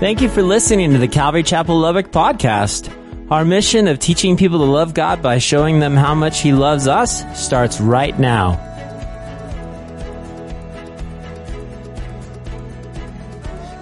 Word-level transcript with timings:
Thank 0.00 0.20
you 0.20 0.28
for 0.28 0.44
listening 0.44 0.92
to 0.92 0.98
the 0.98 1.08
Calvary 1.08 1.42
Chapel 1.42 1.76
Lubbock 1.76 2.12
podcast. 2.12 2.88
Our 3.32 3.44
mission 3.44 3.88
of 3.88 3.98
teaching 3.98 4.36
people 4.36 4.58
to 4.58 4.64
love 4.64 4.94
God 4.94 5.20
by 5.22 5.38
showing 5.38 5.80
them 5.80 5.96
how 5.96 6.14
much 6.14 6.40
He 6.40 6.52
loves 6.52 6.86
us 6.86 7.24
starts 7.36 7.80
right 7.80 8.16
now. 8.16 8.64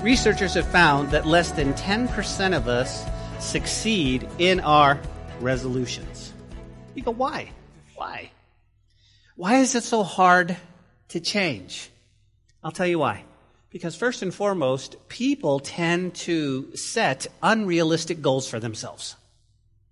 Researchers 0.02 0.54
have 0.54 0.66
found 0.68 1.10
that 1.10 1.26
less 1.26 1.50
than 1.50 1.74
10% 1.74 2.56
of 2.56 2.66
us 2.66 3.04
succeed 3.38 4.26
in 4.38 4.60
our 4.60 4.98
resolutions. 5.40 6.32
You 6.94 7.02
go, 7.02 7.10
why? 7.10 7.50
Why? 7.94 8.30
Why 9.34 9.56
is 9.56 9.74
it 9.74 9.84
so 9.84 10.02
hard 10.02 10.56
to 11.08 11.20
change? 11.20 11.90
I'll 12.64 12.72
tell 12.72 12.86
you 12.86 12.98
why. 12.98 13.22
Because 13.76 13.94
first 13.94 14.22
and 14.22 14.34
foremost, 14.34 14.96
people 15.08 15.60
tend 15.60 16.14
to 16.14 16.74
set 16.74 17.26
unrealistic 17.42 18.22
goals 18.22 18.48
for 18.48 18.58
themselves. 18.58 19.16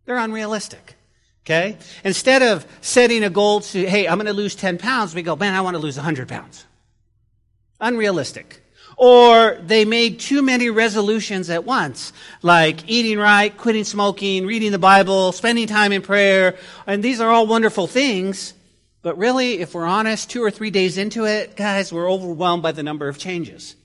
They're 0.07 0.17
unrealistic. 0.17 0.95
Okay? 1.45 1.77
Instead 2.03 2.41
of 2.41 2.67
setting 2.81 3.23
a 3.23 3.29
goal 3.29 3.61
to, 3.61 3.87
hey, 3.87 4.09
I'm 4.09 4.17
going 4.17 4.25
to 4.25 4.33
lose 4.33 4.55
10 4.55 4.79
pounds, 4.79 5.15
we 5.15 5.21
go, 5.21 5.37
man, 5.37 5.53
I 5.53 5.61
want 5.61 5.75
to 5.75 5.83
lose 5.83 5.97
100 5.97 6.29
pounds. 6.29 6.65
Unrealistic. 7.79 8.63
Or 8.97 9.59
they 9.61 9.85
made 9.85 10.19
too 10.19 10.41
many 10.41 10.71
resolutions 10.71 11.51
at 11.51 11.65
once, 11.65 12.15
like 12.41 12.89
eating 12.89 13.19
right, 13.19 13.55
quitting 13.55 13.85
smoking, 13.85 14.47
reading 14.47 14.73
the 14.73 14.79
Bible, 14.79 15.33
spending 15.33 15.67
time 15.67 15.93
in 15.93 16.01
prayer. 16.01 16.57
And 16.87 17.03
these 17.03 17.21
are 17.21 17.29
all 17.29 17.47
wonderful 17.47 17.87
things. 17.87 18.55
But 19.05 19.19
really, 19.19 19.61
if 19.61 19.75
we're 19.75 19.85
honest, 19.85 20.31
two 20.31 20.43
or 20.43 20.51
three 20.51 20.71
days 20.71 20.97
into 20.97 21.27
it, 21.27 21.57
guys, 21.57 21.93
we're 21.93 22.11
overwhelmed 22.11 22.63
by 22.63 22.73
the 22.73 22.83
number 22.83 23.07
of 23.07 23.19
changes. 23.19 23.77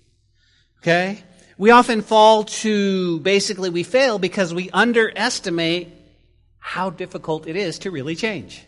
Okay? 0.82 1.22
We 1.58 1.72
often 1.72 2.02
fall 2.02 2.46
to 2.46 3.20
basically 3.20 3.70
we 3.70 3.84
fail 3.84 4.18
because 4.18 4.54
we 4.54 4.70
underestimate 4.70 5.90
how 6.58 6.90
difficult 6.90 7.48
it 7.48 7.58
is 7.58 7.80
to 7.80 7.92
really 7.92 8.16
change. 8.16 8.64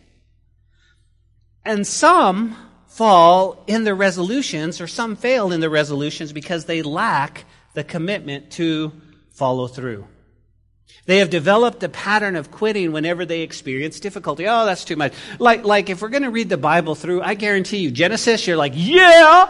And 1.64 1.86
some 1.86 2.54
fall 2.86 3.64
in 3.66 3.84
their 3.84 3.94
resolutions, 3.94 4.78
or 4.78 4.86
some 4.86 5.16
fail 5.16 5.52
in 5.52 5.60
their 5.60 5.70
resolutions 5.70 6.34
because 6.34 6.66
they 6.66 6.82
lack 6.82 7.46
the 7.72 7.82
commitment 7.82 8.50
to 8.52 8.92
follow 9.30 9.68
through. 9.68 10.06
They 11.04 11.18
have 11.18 11.30
developed 11.30 11.82
a 11.82 11.88
pattern 11.88 12.36
of 12.36 12.50
quitting 12.50 12.92
whenever 12.92 13.24
they 13.24 13.40
experience 13.40 13.98
difficulty. 13.98 14.46
Oh, 14.46 14.64
that's 14.64 14.84
too 14.84 14.94
much. 14.94 15.12
Like, 15.40 15.64
like 15.64 15.90
if 15.90 16.00
we're 16.00 16.08
going 16.08 16.22
to 16.22 16.30
read 16.30 16.48
the 16.48 16.56
Bible 16.56 16.94
through, 16.94 17.22
I 17.22 17.34
guarantee 17.34 17.78
you, 17.78 17.90
Genesis, 17.90 18.46
you're 18.46 18.56
like, 18.56 18.72
yeah! 18.76 19.48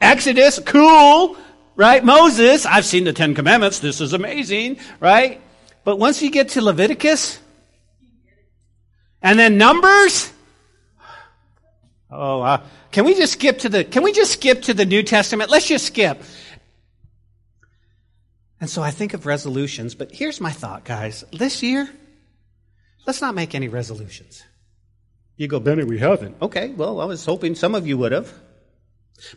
Exodus, 0.00 0.58
cool! 0.66 1.36
Right? 1.76 2.04
Moses, 2.04 2.66
I've 2.66 2.84
seen 2.84 3.04
the 3.04 3.14
Ten 3.14 3.34
Commandments, 3.34 3.78
this 3.78 4.02
is 4.02 4.12
amazing, 4.12 4.78
right? 5.00 5.40
But 5.84 5.98
once 5.98 6.20
you 6.20 6.30
get 6.30 6.50
to 6.50 6.62
Leviticus, 6.62 7.38
and 9.22 9.38
then 9.38 9.56
Numbers, 9.56 10.30
oh, 12.10 12.42
uh, 12.42 12.62
can 12.90 13.06
we 13.06 13.14
just 13.14 13.32
skip 13.32 13.60
to 13.60 13.70
the, 13.70 13.84
can 13.84 14.02
we 14.02 14.12
just 14.12 14.32
skip 14.32 14.62
to 14.62 14.74
the 14.74 14.84
New 14.84 15.02
Testament? 15.02 15.48
Let's 15.48 15.66
just 15.66 15.86
skip. 15.86 16.22
And 18.62 18.70
so 18.70 18.80
I 18.80 18.92
think 18.92 19.12
of 19.12 19.26
resolutions, 19.26 19.96
but 19.96 20.12
here's 20.12 20.40
my 20.40 20.52
thought, 20.52 20.84
guys. 20.84 21.24
This 21.32 21.64
year, 21.64 21.90
let's 23.08 23.20
not 23.20 23.34
make 23.34 23.56
any 23.56 23.66
resolutions. 23.66 24.44
You 25.36 25.48
go, 25.48 25.58
Benny, 25.58 25.82
we 25.82 25.98
haven't. 25.98 26.36
Okay, 26.40 26.68
well, 26.68 27.00
I 27.00 27.04
was 27.06 27.24
hoping 27.24 27.56
some 27.56 27.74
of 27.74 27.88
you 27.88 27.98
would 27.98 28.12
have. 28.12 28.32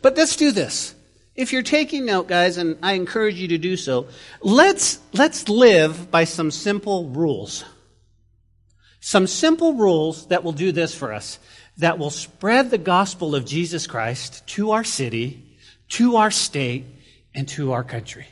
But 0.00 0.16
let's 0.16 0.36
do 0.36 0.52
this. 0.52 0.94
If 1.34 1.52
you're 1.52 1.64
taking 1.64 2.06
note, 2.06 2.28
guys, 2.28 2.56
and 2.56 2.78
I 2.84 2.92
encourage 2.92 3.34
you 3.34 3.48
to 3.48 3.58
do 3.58 3.76
so, 3.76 4.06
let's, 4.42 5.00
let's 5.12 5.48
live 5.48 6.08
by 6.12 6.22
some 6.22 6.52
simple 6.52 7.08
rules. 7.08 7.64
Some 9.00 9.26
simple 9.26 9.74
rules 9.74 10.28
that 10.28 10.44
will 10.44 10.52
do 10.52 10.70
this 10.70 10.94
for 10.94 11.12
us, 11.12 11.40
that 11.78 11.98
will 11.98 12.10
spread 12.10 12.70
the 12.70 12.78
gospel 12.78 13.34
of 13.34 13.44
Jesus 13.44 13.88
Christ 13.88 14.46
to 14.50 14.70
our 14.70 14.84
city, 14.84 15.58
to 15.88 16.14
our 16.14 16.30
state, 16.30 16.84
and 17.34 17.48
to 17.48 17.72
our 17.72 17.82
country. 17.82 18.28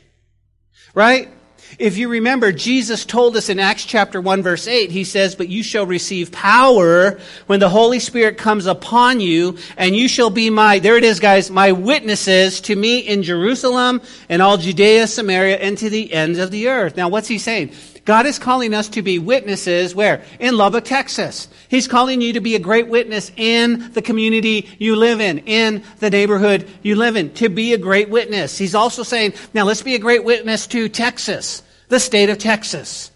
Right? 0.95 1.29
If 1.77 1.97
you 1.97 2.07
remember, 2.07 2.53
Jesus 2.53 3.05
told 3.05 3.35
us 3.35 3.49
in 3.49 3.59
Acts 3.59 3.83
chapter 3.83 4.21
1 4.21 4.41
verse 4.43 4.67
8, 4.67 4.91
he 4.91 5.03
says, 5.03 5.35
But 5.35 5.49
you 5.49 5.61
shall 5.61 5.85
receive 5.85 6.31
power 6.31 7.19
when 7.47 7.59
the 7.59 7.67
Holy 7.67 7.99
Spirit 7.99 8.37
comes 8.37 8.65
upon 8.65 9.19
you, 9.19 9.57
and 9.75 9.95
you 9.95 10.07
shall 10.07 10.29
be 10.29 10.49
my, 10.49 10.79
there 10.79 10.95
it 10.95 11.03
is 11.03 11.19
guys, 11.19 11.51
my 11.51 11.73
witnesses 11.73 12.61
to 12.61 12.75
me 12.75 12.99
in 12.99 13.23
Jerusalem 13.23 14.01
and 14.29 14.41
all 14.41 14.57
Judea, 14.57 15.07
Samaria, 15.07 15.57
and 15.57 15.77
to 15.77 15.89
the 15.89 16.13
ends 16.13 16.39
of 16.39 16.49
the 16.49 16.69
earth. 16.69 16.95
Now 16.95 17.09
what's 17.09 17.27
he 17.27 17.39
saying? 17.39 17.73
God 18.05 18.27
is 18.27 18.37
calling 18.37 18.75
us 18.75 18.87
to 18.89 19.01
be 19.01 19.17
witnesses 19.17 19.95
where? 19.95 20.23
In 20.39 20.55
Lubbock, 20.57 20.85
Texas. 20.85 21.47
He's 21.69 21.87
calling 21.87 22.21
you 22.21 22.33
to 22.33 22.39
be 22.39 22.53
a 22.53 22.59
great 22.59 22.87
witness 22.87 23.31
in 23.35 23.91
the 23.93 24.01
community 24.03 24.69
you 24.77 24.95
live 24.95 25.19
in, 25.19 25.39
in 25.39 25.83
the 25.99 26.11
neighborhood 26.11 26.69
you 26.83 26.95
live 26.95 27.15
in, 27.15 27.33
to 27.33 27.49
be 27.49 27.73
a 27.73 27.79
great 27.79 28.09
witness. 28.09 28.59
He's 28.59 28.75
also 28.75 29.01
saying, 29.01 29.33
now 29.55 29.63
let's 29.63 29.81
be 29.81 29.95
a 29.95 29.99
great 29.99 30.23
witness 30.23 30.67
to 30.67 30.87
Texas, 30.87 31.63
the 31.89 31.99
state 31.99 32.29
of 32.29 32.37
Texas. 32.37 33.09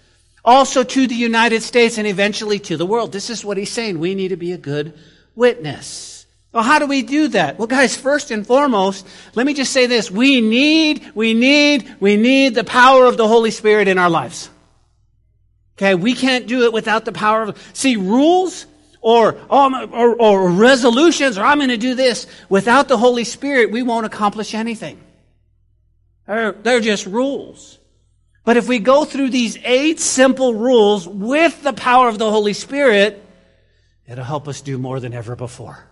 Also 0.43 0.83
to 0.83 1.05
the 1.05 1.15
United 1.15 1.61
States 1.61 1.99
and 1.99 2.07
eventually 2.07 2.57
to 2.57 2.75
the 2.75 2.85
world. 2.85 3.11
This 3.11 3.29
is 3.29 3.45
what 3.45 3.57
he's 3.57 3.71
saying. 3.71 3.99
We 3.99 4.15
need 4.15 4.29
to 4.29 4.37
be 4.37 4.53
a 4.53 4.57
good 4.57 4.97
witness. 5.35 6.25
Well, 6.51 6.63
how 6.63 6.79
do 6.79 6.87
we 6.87 7.03
do 7.03 7.27
that? 7.27 7.59
Well, 7.59 7.67
guys, 7.67 7.95
first 7.95 8.31
and 8.31 8.47
foremost, 8.47 9.05
let 9.35 9.45
me 9.45 9.53
just 9.53 9.71
say 9.71 9.85
this. 9.85 10.09
We 10.09 10.41
need, 10.41 11.11
we 11.13 11.35
need, 11.35 11.95
we 11.99 12.17
need 12.17 12.55
the 12.55 12.63
power 12.63 13.05
of 13.05 13.17
the 13.17 13.27
Holy 13.27 13.51
Spirit 13.51 13.87
in 13.87 13.99
our 13.99 14.09
lives. 14.09 14.49
Okay, 15.79 15.95
we 15.95 16.13
can't 16.13 16.45
do 16.45 16.63
it 16.63 16.73
without 16.73 17.05
the 17.05 17.13
power 17.13 17.41
of, 17.43 17.71
see, 17.71 17.95
rules 17.95 18.65
or, 18.99 19.37
um, 19.49 19.73
or, 19.93 20.13
or 20.13 20.49
resolutions 20.51 21.37
or 21.37 21.45
I'm 21.45 21.59
going 21.59 21.69
to 21.69 21.77
do 21.77 21.95
this. 21.95 22.27
Without 22.49 22.89
the 22.89 22.97
Holy 22.97 23.23
Spirit, 23.23 23.71
we 23.71 23.81
won't 23.81 24.05
accomplish 24.05 24.53
anything. 24.53 24.99
They're, 26.27 26.51
they're 26.51 26.81
just 26.81 27.05
rules. 27.05 27.79
But 28.43 28.57
if 28.57 28.67
we 28.67 28.79
go 28.79 29.05
through 29.05 29.29
these 29.29 29.57
eight 29.63 30.01
simple 30.01 30.53
rules 30.53 31.07
with 31.07 31.63
the 31.63 31.71
power 31.71 32.09
of 32.09 32.17
the 32.17 32.29
Holy 32.29 32.51
Spirit, 32.51 33.25
it'll 34.05 34.25
help 34.25 34.49
us 34.49 34.59
do 34.59 34.77
more 34.77 34.99
than 34.99 35.13
ever 35.13 35.37
before. 35.37 35.85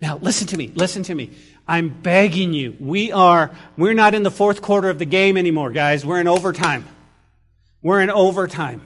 Now, 0.00 0.18
listen 0.18 0.46
to 0.46 0.56
me. 0.56 0.70
Listen 0.76 1.02
to 1.02 1.14
me. 1.16 1.32
I'm 1.66 1.88
begging 1.88 2.54
you. 2.54 2.76
We 2.78 3.10
are, 3.10 3.50
we're 3.76 3.94
not 3.94 4.14
in 4.14 4.22
the 4.22 4.30
fourth 4.30 4.62
quarter 4.62 4.88
of 4.88 5.00
the 5.00 5.04
game 5.04 5.36
anymore, 5.36 5.70
guys. 5.70 6.06
We're 6.06 6.20
in 6.20 6.28
overtime. 6.28 6.86
We're 7.82 8.00
in 8.00 8.10
overtime. 8.10 8.82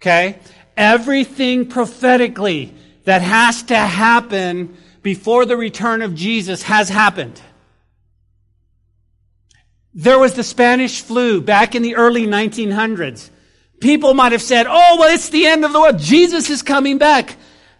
Okay? 0.00 0.38
Everything 0.76 1.68
prophetically 1.68 2.74
that 3.04 3.22
has 3.22 3.62
to 3.64 3.76
happen 3.76 4.76
before 5.02 5.44
the 5.44 5.56
return 5.56 6.02
of 6.02 6.14
Jesus 6.14 6.62
has 6.62 6.88
happened. 6.88 7.40
There 9.94 10.18
was 10.18 10.34
the 10.34 10.44
Spanish 10.44 11.00
flu 11.00 11.40
back 11.40 11.74
in 11.74 11.82
the 11.82 11.96
early 11.96 12.26
1900s. 12.26 13.30
People 13.80 14.14
might 14.14 14.32
have 14.32 14.42
said, 14.42 14.66
oh, 14.68 14.96
well, 14.98 15.12
it's 15.12 15.30
the 15.30 15.46
end 15.46 15.64
of 15.64 15.72
the 15.72 15.80
world. 15.80 15.98
Jesus 15.98 16.50
is 16.50 16.62
coming 16.62 16.98
back. 16.98 17.36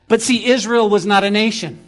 But 0.09 0.22
see, 0.22 0.47
Israel 0.47 0.88
was 0.88 1.05
not 1.05 1.22
a 1.22 1.31
nation. 1.31 1.78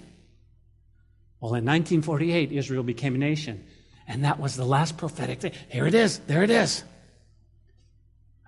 Well, 1.41 1.55
in 1.55 1.65
1948, 1.65 2.53
Israel 2.53 2.83
became 2.83 3.15
a 3.15 3.19
nation. 3.19 3.65
And 4.07 4.25
that 4.25 4.39
was 4.39 4.57
the 4.57 4.65
last 4.65 4.99
prophetic 4.99 5.41
thing. 5.41 5.53
Here 5.69 5.87
it 5.87 5.95
is. 5.95 6.19
There 6.21 6.43
it 6.43 6.51
is. 6.51 6.85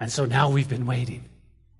And 0.02 0.10
so 0.10 0.24
now 0.24 0.50
we've 0.50 0.68
been 0.68 0.84
waiting 0.84 1.22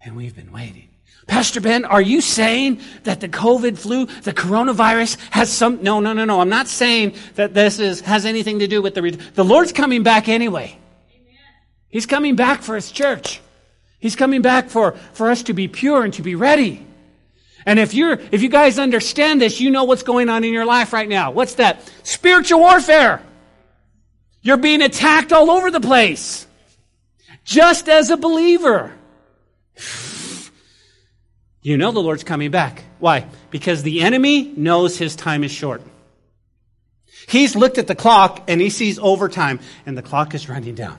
and 0.01 0.15
we've 0.15 0.37
been 0.37 0.53
waiting. 0.53 0.89
Pastor 1.27 1.61
Ben, 1.61 1.85
are 1.85 2.01
you 2.01 2.21
saying 2.21 2.81
that 3.03 3.19
the 3.19 3.29
COVID 3.29 3.77
flu, 3.77 4.07
the 4.07 4.33
coronavirus 4.33 5.17
has 5.31 5.51
some, 5.51 5.83
no, 5.83 5.99
no, 5.99 6.13
no, 6.13 6.25
no. 6.25 6.41
I'm 6.41 6.49
not 6.49 6.69
saying 6.69 7.17
that 7.35 7.53
this 7.53 7.81
is, 7.81 8.01
has 8.03 8.25
anything 8.25 8.61
to 8.61 8.69
do 8.69 8.81
with 8.81 8.95
the, 8.95 9.11
the 9.35 9.45
Lord's 9.45 9.73
coming 9.73 10.05
back 10.05 10.29
anyway. 10.29 10.79
Amen. 11.13 11.37
He's 11.89 12.07
coming 12.07 12.37
back 12.37 12.63
for 12.63 12.77
his 12.77 12.93
church. 12.93 13.41
He's 13.99 14.15
coming 14.15 14.41
back 14.41 14.69
for, 14.69 14.93
for 15.15 15.29
us 15.29 15.43
to 15.45 15.53
be 15.53 15.67
pure 15.67 16.05
and 16.05 16.15
to 16.15 16.23
be 16.23 16.37
ready. 16.37 16.87
And 17.67 17.81
if 17.81 17.93
you're, 17.93 18.21
if 18.31 18.41
you 18.41 18.49
guys 18.49 18.79
understand 18.79 19.43
this, 19.43 19.61
you 19.61 19.69
know 19.69 19.83
what's 19.83 20.05
going 20.05 20.29
on 20.29 20.45
in 20.45 20.53
your 20.53 20.65
life 20.65 20.93
right 20.93 21.09
now. 21.09 21.33
What's 21.33 21.57
that? 21.57 21.91
Spiritual 22.05 22.61
warfare. 22.61 23.21
You're 24.43 24.59
being 24.59 24.81
attacked 24.81 25.33
all 25.33 25.51
over 25.51 25.73
the 25.73 25.81
place 25.81 26.47
just 27.45 27.89
as 27.89 28.11
a 28.11 28.17
believer. 28.17 28.93
You 31.63 31.77
know 31.77 31.93
the 31.93 32.03
Lord's 32.03 32.25
coming 32.25 32.51
back. 32.51 32.85
Why? 32.99 33.27
Because 33.51 33.83
the 33.83 34.03
enemy 34.03 34.53
knows 34.57 34.99
his 34.99 35.15
time 35.15 35.45
is 35.45 35.53
short. 35.53 35.83
He's 37.29 37.55
looked 37.55 37.79
at 37.79 37.87
the 37.87 37.95
clock 37.95 38.43
and 38.49 38.61
he 38.61 38.69
sees 38.69 38.99
overtime 38.99 39.61
and 39.87 39.97
the 39.97 40.03
clock 40.03 40.35
is 40.35 40.49
running 40.49 40.75
down. 40.75 40.99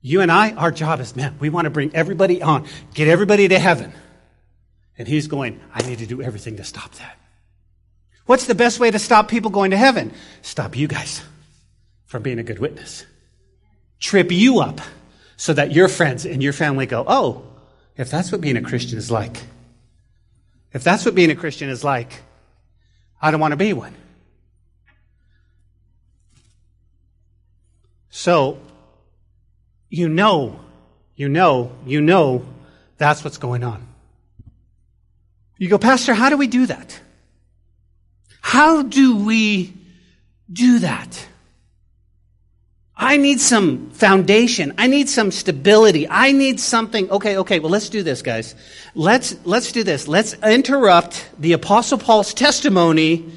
You 0.00 0.22
and 0.22 0.32
I, 0.32 0.52
our 0.52 0.70
job 0.70 1.00
is, 1.00 1.14
man, 1.14 1.36
we 1.40 1.50
want 1.50 1.66
to 1.66 1.70
bring 1.70 1.94
everybody 1.94 2.40
on, 2.40 2.66
get 2.94 3.08
everybody 3.08 3.48
to 3.48 3.58
heaven. 3.58 3.92
And 4.96 5.08
he's 5.08 5.26
going, 5.26 5.60
I 5.74 5.82
need 5.82 5.98
to 5.98 6.06
do 6.06 6.22
everything 6.22 6.56
to 6.56 6.64
stop 6.64 6.92
that. 6.94 7.18
What's 8.26 8.46
the 8.46 8.54
best 8.54 8.78
way 8.78 8.90
to 8.90 8.98
stop 8.98 9.28
people 9.28 9.50
going 9.50 9.72
to 9.72 9.76
heaven? 9.76 10.12
Stop 10.42 10.76
you 10.76 10.86
guys 10.86 11.22
from 12.06 12.22
being 12.22 12.38
a 12.38 12.42
good 12.42 12.60
witness. 12.60 13.04
Trip 14.00 14.32
you 14.32 14.60
up 14.60 14.80
so 15.36 15.52
that 15.52 15.72
your 15.72 15.88
friends 15.88 16.26
and 16.26 16.42
your 16.42 16.52
family 16.52 16.86
go, 16.86 17.04
oh, 17.06 17.44
if 17.96 18.10
that's 18.10 18.32
what 18.32 18.40
being 18.40 18.56
a 18.56 18.62
Christian 18.62 18.98
is 18.98 19.10
like, 19.10 19.36
if 20.72 20.82
that's 20.82 21.04
what 21.04 21.14
being 21.14 21.30
a 21.30 21.36
Christian 21.36 21.68
is 21.68 21.84
like, 21.84 22.22
I 23.20 23.30
don't 23.30 23.40
want 23.40 23.52
to 23.52 23.56
be 23.56 23.72
one. 23.72 23.94
So, 28.10 28.58
you 29.88 30.08
know, 30.08 30.60
you 31.16 31.28
know, 31.28 31.72
you 31.86 32.00
know 32.00 32.44
that's 32.96 33.22
what's 33.24 33.38
going 33.38 33.62
on. 33.64 33.86
You 35.58 35.68
go, 35.68 35.78
Pastor, 35.78 36.14
how 36.14 36.30
do 36.30 36.36
we 36.36 36.46
do 36.46 36.66
that? 36.66 36.98
How 38.40 38.82
do 38.82 39.24
we 39.24 39.74
do 40.50 40.80
that? 40.80 41.26
I 43.02 43.16
need 43.16 43.40
some 43.40 43.88
foundation. 43.92 44.74
I 44.76 44.86
need 44.86 45.08
some 45.08 45.30
stability. 45.30 46.06
I 46.06 46.32
need 46.32 46.60
something. 46.60 47.10
Okay, 47.10 47.38
okay, 47.38 47.58
well, 47.58 47.70
let's 47.70 47.88
do 47.88 48.02
this, 48.02 48.20
guys. 48.20 48.54
Let's, 48.94 49.34
let's 49.46 49.72
do 49.72 49.82
this. 49.82 50.06
Let's 50.06 50.34
interrupt 50.34 51.26
the 51.38 51.54
Apostle 51.54 51.96
Paul's 51.96 52.34
testimony 52.34 53.32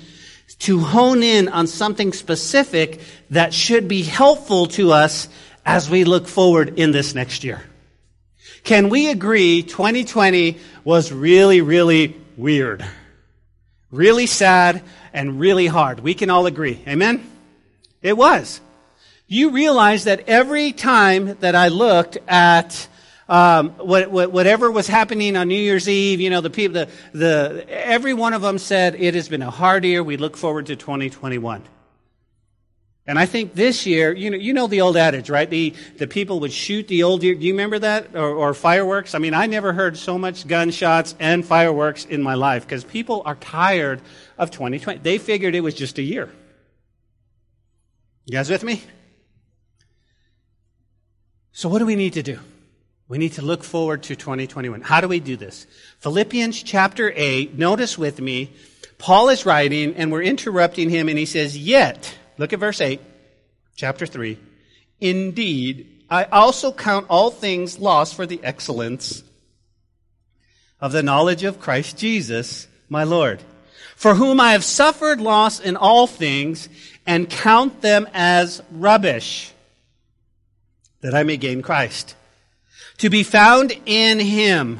to 0.59 0.79
hone 0.79 1.23
in 1.23 1.47
on 1.47 1.67
something 1.67 2.11
specific 2.11 2.99
that 3.29 3.53
should 3.53 3.87
be 3.87 4.03
helpful 4.03 4.65
to 4.67 4.91
us 4.91 5.29
as 5.65 5.89
we 5.89 6.03
look 6.03 6.27
forward 6.27 6.77
in 6.77 6.91
this 6.91 7.15
next 7.15 7.45
year. 7.45 7.61
Can 8.65 8.89
we 8.89 9.09
agree 9.09 9.63
2020 9.63 10.57
was 10.83 11.09
really, 11.13 11.61
really 11.61 12.19
weird? 12.35 12.85
Really 13.91 14.25
sad 14.25 14.83
and 15.13 15.39
really 15.39 15.67
hard. 15.67 16.01
We 16.01 16.15
can 16.15 16.29
all 16.29 16.47
agree. 16.47 16.83
Amen? 16.85 17.25
It 18.01 18.17
was 18.17 18.59
you 19.33 19.49
realize 19.49 20.03
that 20.03 20.29
every 20.29 20.71
time 20.71 21.35
that 21.39 21.55
I 21.55 21.69
looked 21.69 22.17
at 22.27 22.87
um, 23.27 23.69
what, 23.71 24.11
what, 24.11 24.31
whatever 24.31 24.69
was 24.69 24.87
happening 24.87 25.35
on 25.37 25.47
New 25.47 25.59
Year's 25.59 25.87
Eve, 25.87 26.19
you 26.19 26.29
know, 26.29 26.41
the 26.41 26.49
people, 26.49 26.73
the, 26.73 26.89
the, 27.17 27.65
every 27.69 28.13
one 28.13 28.33
of 28.33 28.41
them 28.41 28.57
said 28.57 28.95
it 28.95 29.15
has 29.15 29.29
been 29.29 29.41
a 29.41 29.49
hard 29.49 29.85
year. 29.85 30.03
We 30.03 30.17
look 30.17 30.37
forward 30.37 30.67
to 30.67 30.75
2021. 30.75 31.63
And 33.07 33.19
I 33.19 33.25
think 33.25 33.53
this 33.53 33.85
year, 33.85 34.13
you 34.13 34.29
know, 34.29 34.37
you 34.37 34.53
know 34.53 34.67
the 34.67 34.81
old 34.81 34.95
adage, 34.95 35.29
right? 35.29 35.49
The, 35.49 35.73
the 35.97 36.07
people 36.07 36.39
would 36.41 36.53
shoot 36.53 36.87
the 36.87 37.03
old 37.03 37.23
year. 37.23 37.35
Do 37.35 37.45
you 37.45 37.53
remember 37.53 37.79
that? 37.79 38.15
Or, 38.15 38.29
or 38.29 38.53
fireworks? 38.53 39.15
I 39.15 39.19
mean, 39.19 39.33
I 39.33 39.47
never 39.47 39.73
heard 39.73 39.97
so 39.97 40.17
much 40.17 40.47
gunshots 40.47 41.15
and 41.19 41.45
fireworks 41.45 42.05
in 42.05 42.21
my 42.21 42.35
life 42.35 42.65
because 42.65 42.83
people 42.83 43.23
are 43.25 43.35
tired 43.35 44.01
of 44.37 44.51
2020. 44.51 44.99
They 44.99 45.17
figured 45.17 45.55
it 45.55 45.61
was 45.61 45.73
just 45.73 45.97
a 45.97 46.03
year. 46.03 46.29
You 48.25 48.37
guys 48.37 48.49
with 48.49 48.63
me? 48.63 48.83
So, 51.55 51.69
what 51.69 51.79
do 51.79 51.85
we 51.85 51.95
need 51.95 52.13
to 52.13 52.23
do? 52.23 52.39
We 53.07 53.19
need 53.19 53.33
to 53.33 53.43
look 53.43 53.63
forward 53.63 54.03
to 54.03 54.15
2021. 54.15 54.81
How 54.81 55.01
do 55.01 55.07
we 55.07 55.19
do 55.19 55.37
this? 55.37 55.67
Philippians 55.99 56.63
chapter 56.63 57.13
8, 57.15 57.55
notice 57.57 57.95
with 57.95 58.19
me, 58.19 58.51
Paul 58.97 59.29
is 59.29 59.45
writing 59.45 59.95
and 59.95 60.11
we're 60.11 60.23
interrupting 60.23 60.89
him 60.89 61.09
and 61.09 61.17
he 61.17 61.27
says, 61.27 61.55
Yet, 61.55 62.17
look 62.39 62.53
at 62.53 62.59
verse 62.59 62.81
8, 62.81 62.99
chapter 63.75 64.07
3. 64.07 64.39
Indeed, 64.99 66.05
I 66.09 66.23
also 66.23 66.71
count 66.71 67.05
all 67.07 67.29
things 67.29 67.77
lost 67.77 68.15
for 68.15 68.25
the 68.25 68.39
excellence 68.43 69.23
of 70.81 70.91
the 70.91 71.03
knowledge 71.03 71.43
of 71.43 71.59
Christ 71.59 71.97
Jesus, 71.97 72.67
my 72.89 73.03
Lord, 73.03 73.43
for 73.95 74.15
whom 74.15 74.39
I 74.39 74.53
have 74.53 74.63
suffered 74.63 75.21
loss 75.21 75.59
in 75.59 75.77
all 75.77 76.07
things 76.07 76.67
and 77.05 77.29
count 77.29 77.81
them 77.81 78.07
as 78.13 78.63
rubbish 78.71 79.52
that 81.03 81.13
I 81.13 81.23
may 81.23 81.37
gain 81.37 81.61
Christ. 81.61 82.15
To 82.99 83.09
be 83.09 83.23
found 83.23 83.73
in 83.85 84.19
him, 84.19 84.79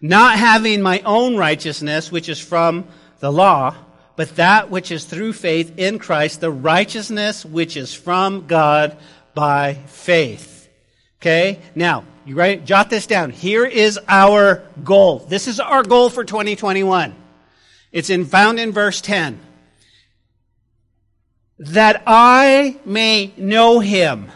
not 0.00 0.38
having 0.38 0.82
my 0.82 1.00
own 1.04 1.36
righteousness, 1.36 2.10
which 2.10 2.28
is 2.28 2.40
from 2.40 2.86
the 3.20 3.30
law, 3.30 3.76
but 4.16 4.34
that 4.36 4.70
which 4.70 4.90
is 4.90 5.04
through 5.04 5.34
faith 5.34 5.74
in 5.76 5.98
Christ, 5.98 6.40
the 6.40 6.50
righteousness 6.50 7.44
which 7.44 7.76
is 7.76 7.94
from 7.94 8.46
God 8.46 8.96
by 9.34 9.74
faith. 9.86 10.68
Okay? 11.20 11.60
Now, 11.74 12.04
you 12.24 12.34
write, 12.34 12.64
jot 12.64 12.88
this 12.90 13.06
down. 13.06 13.30
Here 13.30 13.66
is 13.66 13.98
our 14.08 14.62
goal. 14.82 15.18
This 15.18 15.46
is 15.46 15.60
our 15.60 15.82
goal 15.82 16.08
for 16.08 16.24
2021. 16.24 17.14
It's 17.92 18.10
in, 18.10 18.24
found 18.24 18.58
in 18.58 18.72
verse 18.72 19.00
10. 19.02 19.38
That 21.58 22.02
I 22.06 22.76
may 22.84 23.32
know 23.36 23.80
him 23.80 24.30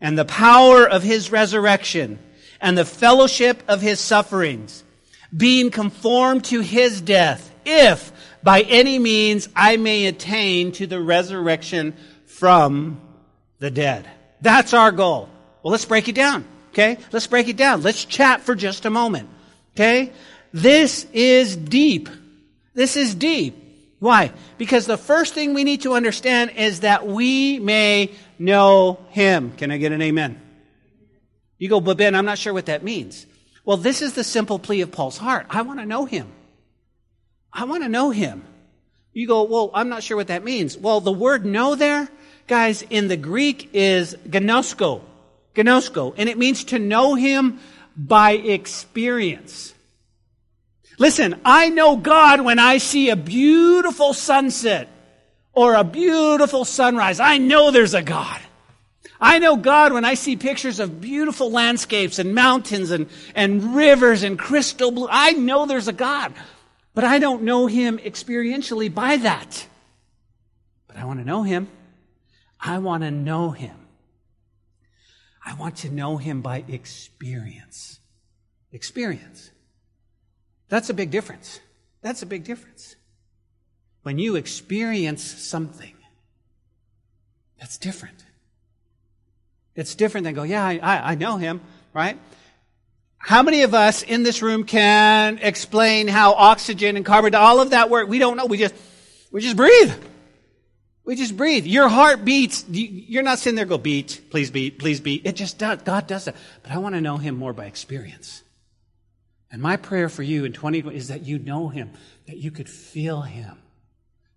and 0.00 0.18
the 0.18 0.24
power 0.24 0.88
of 0.88 1.02
his 1.02 1.30
resurrection 1.30 2.18
and 2.60 2.76
the 2.76 2.84
fellowship 2.84 3.62
of 3.68 3.80
his 3.80 4.00
sufferings, 4.00 4.84
being 5.36 5.70
conformed 5.70 6.44
to 6.44 6.60
his 6.60 7.00
death, 7.00 7.52
if 7.64 8.12
by 8.42 8.62
any 8.62 8.98
means 8.98 9.48
I 9.54 9.76
may 9.76 10.06
attain 10.06 10.72
to 10.72 10.86
the 10.86 11.00
resurrection 11.00 11.94
from 12.26 13.00
the 13.58 13.70
dead. 13.70 14.08
That's 14.40 14.72
our 14.72 14.92
goal. 14.92 15.28
Well, 15.62 15.72
let's 15.72 15.84
break 15.84 16.08
it 16.08 16.14
down. 16.14 16.44
Okay? 16.70 16.98
Let's 17.12 17.26
break 17.26 17.48
it 17.48 17.56
down. 17.56 17.82
Let's 17.82 18.04
chat 18.04 18.42
for 18.42 18.54
just 18.54 18.84
a 18.86 18.90
moment. 18.90 19.28
Okay? 19.74 20.12
This 20.52 21.06
is 21.12 21.56
deep. 21.56 22.08
This 22.74 22.96
is 22.96 23.14
deep. 23.14 23.56
Why? 23.98 24.32
Because 24.58 24.86
the 24.86 24.96
first 24.96 25.34
thing 25.34 25.54
we 25.54 25.64
need 25.64 25.82
to 25.82 25.94
understand 25.94 26.52
is 26.52 26.80
that 26.80 27.06
we 27.06 27.58
may 27.58 28.12
know 28.38 28.98
him. 29.10 29.52
Can 29.52 29.70
I 29.70 29.78
get 29.78 29.92
an 29.92 30.02
amen? 30.02 30.40
You 31.58 31.68
go, 31.68 31.80
but 31.80 31.96
Ben, 31.96 32.14
I'm 32.14 32.24
not 32.24 32.38
sure 32.38 32.52
what 32.52 32.66
that 32.66 32.84
means. 32.84 33.26
Well, 33.64 33.76
this 33.76 34.00
is 34.00 34.14
the 34.14 34.24
simple 34.24 34.58
plea 34.58 34.80
of 34.80 34.92
Paul's 34.92 35.18
heart. 35.18 35.46
I 35.50 35.62
want 35.62 35.80
to 35.80 35.86
know 35.86 36.04
him. 36.04 36.32
I 37.52 37.64
want 37.64 37.82
to 37.82 37.88
know 37.88 38.10
him. 38.10 38.44
You 39.12 39.26
go, 39.26 39.42
well, 39.42 39.70
I'm 39.74 39.88
not 39.88 40.02
sure 40.02 40.16
what 40.16 40.28
that 40.28 40.44
means. 40.44 40.78
Well, 40.78 41.00
the 41.00 41.12
word 41.12 41.44
know 41.44 41.74
there, 41.74 42.08
guys, 42.46 42.82
in 42.88 43.08
the 43.08 43.16
Greek 43.16 43.70
is 43.72 44.14
gnosko. 44.28 45.02
Gnosko. 45.54 46.14
And 46.16 46.28
it 46.28 46.38
means 46.38 46.64
to 46.64 46.78
know 46.78 47.14
him 47.14 47.58
by 47.96 48.32
experience. 48.32 49.74
Listen, 50.98 51.40
I 51.44 51.68
know 51.68 51.96
God 51.96 52.40
when 52.40 52.58
I 52.58 52.78
see 52.78 53.10
a 53.10 53.16
beautiful 53.16 54.14
sunset 54.14 54.88
or 55.58 55.74
a 55.74 55.82
beautiful 55.82 56.64
sunrise. 56.64 57.18
I 57.18 57.38
know 57.38 57.72
there's 57.72 57.92
a 57.92 58.00
God. 58.00 58.40
I 59.20 59.40
know 59.40 59.56
God 59.56 59.92
when 59.92 60.04
I 60.04 60.14
see 60.14 60.36
pictures 60.36 60.78
of 60.78 61.00
beautiful 61.00 61.50
landscapes 61.50 62.20
and 62.20 62.32
mountains 62.32 62.92
and, 62.92 63.08
and 63.34 63.74
rivers 63.74 64.22
and 64.22 64.38
crystal 64.38 64.92
blue. 64.92 65.08
I 65.10 65.32
know 65.32 65.66
there's 65.66 65.88
a 65.88 65.92
God. 65.92 66.32
But 66.94 67.02
I 67.02 67.18
don't 67.18 67.42
know 67.42 67.66
Him 67.66 67.98
experientially 67.98 68.94
by 68.94 69.16
that. 69.16 69.66
But 70.86 70.96
I 70.96 71.04
want 71.04 71.18
to 71.18 71.24
know 71.24 71.42
Him. 71.42 71.66
I 72.60 72.78
want 72.78 73.02
to 73.02 73.10
know 73.10 73.50
Him. 73.50 73.74
I 75.44 75.54
want 75.54 75.78
to 75.78 75.90
know 75.90 76.18
Him 76.18 76.40
by 76.40 76.62
experience. 76.68 77.98
Experience. 78.70 79.50
That's 80.68 80.88
a 80.88 80.94
big 80.94 81.10
difference. 81.10 81.58
That's 82.00 82.22
a 82.22 82.26
big 82.26 82.44
difference. 82.44 82.94
When 84.08 84.18
you 84.18 84.36
experience 84.36 85.22
something, 85.22 85.92
that's 87.60 87.76
different. 87.76 88.24
It's 89.74 89.94
different 89.94 90.24
than 90.24 90.32
go, 90.32 90.44
yeah, 90.44 90.64
I, 90.64 91.12
I 91.12 91.14
know 91.14 91.36
him, 91.36 91.60
right? 91.92 92.16
How 93.18 93.42
many 93.42 93.64
of 93.64 93.74
us 93.74 94.02
in 94.02 94.22
this 94.22 94.40
room 94.40 94.64
can 94.64 95.36
explain 95.42 96.08
how 96.08 96.32
oxygen 96.32 96.96
and 96.96 97.04
carbon, 97.04 97.34
all 97.34 97.60
of 97.60 97.68
that 97.68 97.90
work? 97.90 98.08
We 98.08 98.18
don't 98.18 98.38
know. 98.38 98.46
We 98.46 98.56
just, 98.56 98.74
we 99.30 99.42
just 99.42 99.58
breathe. 99.58 99.92
We 101.04 101.14
just 101.14 101.36
breathe. 101.36 101.66
Your 101.66 101.90
heart 101.90 102.24
beats. 102.24 102.64
You're 102.66 103.22
not 103.22 103.38
sitting 103.40 103.56
there 103.56 103.66
go 103.66 103.76
beat, 103.76 104.22
please 104.30 104.50
beat, 104.50 104.78
please 104.78 105.00
beat. 105.00 105.26
It 105.26 105.36
just 105.36 105.58
does. 105.58 105.82
God 105.82 106.06
does 106.06 106.24
that. 106.24 106.36
But 106.62 106.72
I 106.72 106.78
want 106.78 106.94
to 106.94 107.02
know 107.02 107.18
him 107.18 107.36
more 107.36 107.52
by 107.52 107.66
experience. 107.66 108.42
And 109.52 109.60
my 109.60 109.76
prayer 109.76 110.08
for 110.08 110.22
you 110.22 110.46
in 110.46 110.54
2020 110.54 110.96
is 110.96 111.08
that 111.08 111.26
you 111.26 111.38
know 111.38 111.68
him, 111.68 111.90
that 112.26 112.38
you 112.38 112.50
could 112.50 112.70
feel 112.70 113.20
him, 113.20 113.58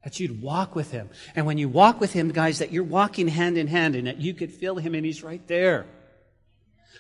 that 0.04 0.20
you'd 0.20 0.42
walk 0.42 0.76
with 0.76 0.92
him. 0.92 1.10
And 1.36 1.46
when 1.46 1.58
you 1.58 1.70
walk 1.70 2.00
with 2.00 2.14
him, 2.14 2.30
guys, 2.32 2.60
that 2.60 2.72
you're 2.72 2.84
walking 2.84 3.28
hand 3.28 3.58
in 3.58 3.68
hand 3.68 3.96
and 3.96 4.08
that 4.08 4.20
you 4.20 4.34
could 4.34 4.52
feel 4.52 4.76
him 4.76 4.96
and 4.96 5.06
he's 5.06 5.24
right 5.24 5.46
there. 5.48 5.86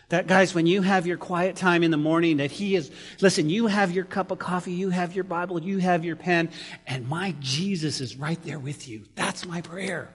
That, 0.09 0.27
guys, 0.27 0.53
when 0.53 0.67
you 0.67 0.81
have 0.81 1.07
your 1.07 1.15
quiet 1.15 1.55
time 1.55 1.83
in 1.83 1.91
the 1.91 1.95
morning, 1.95 2.37
that 2.37 2.51
He 2.51 2.75
is, 2.75 2.91
listen, 3.21 3.49
you 3.49 3.67
have 3.67 3.91
your 3.91 4.03
cup 4.03 4.29
of 4.29 4.39
coffee, 4.39 4.73
you 4.73 4.89
have 4.89 5.15
your 5.15 5.23
Bible, 5.23 5.63
you 5.63 5.77
have 5.77 6.03
your 6.03 6.17
pen, 6.17 6.49
and 6.85 7.07
my 7.07 7.33
Jesus 7.39 8.01
is 8.01 8.17
right 8.17 8.41
there 8.43 8.59
with 8.59 8.89
you. 8.89 9.05
That's 9.15 9.45
my 9.45 9.61
prayer. 9.61 10.13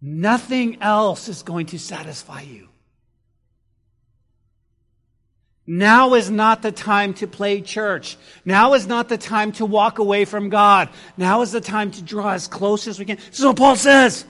Nothing 0.00 0.80
else 0.80 1.28
is 1.28 1.42
going 1.42 1.66
to 1.66 1.78
satisfy 1.78 2.42
you. 2.42 2.68
Now 5.66 6.14
is 6.14 6.28
not 6.30 6.62
the 6.62 6.72
time 6.72 7.14
to 7.14 7.26
play 7.26 7.60
church. 7.60 8.16
Now 8.44 8.74
is 8.74 8.86
not 8.86 9.08
the 9.08 9.18
time 9.18 9.52
to 9.52 9.66
walk 9.66 9.98
away 9.98 10.24
from 10.24 10.48
God. 10.48 10.88
Now 11.16 11.42
is 11.42 11.52
the 11.52 11.60
time 11.60 11.92
to 11.92 12.02
draw 12.02 12.30
as 12.30 12.48
close 12.48 12.88
as 12.88 12.98
we 12.98 13.04
can. 13.04 13.16
This 13.16 13.38
is 13.38 13.44
what 13.44 13.56
Paul 13.56 13.76
says. 13.76 14.24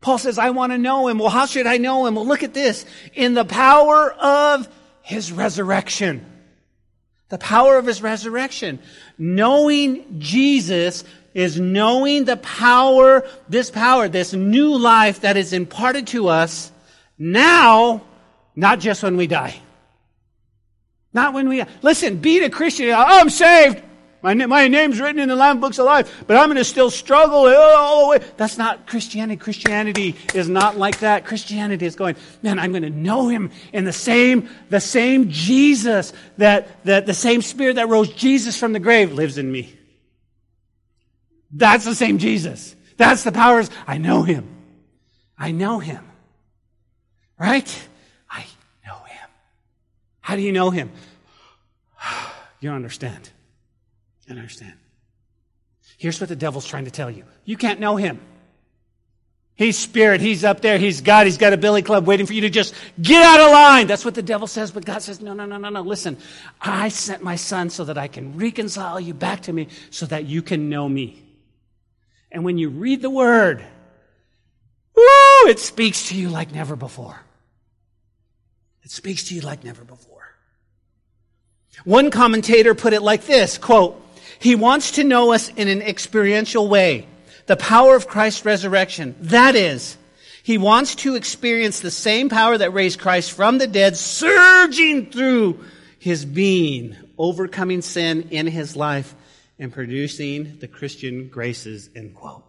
Paul 0.00 0.18
says, 0.18 0.38
I 0.38 0.50
want 0.50 0.72
to 0.72 0.78
know 0.78 1.08
him. 1.08 1.18
Well, 1.18 1.28
how 1.28 1.46
should 1.46 1.66
I 1.66 1.76
know 1.76 2.06
him? 2.06 2.16
Well, 2.16 2.26
look 2.26 2.42
at 2.42 2.54
this. 2.54 2.84
In 3.14 3.34
the 3.34 3.44
power 3.44 4.12
of 4.12 4.68
his 5.02 5.32
resurrection. 5.32 6.24
The 7.28 7.38
power 7.38 7.78
of 7.78 7.86
his 7.86 8.02
resurrection. 8.02 8.80
Knowing 9.16 10.20
Jesus 10.20 11.04
is 11.34 11.60
knowing 11.60 12.24
the 12.24 12.36
power, 12.36 13.24
this 13.48 13.70
power, 13.70 14.08
this 14.08 14.32
new 14.32 14.76
life 14.76 15.20
that 15.20 15.36
is 15.36 15.52
imparted 15.52 16.08
to 16.08 16.28
us 16.28 16.72
now, 17.16 18.02
not 18.56 18.80
just 18.80 19.02
when 19.02 19.16
we 19.16 19.26
die. 19.26 19.60
Not 21.12 21.34
when 21.34 21.48
we, 21.48 21.64
listen, 21.82 22.18
being 22.18 22.44
a 22.44 22.50
Christian, 22.50 22.90
oh, 22.90 22.94
I'm 22.96 23.30
saved. 23.30 23.82
My, 24.20 24.34
my 24.34 24.66
name's 24.66 25.00
written 25.00 25.20
in 25.20 25.28
the 25.28 25.36
Lamb 25.36 25.60
Books 25.60 25.78
of 25.78 25.86
Life, 25.86 26.24
but 26.26 26.36
I'm 26.36 26.46
going 26.46 26.56
to 26.56 26.64
still 26.64 26.90
struggle 26.90 27.46
all 27.46 28.02
the 28.02 28.08
way. 28.18 28.26
That's 28.36 28.58
not 28.58 28.86
Christianity. 28.86 29.38
Christianity 29.38 30.16
is 30.34 30.48
not 30.48 30.76
like 30.76 30.98
that. 31.00 31.24
Christianity 31.24 31.86
is 31.86 31.94
going, 31.94 32.16
man, 32.42 32.58
I'm 32.58 32.72
going 32.72 32.82
to 32.82 32.90
know 32.90 33.28
him 33.28 33.52
in 33.72 33.84
the 33.84 33.92
same, 33.92 34.48
the 34.70 34.80
same 34.80 35.30
Jesus 35.30 36.12
that, 36.36 36.84
that 36.84 37.06
the 37.06 37.14
same 37.14 37.42
spirit 37.42 37.76
that 37.76 37.88
rose 37.88 38.08
Jesus 38.12 38.58
from 38.58 38.72
the 38.72 38.80
grave 38.80 39.12
lives 39.12 39.38
in 39.38 39.50
me. 39.50 39.72
That's 41.52 41.84
the 41.84 41.94
same 41.94 42.18
Jesus. 42.18 42.74
That's 42.96 43.22
the 43.22 43.32
powers. 43.32 43.70
I 43.86 43.98
know 43.98 44.24
him. 44.24 44.48
I 45.38 45.52
know 45.52 45.78
him. 45.78 46.04
Right? 47.38 47.88
How 50.28 50.36
do 50.36 50.42
you 50.42 50.52
know 50.52 50.68
him? 50.70 50.90
You 52.60 52.70
don't 52.70 52.76
understand. 52.76 53.30
You 54.26 54.34
understand. 54.34 54.72
Here's 55.96 56.20
what 56.20 56.28
the 56.28 56.34
devil's 56.34 56.66
trying 56.66 56.86
to 56.86 56.90
tell 56.90 57.08
you. 57.08 57.22
You 57.44 57.56
can't 57.56 57.78
know 57.78 57.94
him. 57.94 58.18
He's 59.54 59.78
spirit. 59.78 60.20
He's 60.20 60.42
up 60.42 60.60
there. 60.60 60.76
He's 60.76 61.00
God. 61.00 61.26
He's 61.26 61.38
got 61.38 61.52
a 61.52 61.56
billy 61.56 61.82
club 61.82 62.04
waiting 62.04 62.26
for 62.26 62.32
you 62.32 62.40
to 62.40 62.50
just 62.50 62.74
get 63.00 63.22
out 63.22 63.38
of 63.38 63.52
line. 63.52 63.86
That's 63.86 64.04
what 64.04 64.16
the 64.16 64.22
devil 64.22 64.48
says. 64.48 64.72
But 64.72 64.84
God 64.84 65.02
says, 65.02 65.20
no, 65.20 65.34
no, 65.34 65.46
no, 65.46 65.56
no, 65.56 65.68
no. 65.68 65.82
Listen, 65.82 66.16
I 66.60 66.88
sent 66.88 67.22
my 67.22 67.36
son 67.36 67.70
so 67.70 67.84
that 67.84 67.96
I 67.96 68.08
can 68.08 68.36
reconcile 68.36 68.98
you 68.98 69.14
back 69.14 69.42
to 69.42 69.52
me 69.52 69.68
so 69.90 70.04
that 70.06 70.24
you 70.24 70.42
can 70.42 70.68
know 70.68 70.88
me. 70.88 71.22
And 72.32 72.44
when 72.44 72.58
you 72.58 72.70
read 72.70 73.02
the 73.02 73.10
word, 73.10 73.64
woo, 74.96 75.48
it 75.48 75.60
speaks 75.60 76.08
to 76.08 76.16
you 76.16 76.28
like 76.28 76.52
never 76.52 76.74
before. 76.74 77.20
It 78.88 78.90
speaks 78.90 79.24
to 79.24 79.34
you 79.36 79.42
like 79.42 79.62
never 79.62 79.84
before. 79.84 80.17
One 81.84 82.10
commentator 82.10 82.74
put 82.74 82.92
it 82.92 83.02
like 83.02 83.24
this, 83.24 83.58
quote, 83.58 84.04
he 84.38 84.54
wants 84.54 84.92
to 84.92 85.04
know 85.04 85.32
us 85.32 85.48
in 85.50 85.68
an 85.68 85.82
experiential 85.82 86.68
way. 86.68 87.06
The 87.46 87.56
power 87.56 87.96
of 87.96 88.06
Christ's 88.06 88.44
resurrection. 88.44 89.14
That 89.20 89.56
is, 89.56 89.96
he 90.42 90.58
wants 90.58 90.94
to 90.96 91.16
experience 91.16 91.80
the 91.80 91.90
same 91.90 92.28
power 92.28 92.56
that 92.56 92.72
raised 92.72 93.00
Christ 93.00 93.32
from 93.32 93.58
the 93.58 93.66
dead 93.66 93.96
surging 93.96 95.10
through 95.10 95.64
his 95.98 96.24
being, 96.24 96.96
overcoming 97.16 97.82
sin 97.82 98.28
in 98.30 98.46
his 98.46 98.76
life 98.76 99.14
and 99.58 99.72
producing 99.72 100.58
the 100.58 100.68
Christian 100.68 101.28
graces, 101.28 101.90
end 101.94 102.14
quote. 102.14 102.47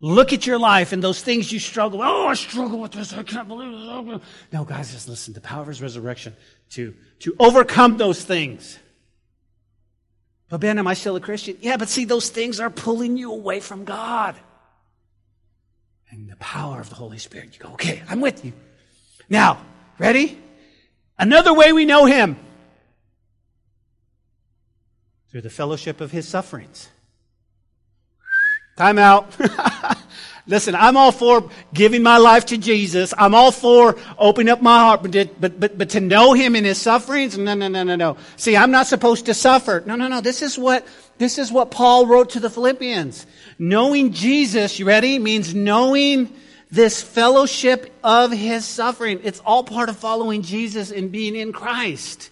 Look 0.00 0.32
at 0.32 0.46
your 0.46 0.58
life 0.58 0.92
and 0.92 1.02
those 1.02 1.22
things 1.22 1.50
you 1.50 1.58
struggle. 1.58 2.02
Oh, 2.02 2.26
I 2.26 2.34
struggle 2.34 2.80
with 2.80 2.92
this. 2.92 3.14
I 3.14 3.22
can't 3.22 3.48
believe 3.48 3.72
this. 3.72 4.20
No, 4.52 4.64
guys, 4.64 4.92
just 4.92 5.08
listen. 5.08 5.32
The 5.32 5.40
power 5.40 5.62
of 5.62 5.68
his 5.68 5.80
resurrection 5.80 6.36
to, 6.70 6.94
to 7.20 7.34
overcome 7.38 7.96
those 7.96 8.22
things. 8.22 8.78
But 10.48 10.60
Ben, 10.60 10.78
am 10.78 10.86
I 10.86 10.94
still 10.94 11.16
a 11.16 11.20
Christian? 11.20 11.56
Yeah, 11.60 11.76
but 11.76 11.88
see, 11.88 12.04
those 12.04 12.28
things 12.28 12.60
are 12.60 12.70
pulling 12.70 13.16
you 13.16 13.32
away 13.32 13.60
from 13.60 13.84
God. 13.84 14.36
And 16.10 16.28
the 16.28 16.36
power 16.36 16.80
of 16.80 16.88
the 16.88 16.94
Holy 16.94 17.18
Spirit, 17.18 17.54
you 17.54 17.64
go, 17.64 17.72
okay, 17.72 18.02
I'm 18.08 18.20
with 18.20 18.44
you. 18.44 18.52
Now, 19.28 19.60
ready? 19.98 20.38
Another 21.18 21.52
way 21.52 21.72
we 21.72 21.84
know 21.84 22.04
him 22.04 22.36
through 25.30 25.40
the 25.40 25.50
fellowship 25.50 26.00
of 26.00 26.12
his 26.12 26.28
sufferings. 26.28 26.90
Time 28.76 28.98
out. 28.98 29.34
Listen, 30.48 30.76
I'm 30.76 30.96
all 30.96 31.10
for 31.10 31.50
giving 31.74 32.04
my 32.04 32.18
life 32.18 32.46
to 32.46 32.58
Jesus. 32.58 33.12
I'm 33.18 33.34
all 33.34 33.50
for 33.50 33.96
opening 34.16 34.52
up 34.52 34.62
my 34.62 34.78
heart, 34.78 35.02
but, 35.02 35.40
but, 35.40 35.58
but, 35.58 35.78
but 35.78 35.90
to 35.90 36.00
know 36.00 36.34
Him 36.34 36.54
in 36.54 36.64
His 36.64 36.80
sufferings? 36.80 37.36
No, 37.36 37.54
no, 37.54 37.66
no, 37.66 37.82
no, 37.82 37.96
no. 37.96 38.16
See, 38.36 38.56
I'm 38.56 38.70
not 38.70 38.86
supposed 38.86 39.26
to 39.26 39.34
suffer. 39.34 39.82
No, 39.86 39.96
no, 39.96 40.06
no. 40.06 40.20
This 40.20 40.42
is 40.42 40.56
what, 40.56 40.86
this 41.18 41.38
is 41.38 41.50
what 41.50 41.72
Paul 41.72 42.06
wrote 42.06 42.30
to 42.30 42.40
the 42.40 42.50
Philippians. 42.50 43.26
Knowing 43.58 44.12
Jesus, 44.12 44.78
you 44.78 44.86
ready? 44.86 45.18
Means 45.18 45.52
knowing 45.52 46.32
this 46.70 47.02
fellowship 47.02 47.92
of 48.04 48.30
His 48.30 48.64
suffering. 48.64 49.20
It's 49.24 49.40
all 49.40 49.64
part 49.64 49.88
of 49.88 49.96
following 49.96 50.42
Jesus 50.42 50.92
and 50.92 51.10
being 51.10 51.34
in 51.34 51.52
Christ. 51.52 52.30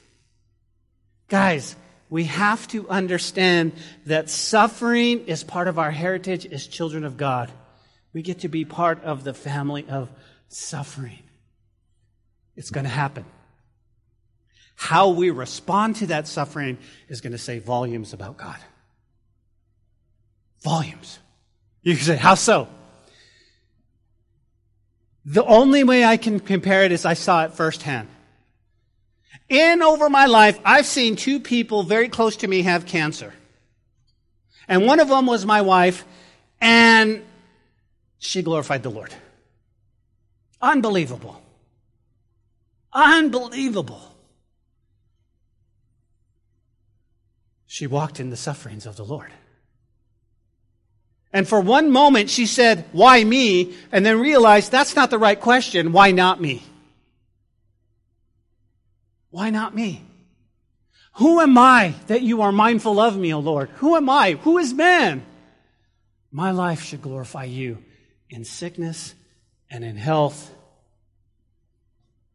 Guys, 1.28 1.74
we 2.14 2.25
have 2.26 2.68
to 2.68 2.88
understand 2.88 3.73
that 4.06 4.30
suffering 4.30 5.26
is 5.26 5.42
part 5.42 5.66
of 5.66 5.80
our 5.80 5.90
heritage 5.90 6.47
as 6.47 6.64
children 6.64 7.02
of 7.02 7.16
God. 7.16 7.50
We 8.12 8.23
get 8.23 8.42
to 8.42 8.49
be 8.49 8.64
part 8.64 9.02
of 9.02 9.25
the 9.25 9.35
family 9.35 9.85
of 9.88 10.12
suffering. 10.47 11.25
It's 12.54 12.71
going 12.71 12.85
to 12.85 12.90
happen. 12.90 13.25
How 14.76 15.09
we 15.09 15.30
respond 15.30 15.97
to 15.97 16.06
that 16.06 16.28
suffering 16.28 16.78
is 17.09 17.21
going 17.21 17.33
to 17.33 17.38
say 17.38 17.59
volumes 17.59 18.12
about 18.12 18.37
God. 18.37 18.61
Volumes. 20.62 21.18
You 21.83 21.97
can 21.97 22.04
say, 22.04 22.16
how 22.16 22.37
so? 22.37 22.68
The 25.25 25.44
only 25.44 25.83
way 25.83 26.04
I 26.04 26.16
can 26.16 26.38
compare 26.38 26.85
it 26.85 26.92
is 26.92 27.04
I 27.04 27.14
saw 27.14 27.44
it 27.44 27.54
firsthand. 27.54 28.06
In 29.54 29.82
over 29.82 30.11
my 30.11 30.26
life, 30.26 30.58
I've 30.64 30.84
seen 30.84 31.14
two 31.14 31.38
people 31.38 31.84
very 31.84 32.08
close 32.08 32.38
to 32.38 32.49
me 32.49 32.62
have 32.62 32.87
cancer. 32.87 33.32
And 34.66 34.84
one 34.84 34.99
of 34.99 35.06
them 35.06 35.26
was 35.26 35.46
my 35.46 35.62
wife, 35.62 36.04
and 36.61 37.25
she 38.18 38.42
glorified 38.42 38.82
the 38.82 38.90
Lord. 38.90 39.14
Unbelievable. 40.61 41.40
Unbelievable. 42.92 44.00
She 47.68 47.87
walked 47.87 48.18
in 48.18 48.30
the 48.30 48.37
sufferings 48.37 48.87
of 48.87 48.96
the 48.96 49.04
Lord. 49.04 49.30
And 51.32 51.46
for 51.46 51.61
one 51.61 51.92
moment, 51.92 52.28
she 52.28 52.46
said, 52.46 52.87
Why 52.90 53.23
me? 53.23 53.76
And 53.92 54.04
then 54.04 54.18
realized 54.18 54.73
that's 54.73 54.96
not 54.96 55.11
the 55.11 55.18
right 55.18 55.38
question. 55.38 55.92
Why 55.92 56.11
not 56.11 56.40
me? 56.40 56.64
Why 59.35 59.50
not 59.50 59.75
me? 59.75 60.00
Who 61.14 61.41
am 61.41 61.59
I 61.59 61.97
that 62.07 62.23
you 62.23 62.43
are 62.43 62.53
mindful 62.53 63.00
of 63.00 63.17
me, 63.17 63.35
O 63.35 63.41
Lord? 63.41 63.69
Who 63.79 63.97
am 63.97 64.09
I? 64.09 64.35
Who 64.45 64.59
is 64.59 64.73
man? 64.73 65.26
My 66.31 66.53
life 66.53 66.85
should 66.85 67.03
glorify 67.03 67.43
you 67.43 67.79
in 68.31 68.45
sickness 68.45 69.12
and 69.69 69.83
in 69.83 69.97
health 69.97 70.55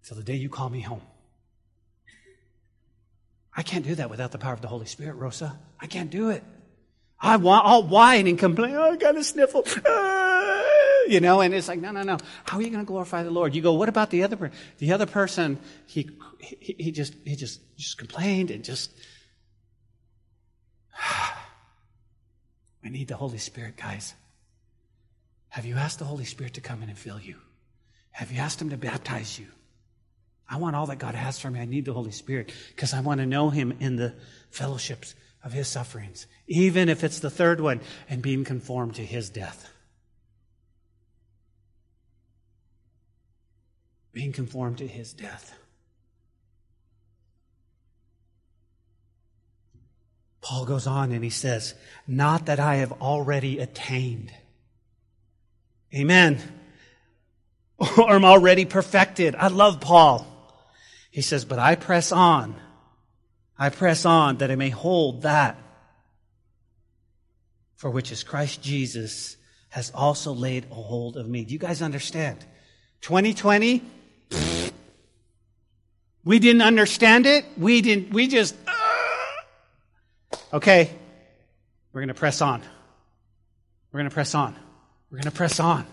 till 0.03 0.18
the 0.18 0.24
day 0.24 0.36
you 0.36 0.50
call 0.50 0.70
me 0.70 0.82
home. 0.82 1.01
I 3.56 3.63
can't 3.63 3.86
do 3.86 3.96
that 3.96 4.10
without 4.10 4.34
the 4.34 4.38
power 4.38 4.53
of 4.53 4.60
the 4.60 4.68
Holy 4.68 4.86
Spirit, 4.86 5.15
Rosa. 5.15 5.58
I 5.79 5.88
can't 5.88 6.10
do 6.10 6.32
it. 6.32 6.44
I 7.18 7.38
want, 7.38 7.65
I'll 7.65 7.84
whine 7.84 8.27
and 8.27 8.38
complain. 8.38 8.75
Oh, 8.75 8.91
I 8.91 8.98
got 8.98 9.15
a 9.15 9.24
sniffle. 9.24 9.63
Ah, 9.88 10.63
you 11.08 11.22
know, 11.22 11.39
and 11.39 11.53
it's 11.53 11.70
like, 11.70 11.79
no, 11.79 11.91
no, 11.91 12.03
no. 12.03 12.18
How 12.44 12.58
are 12.58 12.62
you 12.62 12.70
going 12.70 12.84
to 12.84 12.88
glorify 12.88 13.24
the 13.24 13.32
Lord? 13.32 13.56
You 13.56 13.62
go, 13.62 13.72
what 13.75 13.88
about 13.88 14.10
the 14.10 14.24
other, 14.24 14.36
person? 14.36 14.58
the 14.79 14.91
other 14.91 15.06
person? 15.06 15.60
He, 15.86 16.10
he, 16.39 16.75
he 16.79 16.91
just, 16.91 17.13
he 17.25 17.36
just, 17.36 17.62
just 17.77 17.98
complained 17.98 18.51
and 18.51 18.63
just, 18.63 18.91
we 22.84 22.89
need 22.89 23.08
the 23.08 23.15
Holy 23.15 23.38
Spirit, 23.38 23.77
guys. 23.77 24.13
Have 25.50 25.65
you 25.65 25.75
asked 25.75 26.00
the 26.00 26.05
Holy 26.05 26.25
Spirit 26.25 26.53
to 26.55 26.62
come 26.62 26.84
in 26.84 26.89
and 26.89 26.98
fill 26.98 27.19
you? 27.19 27.36
Have 28.12 28.31
you 28.31 28.39
asked 28.39 28.62
Him 28.62 28.69
to 28.69 28.77
baptize 28.77 29.39
you? 29.39 29.48
I 30.48 30.58
want 30.58 30.75
all 30.75 30.88
that 30.88 30.98
God 30.98 31.15
has 31.15 31.39
for 31.39 31.50
me. 31.50 31.60
I 31.60 31.65
need 31.65 31.86
the 31.86 31.93
Holy 31.93 32.12
Spirit 32.12 32.51
because 32.69 32.93
I 32.93 33.01
want 33.01 33.19
to 33.19 33.25
know 33.25 33.50
Him 33.50 33.75
in 33.79 33.96
the 33.96 34.13
fellowships 34.50 35.15
of 35.43 35.53
His 35.53 35.67
sufferings, 35.67 36.27
even 36.48 36.89
if 36.89 37.03
it's 37.03 37.19
the 37.19 37.29
third 37.29 37.62
one, 37.62 37.81
and 38.10 38.22
being 38.22 38.43
conformed 38.43 38.96
to 38.96 39.05
His 39.05 39.29
death. 39.29 39.72
Being 44.12 44.34
conformed 44.34 44.79
to 44.79 44.88
His 44.88 45.13
death. 45.13 45.58
Paul 50.50 50.65
goes 50.65 50.88
on 50.88 51.12
and 51.12 51.24
he 51.24 51.29
says, 51.29 51.75
Not 52.08 52.48
that 52.48 52.60
I 52.60 52.77
have 52.77 52.91
already 53.03 53.60
attained. 53.60 54.34
Amen. 55.94 56.39
Or 57.98 58.10
I'm 58.10 58.25
already 58.25 58.65
perfected. 58.65 59.36
I 59.36 59.48
love 59.48 59.79
Paul. 59.79 60.27
He 61.12 61.22
says, 61.22 61.46
But 61.46 61.60
I 61.60 61.75
press 61.75 62.12
on. 62.12 62.56
I 63.60 63.70
press 63.70 64.06
on 64.06 64.38
that 64.38 64.50
I 64.50 64.56
may 64.56 64.72
hold 64.72 65.22
that 65.22 65.56
for 67.75 67.91
which 67.91 68.12
is 68.12 68.24
Christ 68.24 68.63
Jesus 68.63 69.38
has 69.70 69.91
also 69.94 70.34
laid 70.34 70.65
a 70.72 70.74
hold 70.74 71.15
of 71.15 71.29
me. 71.29 71.46
Do 71.46 71.53
you 71.53 71.60
guys 71.60 71.84
understand? 71.84 72.44
2020, 73.01 73.84
we 76.25 76.39
didn't 76.39 76.63
understand 76.63 77.27
it. 77.27 77.46
We 77.56 77.82
didn't, 77.82 78.12
we 78.12 78.27
just, 78.27 78.56
okay, 80.53 80.89
we're 81.94 82.01
going 82.01 82.10
to 82.10 82.13
press 82.13 82.41
on. 82.41 82.62
We're 83.91 84.00
going 84.00 84.10
to 84.10 84.13
press 84.13 84.36
on. 84.36 84.56
We're 85.12 85.18
going 85.18 85.32
to 85.32 85.38
press 85.38 85.60
on. 85.60 85.88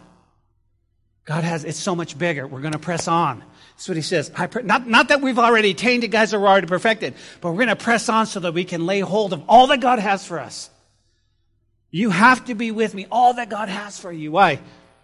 God 1.25 1.43
has, 1.43 1.65
it's 1.65 1.79
so 1.79 1.97
much 1.97 2.17
bigger. 2.17 2.47
We're 2.47 2.61
going 2.61 2.73
to 2.73 2.79
press 2.79 3.09
on. 3.09 3.43
That's 3.71 3.89
what 3.89 3.97
he 3.97 4.03
says. 4.03 4.31
Pre- 4.31 4.63
not, 4.63 4.87
not 4.87 5.09
that 5.09 5.21
we've 5.21 5.39
already 5.39 5.71
attained 5.71 6.05
it, 6.05 6.09
guys, 6.09 6.33
or 6.33 6.41
we're 6.41 6.49
already 6.49 6.69
perfected, 6.69 7.15
but 7.41 7.51
we're 7.51 7.57
going 7.57 7.69
to 7.69 7.77
press 7.77 8.09
on 8.09 8.27
so 8.27 8.41
that 8.41 8.55
we 8.55 8.65
can 8.65 8.87
lay 8.87 9.01
hold 9.01 9.33
of 9.33 9.43
all 9.49 9.67
that 9.69 9.81
God 9.81 9.99
has 9.99 10.25
for 10.25 10.39
us. 10.39 10.71
You 11.91 12.11
have 12.11 12.45
to 12.47 12.55
be 12.55 12.71
with 12.71 12.95
me, 12.95 13.07
all 13.11 13.35
that 13.35 13.49
God 13.49 13.69
has 13.69 13.99
for 13.99 14.13
you. 14.13 14.33
Why? 14.33 14.61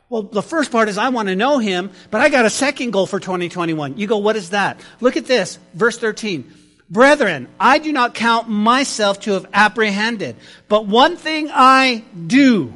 Well, 0.08 0.22
the 0.22 0.42
first 0.42 0.70
part 0.70 0.88
is 0.88 0.98
I 0.98 1.08
want 1.08 1.28
to 1.28 1.36
know 1.36 1.58
him, 1.58 1.90
but 2.10 2.20
I 2.20 2.28
got 2.28 2.44
a 2.44 2.50
second 2.50 2.92
goal 2.92 3.06
for 3.06 3.18
2021. 3.18 3.96
You 3.96 4.06
go, 4.06 4.18
what 4.18 4.36
is 4.36 4.50
that? 4.50 4.78
Look 5.00 5.16
at 5.16 5.26
this, 5.26 5.58
verse 5.74 5.98
13. 5.98 6.52
Brethren, 6.92 7.48
I 7.58 7.78
do 7.78 7.90
not 7.90 8.12
count 8.12 8.50
myself 8.50 9.20
to 9.20 9.32
have 9.32 9.46
apprehended, 9.54 10.36
but 10.68 10.84
one 10.84 11.16
thing 11.16 11.48
I 11.50 12.04
do, 12.26 12.74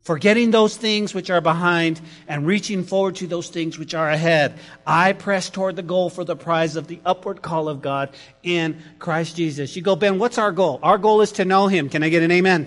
forgetting 0.00 0.50
those 0.50 0.76
things 0.76 1.14
which 1.14 1.30
are 1.30 1.40
behind 1.40 2.00
and 2.26 2.48
reaching 2.48 2.82
forward 2.82 3.14
to 3.16 3.28
those 3.28 3.48
things 3.48 3.78
which 3.78 3.94
are 3.94 4.10
ahead, 4.10 4.58
I 4.84 5.12
press 5.12 5.50
toward 5.50 5.76
the 5.76 5.84
goal 5.84 6.10
for 6.10 6.24
the 6.24 6.34
prize 6.34 6.74
of 6.74 6.88
the 6.88 6.98
upward 7.06 7.42
call 7.42 7.68
of 7.68 7.80
God 7.80 8.10
in 8.42 8.82
Christ 8.98 9.36
Jesus. 9.36 9.76
You 9.76 9.82
go, 9.82 9.94
Ben, 9.94 10.18
what's 10.18 10.38
our 10.38 10.50
goal? 10.50 10.80
Our 10.82 10.98
goal 10.98 11.20
is 11.20 11.30
to 11.32 11.44
know 11.44 11.68
him. 11.68 11.90
Can 11.90 12.02
I 12.02 12.08
get 12.08 12.24
an 12.24 12.32
amen? 12.32 12.66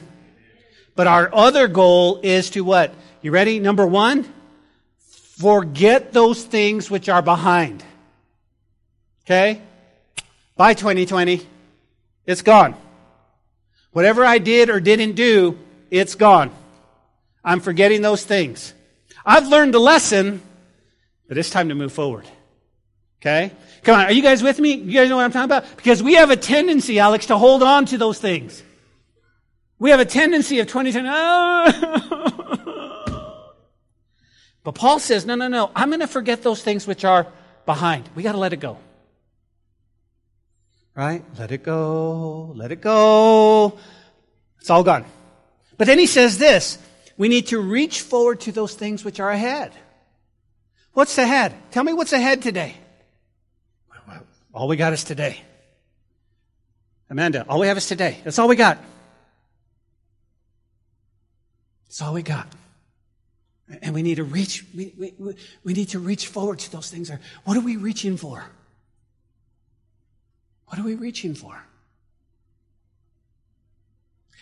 But 0.95 1.07
our 1.07 1.29
other 1.35 1.67
goal 1.67 2.21
is 2.23 2.51
to 2.51 2.63
what? 2.63 2.93
You 3.21 3.31
ready? 3.31 3.59
Number 3.59 3.85
one, 3.85 4.25
forget 5.37 6.13
those 6.13 6.45
things 6.45 6.89
which 6.89 7.09
are 7.09 7.21
behind. 7.21 7.83
Okay? 9.25 9.61
By 10.57 10.73
2020, 10.73 11.45
it's 12.25 12.41
gone. 12.41 12.75
Whatever 13.91 14.25
I 14.25 14.37
did 14.37 14.69
or 14.69 14.79
didn't 14.79 15.13
do, 15.13 15.59
it's 15.91 16.15
gone. 16.15 16.51
I'm 17.43 17.59
forgetting 17.59 18.01
those 18.01 18.23
things. 18.23 18.73
I've 19.25 19.47
learned 19.47 19.73
the 19.73 19.79
lesson, 19.79 20.41
but 21.27 21.37
it's 21.37 21.49
time 21.49 21.69
to 21.69 21.75
move 21.75 21.91
forward. 21.91 22.25
Okay? 23.21 23.51
Come 23.83 23.99
on, 23.99 24.05
are 24.05 24.11
you 24.11 24.21
guys 24.21 24.43
with 24.43 24.59
me? 24.59 24.73
You 24.73 24.93
guys 24.93 25.09
know 25.09 25.17
what 25.17 25.25
I'm 25.25 25.31
talking 25.31 25.45
about? 25.45 25.65
Because 25.77 26.01
we 26.01 26.13
have 26.15 26.29
a 26.29 26.35
tendency, 26.35 26.99
Alex, 26.99 27.25
to 27.27 27.37
hold 27.37 27.63
on 27.63 27.85
to 27.87 27.97
those 27.97 28.19
things. 28.19 28.63
We 29.77 29.89
have 29.89 29.99
a 29.99 30.05
tendency 30.05 30.59
of 30.59 30.67
2010, 30.67 31.05
oh. 31.13 31.65
but 34.63 34.75
Paul 34.75 34.99
says, 34.99 35.25
no, 35.25 35.35
no, 35.35 35.49
no, 35.49 35.69
I'm 35.75 35.89
going 35.89 35.99
to 35.99 36.07
forget 36.07 36.43
those 36.43 36.63
things 36.63 36.87
which 36.87 37.03
are 37.03 37.27
behind. 37.65 38.07
We 38.15 38.23
got 38.23 38.31
to 38.31 38.37
let 38.37 38.53
it 38.53 38.61
go. 38.61 38.77
Right? 40.95 41.23
Let 41.37 41.51
it 41.51 41.63
go. 41.63 42.53
Let 42.55 42.71
it 42.71 42.81
go. 42.81 43.77
It's 44.59 44.69
all 44.69 44.83
gone. 44.83 45.05
But 45.77 45.87
then 45.87 45.99
he 45.99 46.05
says 46.05 46.37
this, 46.37 46.77
we 47.17 47.27
need 47.27 47.47
to 47.47 47.59
reach 47.59 48.01
forward 48.01 48.39
to 48.41 48.51
those 48.51 48.73
things 48.73 49.03
which 49.03 49.19
are 49.19 49.29
ahead. 49.29 49.73
What's 50.93 51.17
ahead? 51.17 51.53
Tell 51.71 51.83
me 51.83 51.91
what's 51.91 52.13
ahead 52.13 52.41
today. 52.41 52.75
All 54.53 54.69
we 54.69 54.77
got 54.77 54.93
is 54.93 55.03
today. 55.03 55.41
Amanda, 57.09 57.45
all 57.49 57.59
we 57.59 57.67
have 57.67 57.75
is 57.75 57.87
today. 57.87 58.17
That's 58.23 58.39
all 58.39 58.47
we 58.47 58.55
got. 58.55 58.77
That's 61.85 62.01
all 62.01 62.13
we 62.13 62.23
got. 62.23 62.47
And 63.81 63.93
we 63.93 64.01
need 64.01 64.15
to 64.15 64.23
reach, 64.23 64.63
we, 64.73 64.93
we, 64.97 65.35
we 65.63 65.73
need 65.73 65.89
to 65.89 65.99
reach 65.99 66.27
forward 66.27 66.59
to 66.59 66.71
those 66.71 66.89
things. 66.89 67.11
What 67.43 67.57
are 67.57 67.61
we 67.61 67.75
reaching 67.75 68.15
for? 68.15 68.45
What 70.67 70.79
are 70.79 70.83
we 70.83 70.95
reaching 70.95 71.35
for? 71.35 71.61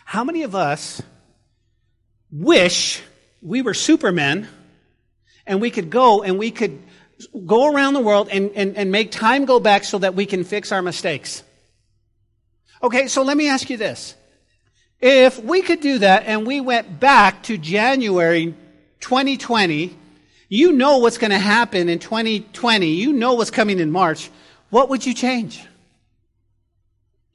How 0.06 0.24
many 0.24 0.44
of 0.44 0.56
us 0.56 1.02
wish 2.32 3.02
we 3.42 3.62
were 3.62 3.74
supermen 3.74 4.48
and 5.46 5.62
we 5.62 5.70
could 5.70 5.90
go 5.90 6.24
and 6.24 6.38
we 6.38 6.52
could 6.52 6.82
go 7.46 7.72
around 7.72 7.94
the 7.94 8.00
world 8.00 8.30
and, 8.32 8.52
and, 8.56 8.76
and 8.76 8.92
make 8.92 9.12
time 9.12 9.46
go 9.46 9.60
back 9.60 9.84
so 9.84 9.98
that 10.00 10.16
we 10.16 10.26
can 10.26 10.44
fix 10.44 10.72
our 10.72 10.82
mistakes? 10.82 11.44
Okay, 12.82 13.08
so 13.08 13.24
let 13.24 13.38
me 13.38 13.48
ask 13.48 13.70
you 13.70 13.78
this. 13.78 14.16
If 15.00 15.42
we 15.44 15.62
could 15.62 15.82
do 15.82 16.00
that 16.00 16.24
and 16.26 16.48
we 16.48 16.62
went 16.62 17.00
back 17.00 17.44
to 17.44 17.58
January 17.58 18.56
2020, 19.00 19.98
you 20.50 20.72
know 20.72 21.00
what's 21.00 21.18
going 21.18 21.32
to 21.32 21.40
happen 21.40 21.90
in 21.90 22.00
2020. 22.00 22.88
You 22.88 23.14
know 23.14 23.34
what's 23.34 23.52
coming 23.52 23.80
in 23.80 23.92
March. 23.92 24.30
What 24.70 24.90
would 24.90 25.06
you 25.06 25.14
change? 25.14 25.66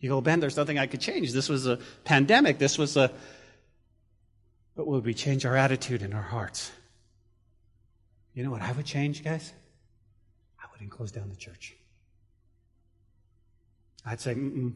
You 0.00 0.08
go, 0.08 0.20
Ben, 0.20 0.40
there's 0.40 0.56
nothing 0.56 0.78
I 0.78 0.86
could 0.86 1.00
change. 1.00 1.32
This 1.32 1.48
was 1.48 1.66
a 1.66 1.78
pandemic. 2.04 2.58
This 2.58 2.78
was 2.78 2.96
a. 2.96 3.10
But 4.76 4.86
would 4.86 5.04
we 5.04 5.14
change 5.14 5.44
our 5.44 5.56
attitude 5.56 6.02
and 6.02 6.14
our 6.14 6.22
hearts? 6.22 6.70
You 8.32 8.44
know 8.44 8.50
what 8.50 8.62
I 8.62 8.70
would 8.72 8.86
change, 8.86 9.24
guys? 9.24 9.52
I 10.60 10.66
wouldn't 10.70 10.90
close 10.90 11.10
down 11.10 11.28
the 11.30 11.36
church. 11.36 11.74
I'd 14.06 14.20
say, 14.20 14.34
mm 14.34 14.74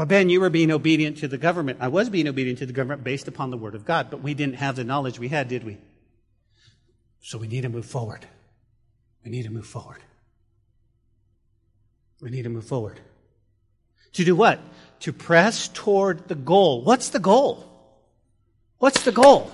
but 0.00 0.08
Ben, 0.08 0.30
you 0.30 0.40
were 0.40 0.48
being 0.48 0.70
obedient 0.70 1.18
to 1.18 1.28
the 1.28 1.36
government. 1.36 1.78
I 1.82 1.88
was 1.88 2.08
being 2.08 2.26
obedient 2.26 2.60
to 2.60 2.66
the 2.66 2.72
government 2.72 3.04
based 3.04 3.28
upon 3.28 3.50
the 3.50 3.58
Word 3.58 3.74
of 3.74 3.84
God, 3.84 4.08
but 4.10 4.22
we 4.22 4.32
didn't 4.32 4.54
have 4.54 4.76
the 4.76 4.84
knowledge 4.84 5.18
we 5.18 5.28
had, 5.28 5.48
did 5.48 5.62
we? 5.62 5.76
So 7.20 7.36
we 7.36 7.48
need 7.48 7.62
to 7.62 7.68
move 7.68 7.84
forward. 7.84 8.24
We 9.22 9.30
need 9.30 9.42
to 9.42 9.50
move 9.50 9.66
forward. 9.66 9.98
We 12.22 12.30
need 12.30 12.44
to 12.44 12.48
move 12.48 12.64
forward. 12.64 13.00
To 14.14 14.24
do 14.24 14.34
what? 14.34 14.60
To 15.00 15.12
press 15.12 15.68
toward 15.68 16.28
the 16.28 16.34
goal. 16.34 16.82
What's 16.82 17.10
the 17.10 17.18
goal? 17.18 17.66
What's 18.78 19.02
the 19.04 19.12
goal? 19.12 19.50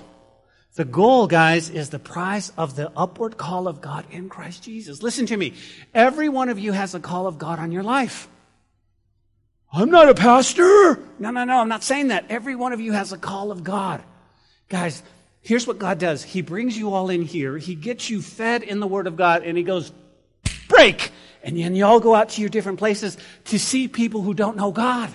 The 0.75 0.85
goal, 0.85 1.25
guys, 1.25 1.69
is 1.69 1.89
the 1.89 1.99
prize 1.99 2.51
of 2.55 2.75
the 2.75 2.91
upward 2.95 3.35
call 3.35 3.67
of 3.67 3.81
God 3.81 4.05
in 4.11 4.29
Christ 4.29 4.63
Jesus. 4.63 5.01
Listen 5.01 5.25
to 5.25 5.35
me. 5.35 5.53
Every 5.93 6.29
one 6.29 6.49
of 6.49 6.59
you 6.59 6.71
has 6.71 6.93
a 6.93 6.99
call 6.99 7.25
of 7.25 7.39
God 7.39 7.57
on 7.57 7.71
your 7.71 7.83
life. 7.83 8.27
I'm 9.73 9.89
not 9.89 10.07
a 10.07 10.13
pastor. 10.13 10.99
No, 11.19 11.31
no, 11.31 11.43
no, 11.43 11.59
I'm 11.59 11.67
not 11.67 11.83
saying 11.83 12.09
that. 12.09 12.25
Every 12.29 12.55
one 12.55 12.73
of 12.73 12.79
you 12.79 12.93
has 12.93 13.11
a 13.11 13.17
call 13.17 13.51
of 13.51 13.63
God. 13.63 14.03
Guys, 14.69 15.01
here's 15.41 15.65
what 15.65 15.79
God 15.79 15.97
does. 15.97 16.23
He 16.23 16.41
brings 16.41 16.77
you 16.77 16.93
all 16.93 17.09
in 17.09 17.23
here. 17.23 17.57
He 17.57 17.75
gets 17.75 18.09
you 18.09 18.21
fed 18.21 18.63
in 18.63 18.79
the 18.79 18.87
Word 18.87 19.07
of 19.07 19.17
God, 19.17 19.43
and 19.43 19.57
He 19.57 19.63
goes, 19.63 19.91
break! 20.69 21.11
And 21.43 21.57
then 21.57 21.75
you 21.75 21.85
all 21.85 21.99
go 21.99 22.15
out 22.15 22.29
to 22.29 22.41
your 22.41 22.49
different 22.49 22.79
places 22.79 23.17
to 23.45 23.59
see 23.59 23.87
people 23.87 24.21
who 24.21 24.33
don't 24.33 24.57
know 24.57 24.71
God. 24.71 25.13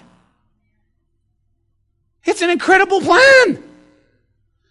It's 2.24 2.42
an 2.42 2.50
incredible 2.50 3.00
plan. 3.00 3.62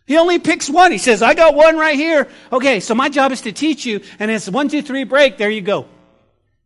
He 0.05 0.17
only 0.17 0.39
picks 0.39 0.69
one. 0.69 0.91
He 0.91 0.97
says, 0.97 1.21
I 1.21 1.33
got 1.33 1.53
one 1.55 1.77
right 1.77 1.95
here. 1.95 2.27
Okay, 2.51 2.79
so 2.79 2.95
my 2.95 3.09
job 3.09 3.31
is 3.31 3.41
to 3.41 3.51
teach 3.51 3.85
you, 3.85 4.01
and 4.19 4.31
it's 4.31 4.49
one, 4.49 4.67
two, 4.67 4.81
three, 4.81 5.03
break. 5.03 5.37
There 5.37 5.49
you 5.49 5.61
go. 5.61 5.85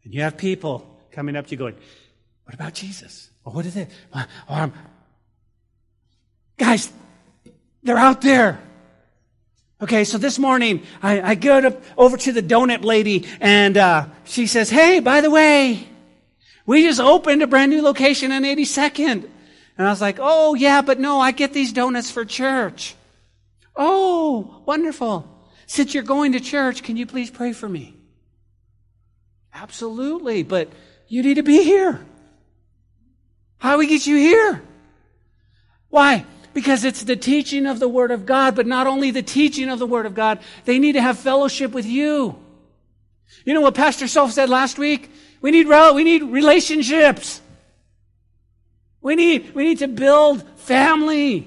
And 0.04 0.14
you 0.14 0.22
have 0.22 0.38
people 0.38 0.88
coming 1.12 1.36
up 1.36 1.46
to 1.48 1.52
you 1.52 1.58
going, 1.58 1.76
what 2.46 2.54
about 2.54 2.74
Jesus? 2.74 3.30
Or 3.44 3.54
what 3.54 3.66
is 3.66 3.76
it? 3.76 3.90
Or 4.50 4.72
guys, 6.58 6.92
they're 7.84 7.98
out 7.98 8.22
there. 8.22 8.60
Okay, 9.82 10.06
so 10.06 10.18
this 10.18 10.40
morning 10.40 10.84
I, 11.04 11.22
I 11.22 11.36
go 11.36 11.60
to, 11.60 11.78
over 11.98 12.16
to 12.16 12.32
the 12.32 12.42
donut 12.42 12.86
lady 12.86 13.28
and 13.42 13.76
uh, 13.76 14.08
she 14.24 14.48
says, 14.48 14.70
"Hey, 14.70 15.02
by 15.02 15.20
the 15.20 15.30
way, 15.30 15.86
we 16.66 16.84
just 16.84 17.02
opened 17.02 17.42
a 17.44 17.48
brand 17.48 17.72
new 17.72 17.82
location 17.82 18.32
on 18.32 18.44
82nd." 18.44 19.30
And 19.78 19.88
I 19.88 19.90
was 19.90 20.00
like, 20.00 20.18
"Oh 20.22 20.54
yeah, 20.54 20.82
but 20.82 21.00
no, 21.00 21.20
I 21.20 21.32
get 21.32 21.52
these 21.52 21.74
donuts 21.74 22.10
for 22.10 22.24
church." 22.24 22.96
Oh, 23.76 24.64
wonderful! 24.66 25.30
Since 25.68 25.94
you're 25.94 26.04
going 26.04 26.32
to 26.32 26.40
church, 26.40 26.82
can 26.82 26.96
you 26.96 27.06
please 27.06 27.30
pray 27.30 27.52
for 27.52 27.68
me? 27.68 27.98
Absolutely, 29.54 30.44
but 30.44 30.70
you 31.10 31.22
need 31.22 31.34
to 31.34 31.44
be 31.44 31.64
here. 31.64 32.00
How 33.58 33.74
do 33.74 33.80
we 33.80 33.88
get 33.88 34.08
you 34.08 34.16
here? 34.16 34.62
Why? 35.90 36.26
Because 36.56 36.86
it's 36.86 37.04
the 37.04 37.18
teaching 37.18 37.66
of 37.66 37.80
the 37.80 37.90
Word 37.90 38.12
of 38.12 38.26
God, 38.26 38.56
but 38.56 38.66
not 38.66 38.88
only 38.88 39.12
the 39.12 39.22
teaching 39.22 39.70
of 39.70 39.78
the 39.78 39.86
Word 39.86 40.06
of 40.06 40.16
God, 40.16 40.40
they 40.64 40.80
need 40.80 40.94
to 40.94 41.02
have 41.02 41.20
fellowship 41.20 41.74
with 41.74 41.86
you. 41.86 42.38
You 43.44 43.54
know 43.54 43.60
what 43.60 43.76
Pastor 43.76 44.08
Self 44.08 44.32
said 44.32 44.50
last 44.50 44.80
week? 44.80 45.12
We 45.42 45.52
need, 45.52 45.68
we 45.68 46.04
need 46.06 46.24
relationships. 46.24 47.42
We 49.02 49.18
need, 49.18 49.54
we 49.54 49.66
need 49.66 49.80
to 49.80 49.90
build 49.90 50.48
family. 50.58 51.46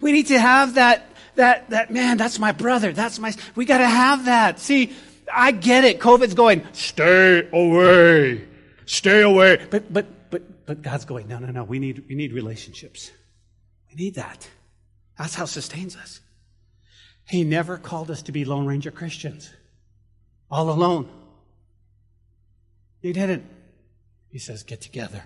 We 0.00 0.12
need 0.12 0.28
to 0.28 0.40
have 0.40 0.76
that, 0.76 1.06
that, 1.34 1.68
that, 1.68 1.90
man, 1.90 2.16
that's 2.16 2.38
my 2.38 2.52
brother. 2.52 2.94
That's 2.94 3.18
my, 3.18 3.34
we 3.54 3.66
gotta 3.66 3.86
have 3.86 4.24
that. 4.24 4.58
See, 4.58 4.90
I 5.30 5.50
get 5.52 5.84
it. 5.84 6.00
COVID's 6.00 6.32
going, 6.32 6.66
stay 6.72 7.46
away. 7.52 8.48
Stay 8.86 9.20
away. 9.20 9.66
But, 9.70 9.92
but, 9.92 10.06
but, 10.66 10.82
God's 10.82 11.04
going, 11.04 11.28
no, 11.28 11.38
no, 11.38 11.48
no. 11.48 11.64
We 11.64 11.78
need, 11.78 12.04
we 12.08 12.14
need 12.14 12.32
relationships. 12.32 13.10
We 13.88 14.04
need 14.04 14.14
that. 14.14 14.48
That's 15.18 15.34
how 15.34 15.44
sustains 15.44 15.96
us. 15.96 16.20
He 17.28 17.44
never 17.44 17.78
called 17.78 18.10
us 18.10 18.22
to 18.22 18.32
be 18.32 18.44
Lone 18.44 18.66
Ranger 18.66 18.90
Christians, 18.90 19.50
all 20.50 20.70
alone. 20.70 21.08
He 23.00 23.12
didn't. 23.12 23.44
He 24.30 24.38
says, 24.38 24.62
get 24.62 24.80
together. 24.80 25.22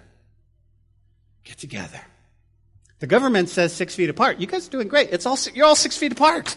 Get 1.45 1.59
together. 1.59 2.01
The 2.99 3.07
government 3.07 3.49
says 3.49 3.73
six 3.73 3.95
feet 3.95 4.11
apart. 4.11 4.41
You 4.41 4.47
guys 4.47 4.67
are 4.67 4.71
doing 4.71 4.89
great. 4.89 5.11
It's 5.13 5.27
all, 5.27 5.39
you're 5.55 5.67
all 5.67 5.77
six 5.77 5.97
feet 5.97 6.13
apart. 6.13 6.57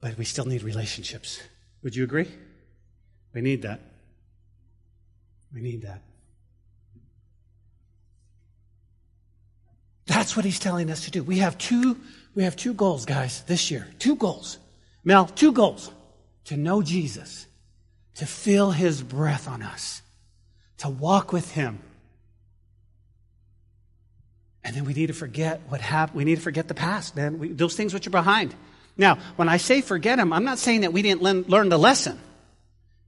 But 0.00 0.18
we 0.18 0.24
still 0.24 0.44
need 0.44 0.62
relationships. 0.62 1.40
Would 1.82 1.96
you 1.96 2.04
agree? 2.04 2.28
We 3.32 3.40
need 3.40 3.62
that. 3.62 3.80
We 5.52 5.60
need 5.60 5.82
that. 5.82 6.02
That's 10.06 10.36
what 10.36 10.44
he's 10.44 10.58
telling 10.58 10.90
us 10.90 11.04
to 11.04 11.10
do. 11.10 11.22
We 11.22 11.38
have 11.38 11.56
two, 11.56 11.98
we 12.34 12.44
have 12.44 12.56
two 12.56 12.74
goals, 12.74 13.06
guys, 13.06 13.42
this 13.44 13.70
year. 13.70 13.88
Two 13.98 14.16
goals. 14.16 14.58
Mel, 15.02 15.26
two 15.26 15.52
goals. 15.52 15.90
To 16.46 16.56
know 16.58 16.82
Jesus, 16.82 17.46
to 18.16 18.26
feel 18.26 18.70
his 18.70 19.02
breath 19.02 19.48
on 19.48 19.62
us, 19.62 20.02
to 20.78 20.90
walk 20.90 21.32
with 21.32 21.50
him. 21.52 21.78
And 24.62 24.76
then 24.76 24.84
we 24.84 24.92
need 24.92 25.06
to 25.06 25.14
forget 25.14 25.62
what 25.68 25.80
happened. 25.80 26.18
We 26.18 26.24
need 26.24 26.36
to 26.36 26.40
forget 26.42 26.68
the 26.68 26.74
past, 26.74 27.16
man. 27.16 27.38
We, 27.38 27.48
those 27.48 27.76
things 27.76 27.94
which 27.94 28.06
are 28.06 28.10
behind. 28.10 28.54
Now, 28.96 29.18
when 29.36 29.48
I 29.48 29.56
say 29.56 29.80
forget 29.80 30.18
them, 30.18 30.34
I'm 30.34 30.44
not 30.44 30.58
saying 30.58 30.82
that 30.82 30.92
we 30.92 31.00
didn't 31.00 31.22
learn, 31.22 31.44
learn 31.48 31.70
the 31.70 31.78
lesson. 31.78 32.18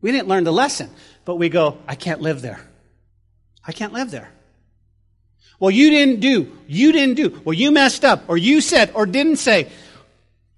We 0.01 0.13
didn't 0.13 0.29
learn 0.29 0.45
the 0.45 0.53
lesson, 0.53 0.91
but 1.25 1.37
we 1.37 1.49
go, 1.49 1.79
I 1.87 1.95
can't 1.95 2.21
live 2.21 2.43
there. 2.43 2.61
I 3.67 3.73
can't 3.73 3.93
live 3.93 4.11
there. 4.11 4.31
Well, 5.59 5.71
you 5.71 5.91
didn't 5.91 6.21
do. 6.21 6.57
You 6.67 6.93
didn't 6.93 7.15
do. 7.15 7.41
Well, 7.45 7.55
you 7.55 7.71
messed 7.71 8.05
up, 8.05 8.25
or 8.29 8.37
you 8.37 8.61
said, 8.61 8.91
or 8.95 9.07
didn't 9.07 9.37
say. 9.37 9.69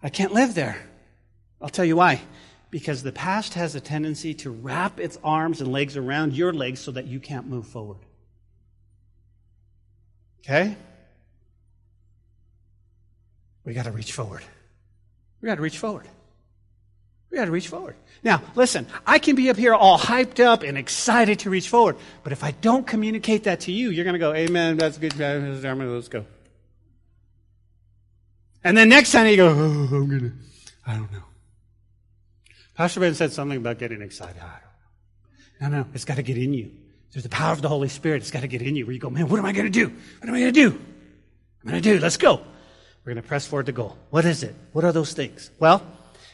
I 0.03 0.09
can't 0.09 0.33
live 0.33 0.55
there. 0.55 0.85
I'll 1.61 1.69
tell 1.69 1.85
you 1.85 1.97
why. 1.97 2.21
Because 2.71 3.03
the 3.03 3.13
past 3.13 3.55
has 3.55 3.75
a 3.75 3.81
tendency 3.81 4.35
to 4.35 4.51
wrap 4.51 5.01
its 5.01 5.19
arms 5.25 5.61
and 5.61 5.73
legs 5.73 5.97
around 5.97 6.35
your 6.35 6.53
legs 6.53 6.81
so 6.81 6.91
that 6.93 7.07
you 7.07 7.21
can't 7.21 7.47
move 7.47 7.67
forward. 7.67 7.99
Okay? 10.41 10.77
We 13.65 13.75
got 13.75 13.85
to 13.85 13.93
reach 13.93 14.13
forward. 14.13 14.43
We 15.41 15.47
got 15.47 15.57
to 15.57 15.63
reach 15.63 15.79
forward. 15.79 16.09
We 17.31 17.37
got 17.37 17.45
to 17.45 17.51
reach 17.51 17.69
forward. 17.69 17.97
Now, 18.23 18.43
listen, 18.55 18.87
I 19.07 19.19
can 19.19 19.37
be 19.37 19.51
up 19.51 19.57
here 19.57 19.75
all 19.75 19.99
hyped 19.99 20.41
up 20.45 20.63
and 20.63 20.79
excited 20.79 21.41
to 21.41 21.51
reach 21.51 21.69
forward, 21.69 21.97
but 22.23 22.33
if 22.33 22.43
I 22.43 22.53
don't 22.53 22.87
communicate 22.87 23.45
that 23.45 23.61
to 23.61 23.73
you, 23.73 23.91
you're 23.91 24.05
going 24.05 24.15
to 24.15 24.19
go, 24.19 24.33
Amen, 24.33 24.77
that's 24.77 24.99
good, 24.99 25.17
let's 25.19 26.09
go. 26.09 26.25
And 28.65 28.77
then 28.77 28.89
next 28.89 29.13
time 29.13 29.27
you 29.27 29.37
go, 29.37 29.49
oh, 29.49 29.53
I'm 29.53 30.09
going 30.09 30.21
to, 30.21 30.33
I 30.87 30.95
don't 30.95 31.13
know. 31.13 31.23
Pastor 32.75 33.01
Ben 33.01 33.15
said 33.15 33.33
something 33.33 33.57
about 33.57 33.79
getting 33.79 34.03
excited. 34.03 34.41
I 34.41 34.59
don't 35.61 35.71
know. 35.71 35.79
No, 35.79 35.83
no, 35.83 35.89
it's 35.95 36.05
got 36.05 36.17
to 36.17 36.23
get 36.23 36.39
in 36.39 36.55
you. 36.55 36.71
There's 37.13 37.23
the 37.23 37.29
power 37.29 37.53
of 37.53 37.63
the 37.63 37.69
Holy 37.69 37.89
Spirit. 37.89 38.23
It's 38.23 38.31
got 38.31 38.41
to 38.41 38.49
get 38.49 38.63
in 38.63 38.77
you 38.77 38.85
where 38.87 38.93
you 38.93 39.01
go, 39.01 39.11
man, 39.11 39.29
what 39.29 39.39
am 39.39 39.47
I 39.47 39.53
going 39.53 39.65
to 39.65 39.71
do? 39.71 39.89
What 39.89 40.29
am 40.29 40.35
I 40.35 40.41
going 40.41 40.53
to 40.53 40.71
do? 40.71 40.79
I'm 41.63 41.71
going 41.71 41.83
to 41.83 41.95
do. 41.95 41.99
Let's 41.99 42.17
go. 42.17 42.37
We're 43.05 43.15
going 43.15 43.23
to 43.23 43.29
press 43.29 43.47
forward 43.47 43.67
to 43.67 43.73
goal. 43.73 43.97
What 44.11 44.25
is 44.25 44.43
it? 44.43 44.55
What 44.73 44.85
are 44.85 44.93
those 44.93 45.13
things? 45.13 45.51
Well, 45.59 45.83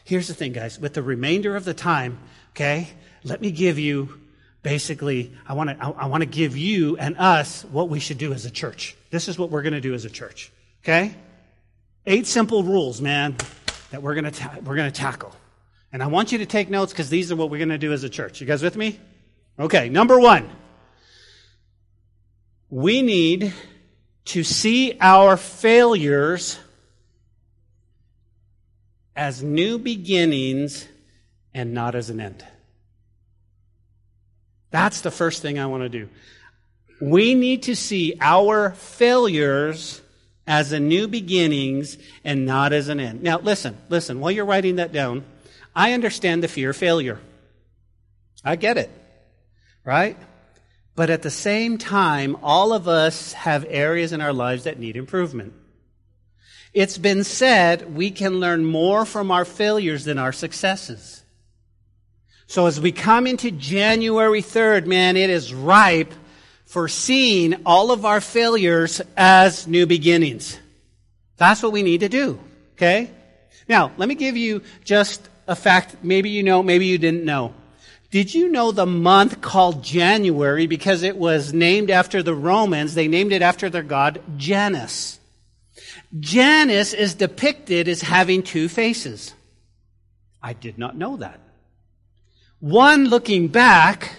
Here's 0.05 0.27
the 0.27 0.35
thing, 0.35 0.53
guys. 0.53 0.79
With 0.79 0.93
the 0.93 1.01
remainder 1.01 1.55
of 1.55 1.65
the 1.65 1.73
time, 1.73 2.19
okay, 2.51 2.87
let 3.23 3.41
me 3.41 3.51
give 3.51 3.79
you 3.79 4.21
basically, 4.61 5.33
I 5.47 5.53
want 5.53 5.71
to, 5.71 5.83
I, 5.83 6.05
want 6.05 6.21
to 6.21 6.27
give 6.27 6.55
you 6.55 6.95
and 6.97 7.17
us 7.17 7.63
what 7.65 7.89
we 7.89 7.99
should 7.99 8.19
do 8.19 8.31
as 8.31 8.45
a 8.45 8.51
church. 8.51 8.95
This 9.09 9.27
is 9.27 9.37
what 9.37 9.49
we're 9.49 9.63
going 9.63 9.73
to 9.73 9.81
do 9.81 9.95
as 9.95 10.05
a 10.05 10.09
church. 10.09 10.51
Okay? 10.83 11.15
Eight 12.05 12.27
simple 12.27 12.63
rules, 12.63 13.01
man, 13.01 13.35
that 13.89 14.03
we're 14.03 14.13
going 14.13 14.25
to, 14.25 14.31
ta- 14.31 14.57
we're 14.63 14.75
going 14.75 14.91
to 14.91 14.97
tackle. 14.97 15.33
And 15.91 16.03
I 16.03 16.07
want 16.07 16.31
you 16.31 16.37
to 16.37 16.45
take 16.45 16.69
notes 16.69 16.93
because 16.93 17.09
these 17.09 17.31
are 17.31 17.35
what 17.35 17.49
we're 17.49 17.57
going 17.57 17.69
to 17.69 17.79
do 17.79 17.91
as 17.91 18.03
a 18.03 18.09
church. 18.09 18.41
You 18.41 18.47
guys 18.47 18.61
with 18.61 18.75
me? 18.75 18.99
Okay. 19.59 19.89
Number 19.89 20.19
one. 20.19 20.49
We 22.69 23.01
need 23.01 23.53
to 24.25 24.43
see 24.43 24.97
our 24.99 25.37
failures 25.37 26.59
as 29.15 29.41
new 29.41 29.77
beginnings 29.77 30.87
and 31.53 31.73
not 31.73 31.95
as 31.95 32.09
an 32.09 32.19
end. 32.19 32.45
That's 34.71 35.01
the 35.01 35.11
first 35.11 35.41
thing 35.41 35.57
I 35.57 35.67
want 35.67 35.83
to 35.83 35.89
do. 35.89 36.09
We 36.99 37.33
need 37.33 37.63
to 37.63 37.75
see 37.75 38.15
our 38.19 38.71
failures 38.71 40.01
as 40.47 40.71
a 40.71 40.79
new 40.79 41.07
beginnings 41.07 41.97
and 42.23 42.45
not 42.45 42.73
as 42.73 42.89
an 42.89 42.99
end. 42.99 43.23
Now, 43.23 43.39
listen, 43.39 43.77
listen, 43.89 44.19
while 44.19 44.31
you're 44.31 44.45
writing 44.45 44.75
that 44.75 44.91
down, 44.91 45.23
I 45.75 45.93
understand 45.93 46.43
the 46.43 46.47
fear 46.47 46.71
of 46.71 46.77
failure. 46.77 47.19
I 48.43 48.55
get 48.55 48.77
it, 48.77 48.89
right? 49.83 50.17
But 50.95 51.09
at 51.09 51.23
the 51.23 51.31
same 51.31 51.77
time, 51.77 52.37
all 52.43 52.73
of 52.73 52.87
us 52.87 53.33
have 53.33 53.65
areas 53.67 54.13
in 54.13 54.21
our 54.21 54.33
lives 54.33 54.63
that 54.65 54.79
need 54.79 54.95
improvement. 54.95 55.53
It's 56.75 56.97
been 56.97 57.23
said 57.23 57.95
we 57.95 58.11
can 58.11 58.41
learn 58.41 58.65
more 58.65 59.05
from 59.05 59.31
our 59.31 59.45
failures 59.45 60.03
than 60.03 60.19
our 60.19 60.33
successes. 60.33 61.23
So 62.47 62.65
as 62.65 62.81
we 62.81 62.91
come 62.91 63.27
into 63.27 63.49
January 63.49 64.41
3rd, 64.41 64.85
man, 64.85 65.15
it 65.15 65.29
is 65.29 65.53
ripe 65.53 66.13
for 66.65 66.89
seeing 66.89 67.55
all 67.65 67.91
of 67.91 68.03
our 68.03 68.19
failures 68.19 69.01
as 69.15 69.65
new 69.67 69.85
beginnings. 69.85 70.59
That's 71.37 71.63
what 71.63 71.71
we 71.71 71.81
need 71.81 72.01
to 72.01 72.09
do. 72.09 72.39
Okay? 72.73 73.09
Now, 73.69 73.93
let 73.95 74.09
me 74.09 74.15
give 74.15 74.35
you 74.35 74.61
just 74.83 75.29
a 75.47 75.55
fact. 75.55 75.95
Maybe 76.03 76.29
you 76.29 76.43
know, 76.43 76.61
maybe 76.61 76.87
you 76.87 76.97
didn't 76.97 77.23
know. 77.23 77.53
Did 78.11 78.33
you 78.33 78.51
know 78.51 78.73
the 78.73 78.85
month 78.85 79.39
called 79.39 79.81
January 79.81 80.67
because 80.67 81.03
it 81.03 81.15
was 81.15 81.53
named 81.53 81.89
after 81.89 82.21
the 82.21 82.35
Romans? 82.35 82.95
They 82.95 83.07
named 83.07 83.31
it 83.31 83.41
after 83.41 83.69
their 83.69 83.81
god 83.81 84.21
Janus. 84.35 85.21
Janus 86.19 86.93
is 86.93 87.15
depicted 87.15 87.87
as 87.87 88.01
having 88.01 88.43
two 88.43 88.69
faces. 88.69 89.33
I 90.41 90.53
did 90.53 90.77
not 90.77 90.95
know 90.95 91.17
that. 91.17 91.39
One 92.59 93.05
looking 93.05 93.47
back 93.47 94.15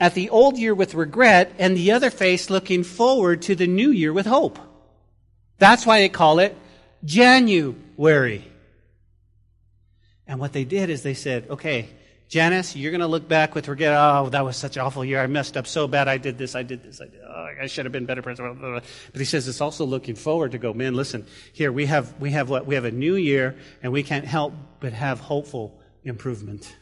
at 0.00 0.14
the 0.14 0.30
old 0.30 0.58
year 0.58 0.74
with 0.74 0.94
regret, 0.94 1.52
and 1.58 1.76
the 1.76 1.92
other 1.92 2.10
face 2.10 2.50
looking 2.50 2.82
forward 2.82 3.42
to 3.42 3.54
the 3.54 3.66
new 3.66 3.90
year 3.90 4.12
with 4.12 4.26
hope. 4.26 4.58
That's 5.58 5.86
why 5.86 6.00
they 6.00 6.08
call 6.08 6.40
it 6.40 6.56
January. 7.04 8.50
And 10.26 10.40
what 10.40 10.52
they 10.52 10.64
did 10.64 10.90
is 10.90 11.02
they 11.02 11.14
said, 11.14 11.46
okay, 11.48 11.88
Janus, 12.28 12.74
you're 12.74 12.90
going 12.90 13.00
to 13.00 13.06
look 13.06 13.28
back 13.28 13.54
with 13.54 13.68
regret. 13.68 13.94
Oh, 13.96 14.28
that 14.30 14.44
was 14.44 14.56
such 14.56 14.76
an 14.76 14.82
awful 14.82 15.04
year. 15.04 15.20
I 15.20 15.26
messed 15.26 15.56
up 15.56 15.66
so 15.66 15.86
bad. 15.86 16.08
I 16.08 16.16
did 16.16 16.38
this. 16.38 16.54
I 16.54 16.62
did 16.62 16.82
this. 16.82 17.00
I, 17.00 17.04
did, 17.04 17.20
oh, 17.24 17.48
I 17.62 17.66
should 17.66 17.84
have 17.84 17.92
been 17.92 18.06
better. 18.06 18.22
But 18.22 18.84
he 19.14 19.24
says 19.24 19.46
it's 19.46 19.60
also 19.60 19.84
looking 19.84 20.14
forward 20.14 20.52
to 20.52 20.58
go, 20.58 20.72
man, 20.72 20.94
listen, 20.94 21.26
here 21.52 21.70
we 21.70 21.86
have, 21.86 22.18
we 22.18 22.30
have 22.32 22.50
what? 22.50 22.66
We 22.66 22.74
have 22.74 22.86
a 22.86 22.90
new 22.90 23.14
year 23.14 23.56
and 23.82 23.92
we 23.92 24.02
can't 24.02 24.24
help 24.24 24.54
but 24.80 24.92
have 24.92 25.20
hopeful 25.20 25.78
improvement. 26.02 26.74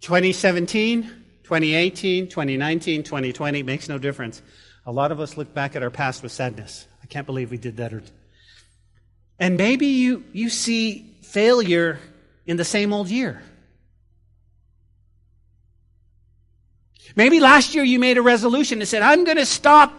Twenty 0.00 0.32
seventeen, 0.32 1.04
2018, 1.44 2.28
2019, 2.28 3.04
2020 3.04 3.62
makes 3.62 3.88
no 3.88 3.98
difference. 3.98 4.42
A 4.86 4.92
lot 4.92 5.12
of 5.12 5.20
us 5.20 5.38
look 5.38 5.54
back 5.54 5.76
at 5.76 5.82
our 5.82 5.90
past 5.90 6.22
with 6.22 6.30
sadness. 6.30 6.86
I 7.04 7.06
can't 7.06 7.26
believe 7.26 7.50
we 7.50 7.58
did 7.58 7.76
that. 7.76 7.92
And 9.38 9.58
maybe 9.58 9.86
you, 9.86 10.24
you 10.32 10.48
see 10.48 11.14
failure 11.20 11.98
in 12.46 12.56
the 12.56 12.64
same 12.64 12.94
old 12.94 13.10
year. 13.10 13.42
Maybe 17.14 17.40
last 17.40 17.74
year 17.74 17.84
you 17.84 17.98
made 17.98 18.16
a 18.16 18.22
resolution 18.22 18.80
and 18.80 18.88
said, 18.88 19.02
I'm 19.02 19.24
going 19.24 19.36
to 19.36 19.44
stop, 19.44 19.92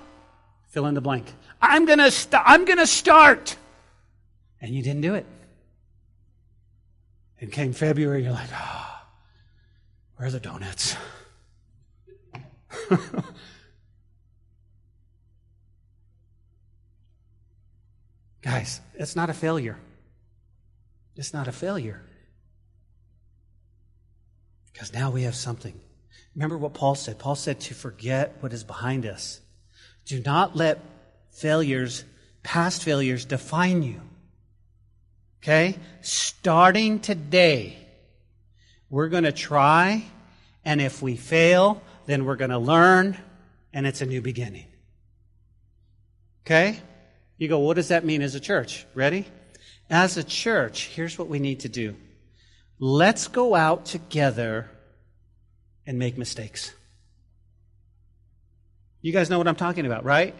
fill 0.69 0.87
in 0.87 0.95
the 0.95 1.01
blank. 1.01 1.31
I'm 1.61 1.85
going 1.85 1.99
to 1.99 2.09
st- 2.09 2.41
I'm 2.43 2.65
going 2.65 2.79
to 2.79 2.87
start. 2.87 3.55
And 4.59 4.73
you 4.73 4.81
didn't 4.81 5.01
do 5.01 5.13
it. 5.13 5.27
And 7.39 7.51
came 7.51 7.71
February, 7.71 8.23
you're 8.23 8.31
like, 8.31 8.49
oh, 8.51 9.01
where 10.15 10.27
are 10.27 10.31
the 10.31 10.39
donuts? 10.39 10.95
Guys, 18.45 18.79
it's 18.93 19.15
not 19.15 19.31
a 19.31 19.33
failure. 19.33 19.75
It's 21.15 21.33
not 21.33 21.47
a 21.47 21.51
failure. 21.51 21.99
Because 24.71 24.93
now 24.93 25.09
we 25.09 25.23
have 25.23 25.33
something. 25.33 25.73
Remember 26.35 26.55
what 26.55 26.75
Paul 26.75 26.93
said? 26.93 27.17
Paul 27.17 27.35
said 27.35 27.59
to 27.61 27.73
forget 27.73 28.35
what 28.41 28.53
is 28.53 28.63
behind 28.63 29.07
us. 29.07 29.41
Do 30.05 30.21
not 30.21 30.55
let 30.55 30.79
failures, 31.31 32.03
past 32.43 32.83
failures 32.83 33.25
define 33.25 33.81
you. 33.81 33.99
Okay? 35.41 35.77
Starting 36.01 36.99
today, 36.99 37.75
we're 38.91 39.09
going 39.09 39.23
to 39.23 39.31
try, 39.31 40.03
and 40.63 40.79
if 40.81 41.01
we 41.01 41.15
fail, 41.15 41.81
then 42.05 42.25
we're 42.25 42.35
going 42.35 42.51
to 42.51 42.59
learn, 42.59 43.17
and 43.73 43.87
it's 43.87 44.01
a 44.01 44.05
new 44.05 44.21
beginning. 44.21 44.67
Okay? 46.45 46.79
You 47.37 47.47
go, 47.47 47.59
what 47.59 47.75
does 47.75 47.89
that 47.89 48.05
mean 48.05 48.21
as 48.21 48.35
a 48.35 48.39
church? 48.39 48.85
Ready? 48.93 49.25
As 49.89 50.17
a 50.17 50.23
church, 50.23 50.87
here's 50.87 51.17
what 51.19 51.27
we 51.27 51.39
need 51.39 51.61
to 51.61 51.69
do. 51.69 51.95
Let's 52.79 53.27
go 53.27 53.55
out 53.55 53.85
together 53.85 54.69
and 55.85 55.99
make 55.99 56.17
mistakes. 56.17 56.73
You 59.01 59.13
guys 59.13 59.29
know 59.29 59.37
what 59.37 59.47
I'm 59.47 59.55
talking 59.55 59.85
about, 59.85 60.03
right? 60.03 60.33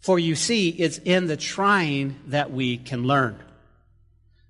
For 0.00 0.18
you 0.18 0.34
see, 0.34 0.70
it's 0.70 0.98
in 0.98 1.26
the 1.26 1.36
trying 1.36 2.18
that 2.28 2.50
we 2.50 2.78
can 2.78 3.02
learn. 3.04 3.38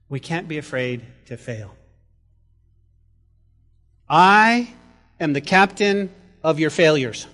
We 0.09 0.21
can't 0.21 0.47
be 0.47 0.59
afraid 0.59 1.03
to 1.27 1.37
fail. 1.37 1.75
I 4.09 4.73
am 5.21 5.33
the 5.33 5.41
captain 5.41 6.11
of 6.43 6.59
your 6.59 6.71
failures. 6.71 7.27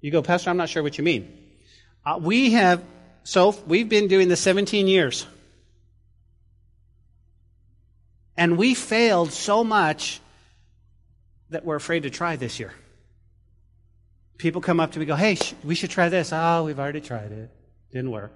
You 0.00 0.10
go, 0.10 0.22
Pastor, 0.22 0.50
I'm 0.50 0.56
not 0.56 0.68
sure 0.68 0.82
what 0.82 0.98
you 0.98 1.04
mean. 1.04 1.36
Uh, 2.04 2.18
we 2.20 2.52
have, 2.52 2.82
so 3.24 3.54
we've 3.66 3.88
been 3.88 4.08
doing 4.08 4.28
this 4.28 4.40
17 4.40 4.86
years. 4.86 5.26
And 8.36 8.56
we 8.56 8.74
failed 8.74 9.32
so 9.32 9.62
much 9.62 10.20
that 11.50 11.64
we're 11.64 11.76
afraid 11.76 12.04
to 12.04 12.10
try 12.10 12.36
this 12.36 12.58
year. 12.58 12.72
People 14.38 14.62
come 14.62 14.80
up 14.80 14.92
to 14.92 14.98
me 14.98 15.04
go, 15.04 15.14
hey, 15.16 15.34
sh- 15.34 15.54
we 15.62 15.74
should 15.74 15.90
try 15.90 16.08
this. 16.08 16.32
Oh, 16.32 16.64
we've 16.64 16.78
already 16.78 17.02
tried 17.02 17.32
it. 17.32 17.50
Didn't 17.92 18.10
work. 18.10 18.34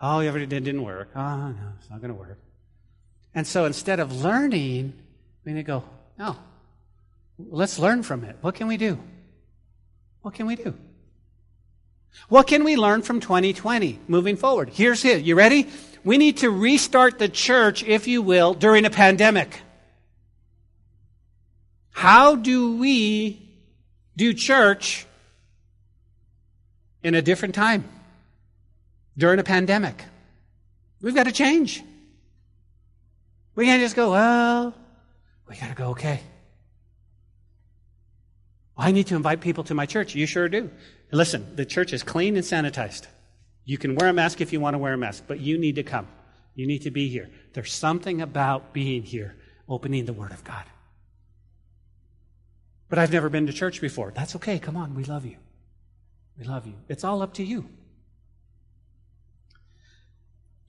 Oh, 0.00 0.20
you 0.20 0.28
already 0.30 0.46
did, 0.46 0.64
didn't 0.64 0.82
work. 0.82 1.10
Oh, 1.16 1.48
no, 1.48 1.72
it's 1.78 1.90
not 1.90 2.00
going 2.00 2.12
to 2.12 2.18
work. 2.18 2.38
And 3.34 3.46
so 3.46 3.64
instead 3.64 3.98
of 4.00 4.22
learning, 4.22 4.92
we 5.44 5.52
need 5.52 5.60
to 5.60 5.64
go, 5.64 5.84
no, 6.18 6.36
let's 7.38 7.78
learn 7.78 8.02
from 8.02 8.24
it. 8.24 8.36
What 8.40 8.54
can 8.54 8.68
we 8.68 8.76
do? 8.76 8.98
What 10.22 10.34
can 10.34 10.46
we 10.46 10.56
do? 10.56 10.74
What 12.28 12.46
can 12.46 12.64
we 12.64 12.76
learn 12.76 13.02
from 13.02 13.20
2020 13.20 13.98
moving 14.06 14.36
forward? 14.36 14.68
Here's 14.68 15.04
it. 15.04 15.24
You 15.24 15.34
ready? 15.34 15.68
We 16.04 16.16
need 16.16 16.38
to 16.38 16.50
restart 16.50 17.18
the 17.18 17.28
church, 17.28 17.82
if 17.82 18.06
you 18.06 18.22
will, 18.22 18.54
during 18.54 18.84
a 18.84 18.90
pandemic. 18.90 19.60
How 21.90 22.36
do 22.36 22.76
we 22.76 23.48
do 24.16 24.32
church 24.32 25.06
in 27.02 27.14
a 27.14 27.22
different 27.22 27.54
time 27.54 27.84
during 29.18 29.38
a 29.38 29.44
pandemic? 29.44 30.04
We've 31.02 31.14
got 31.14 31.24
to 31.24 31.32
change. 31.32 31.82
We 33.54 33.66
can't 33.66 33.82
just 33.82 33.96
go, 33.96 34.12
well, 34.12 34.74
we 35.48 35.56
got 35.56 35.68
to 35.68 35.74
go, 35.74 35.88
okay. 35.90 36.20
I 38.80 38.92
need 38.92 39.08
to 39.08 39.16
invite 39.16 39.42
people 39.42 39.64
to 39.64 39.74
my 39.74 39.84
church. 39.84 40.14
You 40.14 40.26
sure 40.26 40.48
do. 40.48 40.70
Listen, 41.12 41.54
the 41.54 41.66
church 41.66 41.92
is 41.92 42.02
clean 42.02 42.36
and 42.36 42.44
sanitized. 42.44 43.06
You 43.66 43.76
can 43.76 43.94
wear 43.94 44.08
a 44.08 44.12
mask 44.12 44.40
if 44.40 44.52
you 44.52 44.60
want 44.60 44.74
to 44.74 44.78
wear 44.78 44.94
a 44.94 44.98
mask, 44.98 45.24
but 45.26 45.38
you 45.38 45.58
need 45.58 45.74
to 45.76 45.82
come. 45.82 46.08
You 46.54 46.66
need 46.66 46.82
to 46.82 46.90
be 46.90 47.08
here. 47.08 47.28
There's 47.52 47.72
something 47.72 48.22
about 48.22 48.72
being 48.72 49.02
here, 49.02 49.36
opening 49.68 50.06
the 50.06 50.14
Word 50.14 50.32
of 50.32 50.42
God. 50.44 50.64
But 52.88 52.98
I've 52.98 53.12
never 53.12 53.28
been 53.28 53.46
to 53.46 53.52
church 53.52 53.80
before. 53.80 54.12
That's 54.16 54.34
okay. 54.36 54.58
Come 54.58 54.76
on. 54.76 54.94
We 54.94 55.04
love 55.04 55.26
you. 55.26 55.36
We 56.38 56.44
love 56.44 56.66
you. 56.66 56.74
It's 56.88 57.04
all 57.04 57.22
up 57.22 57.34
to 57.34 57.44
you. 57.44 57.68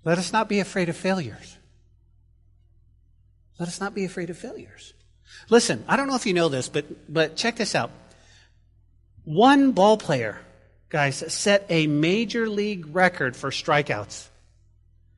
Let 0.04 0.18
us 0.18 0.34
not 0.34 0.50
be 0.50 0.60
afraid 0.60 0.90
of 0.90 0.98
failures. 0.98 1.58
Let 3.58 3.70
us 3.70 3.80
not 3.80 3.96
be 3.96 4.04
afraid 4.04 4.30
of 4.30 4.38
failures. 4.38 4.94
Listen, 5.50 5.86
I 5.88 5.96
don't 5.96 6.08
know 6.08 6.16
if 6.16 6.26
you 6.26 6.34
know 6.34 6.50
this, 6.50 6.68
but, 6.68 6.86
but 7.12 7.36
check 7.36 7.56
this 7.56 7.74
out. 7.74 7.92
One 9.24 9.72
ball 9.72 9.98
player, 9.98 10.40
guys, 10.90 11.24
set 11.34 11.66
a 11.70 11.88
major 11.88 12.50
league 12.50 12.96
record 12.96 13.36
for 13.36 13.50
strikeouts. 13.52 14.28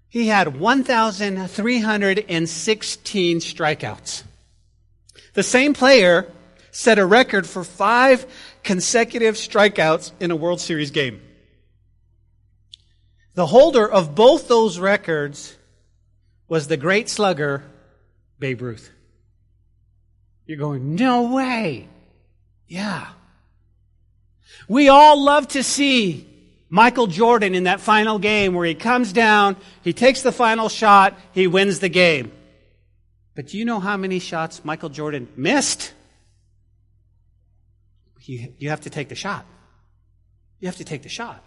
He 0.09 0.27
had 0.27 0.59
1,316 0.59 3.39
strikeouts. 3.39 4.23
The 5.33 5.43
same 5.43 5.73
player 5.73 6.29
set 6.69 6.99
a 6.99 7.05
record 7.05 7.47
for 7.47 7.63
five 7.63 8.25
consecutive 8.63 9.35
strikeouts 9.35 10.11
in 10.19 10.31
a 10.31 10.35
World 10.35 10.59
Series 10.59 10.91
game. 10.91 11.21
The 13.35 13.47
holder 13.47 13.89
of 13.89 14.13
both 14.13 14.47
those 14.47 14.77
records 14.77 15.57
was 16.47 16.67
the 16.67 16.77
great 16.77 17.09
slugger, 17.09 17.63
Babe 18.37 18.61
Ruth. 18.61 18.91
You're 20.45 20.59
going, 20.59 20.95
no 20.95 21.33
way. 21.33 21.87
Yeah. 22.67 23.07
We 24.67 24.89
all 24.89 25.21
love 25.21 25.47
to 25.49 25.63
see 25.63 26.27
Michael 26.69 27.07
Jordan 27.07 27.53
in 27.55 27.65
that 27.65 27.79
final 27.79 28.17
game 28.19 28.53
where 28.53 28.65
he 28.65 28.75
comes 28.75 29.13
down, 29.13 29.57
he 29.83 29.93
takes 29.93 30.21
the 30.21 30.31
final 30.31 30.69
shot, 30.69 31.17
he 31.31 31.47
wins 31.47 31.79
the 31.79 31.89
game. 31.89 32.31
But 33.35 33.47
do 33.47 33.57
you 33.57 33.65
know 33.65 33.79
how 33.79 33.97
many 33.97 34.19
shots 34.19 34.63
Michael 34.63 34.89
Jordan 34.89 35.27
missed? 35.35 35.93
You, 38.21 38.53
you 38.57 38.69
have 38.69 38.81
to 38.81 38.89
take 38.89 39.09
the 39.09 39.15
shot. 39.15 39.45
You 40.59 40.67
have 40.67 40.77
to 40.77 40.83
take 40.83 41.03
the 41.03 41.09
shot. 41.09 41.43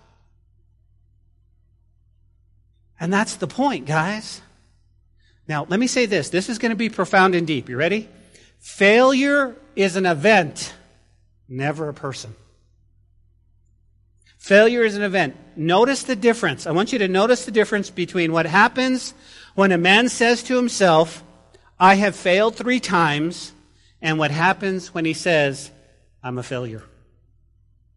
And 3.00 3.12
that's 3.12 3.36
the 3.36 3.46
point, 3.46 3.86
guys. 3.86 4.40
Now, 5.48 5.66
let 5.68 5.80
me 5.80 5.86
say 5.86 6.06
this. 6.06 6.28
This 6.28 6.48
is 6.48 6.58
going 6.58 6.70
to 6.70 6.76
be 6.76 6.88
profound 6.88 7.34
and 7.34 7.46
deep. 7.46 7.68
You 7.68 7.76
ready? 7.76 8.08
Failure 8.58 9.56
is 9.74 9.96
an 9.96 10.06
event, 10.06 10.74
never 11.48 11.88
a 11.88 11.94
person. 11.94 12.34
Failure 14.46 14.84
is 14.84 14.94
an 14.94 15.02
event. 15.02 15.34
Notice 15.56 16.04
the 16.04 16.14
difference. 16.14 16.68
I 16.68 16.70
want 16.70 16.92
you 16.92 17.00
to 17.00 17.08
notice 17.08 17.46
the 17.46 17.50
difference 17.50 17.90
between 17.90 18.30
what 18.30 18.46
happens 18.46 19.12
when 19.56 19.72
a 19.72 19.76
man 19.76 20.08
says 20.08 20.44
to 20.44 20.54
himself, 20.54 21.24
I 21.80 21.96
have 21.96 22.14
failed 22.14 22.54
three 22.54 22.78
times, 22.78 23.52
and 24.00 24.20
what 24.20 24.30
happens 24.30 24.94
when 24.94 25.04
he 25.04 25.14
says, 25.14 25.72
I'm 26.22 26.38
a 26.38 26.44
failure. 26.44 26.84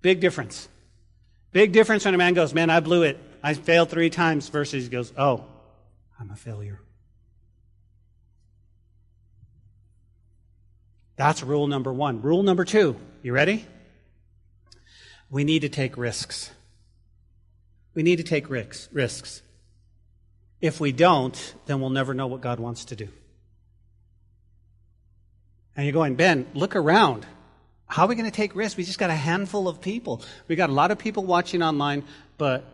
Big 0.02 0.22
difference. 0.22 0.68
Big 1.52 1.72
difference 1.72 2.04
when 2.04 2.16
a 2.16 2.18
man 2.18 2.34
goes, 2.34 2.52
Man, 2.52 2.72
I 2.72 2.80
blew 2.80 3.04
it. 3.04 3.20
I 3.44 3.54
failed 3.54 3.92
three 3.92 4.10
times, 4.10 4.50
versus 4.50 4.86
he 4.86 4.90
goes, 4.90 5.14
Oh, 5.16 5.46
I'm 6.20 6.32
a 6.32 6.36
failure. 6.36 6.82
That's 11.16 11.44
rule 11.44 11.68
number 11.68 11.94
one. 11.94 12.24
Rule 12.24 12.42
number 12.42 12.66
two. 12.66 12.96
You 13.22 13.34
ready? 13.34 13.68
We 15.30 15.44
need 15.44 15.62
to 15.62 15.70
take 15.70 15.98
risks. 15.98 16.52
We 17.94 18.04
need 18.04 18.18
to 18.18 18.24
take 18.24 18.50
risks. 18.50 19.42
If 20.62 20.80
we 20.80 20.92
don't, 20.92 21.56
then 21.65 21.80
we'll 21.80 21.89
never 21.89 22.13
know 22.13 22.28
what 22.28 22.42
God 22.42 22.60
wants 22.60 22.86
to 22.86 22.96
do. 22.96 23.08
And 25.76 25.86
you're 25.86 25.94
going, 25.94 26.15
Ben, 26.15 26.46
look 26.54 26.76
around. 26.76 27.26
How 27.86 28.04
are 28.04 28.08
we 28.10 28.15
going 28.15 28.30
to 28.30 28.36
take 28.36 28.56
risks? 28.56 28.78
We 28.78 28.84
just 28.84 29.00
got 29.00 29.10
a 29.10 29.15
handful 29.15 29.68
of 29.68 29.82
people. 29.82 30.22
We 30.48 30.56
got 30.56 30.70
a 30.70 30.74
lot 30.74 30.92
of 30.92 30.98
people 30.98 31.24
watching 31.24 31.63
online, 31.63 32.04
but 32.38 32.65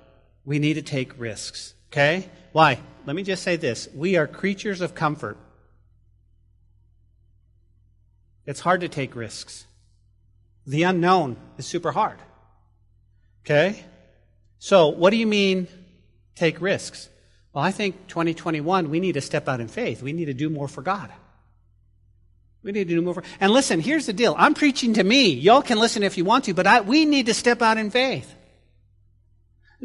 we 0.44 0.60
need 0.60 0.74
to 0.74 0.82
take 0.82 1.20
risks. 1.20 1.74
Okay? 1.92 2.30
Why? 2.52 2.80
Let 3.06 3.16
me 3.16 3.24
just 3.24 3.44
say 3.44 3.56
this. 3.56 3.88
We 3.94 4.18
are 4.18 4.28
creatures 4.28 4.82
of 4.82 4.96
comfort. 4.96 5.38
It's 8.46 8.60
hard 8.60 8.82
to 8.82 8.90
take 8.90 9.16
risks. 9.16 9.66
The 10.68 10.84
unknown 10.84 11.38
is 11.58 11.66
super 11.66 11.92
hard. 11.92 12.18
Okay? 13.46 13.84
So, 14.58 14.88
what 14.88 15.12
do 15.12 15.18
you 15.18 15.28
mean 15.28 15.68
take 16.34 16.60
risks? 16.60 17.10
Well, 17.54 17.64
I 17.64 17.72
think 17.72 18.08
2021, 18.08 18.90
we 18.90 19.00
need 19.00 19.14
to 19.14 19.22
step 19.22 19.48
out 19.48 19.62
in 19.62 19.68
faith. 19.68 20.02
We 20.02 20.12
need 20.12 20.26
to 20.26 20.34
do 20.34 20.50
more 20.50 20.68
for 20.68 20.82
God. 20.82 21.12
We 22.64 22.72
need 22.72 22.88
to 22.88 22.96
do 22.96 23.02
more 23.02 23.14
for, 23.14 23.24
and 23.40 23.54
listen, 23.54 23.80
here's 23.80 24.08
the 24.08 24.14
deal. 24.14 24.36
I'm 24.38 24.56
preaching 24.56 24.96
to 24.96 25.04
me. 25.04 25.30
Y'all 25.30 25.62
can 25.62 25.78
listen 25.78 26.02
if 26.02 26.18
you 26.18 26.26
want 26.26 26.46
to, 26.46 26.54
but 26.54 26.66
I, 26.66 26.82
we 26.82 27.06
need 27.06 27.28
to 27.28 27.34
step 27.34 27.62
out 27.62 27.78
in 27.78 27.92
faith. 27.92 28.35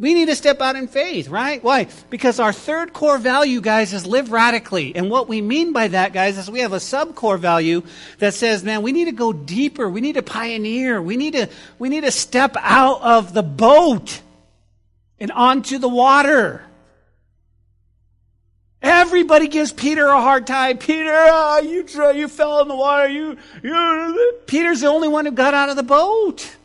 We 0.00 0.14
need 0.14 0.26
to 0.26 0.34
step 0.34 0.62
out 0.62 0.76
in 0.76 0.88
faith, 0.88 1.28
right? 1.28 1.62
Why? 1.62 1.86
Because 2.08 2.40
our 2.40 2.54
third 2.54 2.94
core 2.94 3.18
value, 3.18 3.60
guys, 3.60 3.92
is 3.92 4.06
live 4.06 4.32
radically. 4.32 4.96
And 4.96 5.10
what 5.10 5.28
we 5.28 5.42
mean 5.42 5.74
by 5.74 5.88
that, 5.88 6.14
guys, 6.14 6.38
is 6.38 6.50
we 6.50 6.60
have 6.60 6.72
a 6.72 6.80
sub 6.80 7.14
core 7.14 7.36
value 7.36 7.82
that 8.18 8.32
says, 8.32 8.64
man, 8.64 8.80
we 8.80 8.92
need 8.92 9.04
to 9.04 9.12
go 9.12 9.34
deeper. 9.34 9.86
We 9.90 10.00
need 10.00 10.14
to 10.14 10.22
pioneer. 10.22 11.02
We 11.02 11.18
need 11.18 11.34
to, 11.34 11.50
we 11.78 11.90
need 11.90 12.04
to 12.04 12.10
step 12.10 12.56
out 12.60 13.02
of 13.02 13.34
the 13.34 13.42
boat 13.42 14.22
and 15.18 15.30
onto 15.32 15.76
the 15.76 15.88
water. 15.88 16.62
Everybody 18.80 19.48
gives 19.48 19.70
Peter 19.70 20.06
a 20.06 20.22
hard 20.22 20.46
time. 20.46 20.78
Peter, 20.78 21.12
oh, 21.12 21.60
you 21.60 21.84
you 22.14 22.26
fell 22.26 22.62
in 22.62 22.68
the 22.68 22.74
water. 22.74 23.06
You, 23.06 23.36
you, 23.62 24.40
Peter's 24.46 24.80
the 24.80 24.86
only 24.86 25.08
one 25.08 25.26
who 25.26 25.32
got 25.32 25.52
out 25.52 25.68
of 25.68 25.76
the 25.76 25.82
boat. 25.82 26.56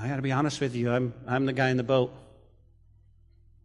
I 0.00 0.08
got 0.08 0.16
to 0.16 0.22
be 0.22 0.32
honest 0.32 0.60
with 0.60 0.76
you. 0.76 0.90
I'm, 0.90 1.12
I'm 1.26 1.46
the 1.46 1.52
guy 1.52 1.70
in 1.70 1.76
the 1.76 1.82
boat. 1.82 2.12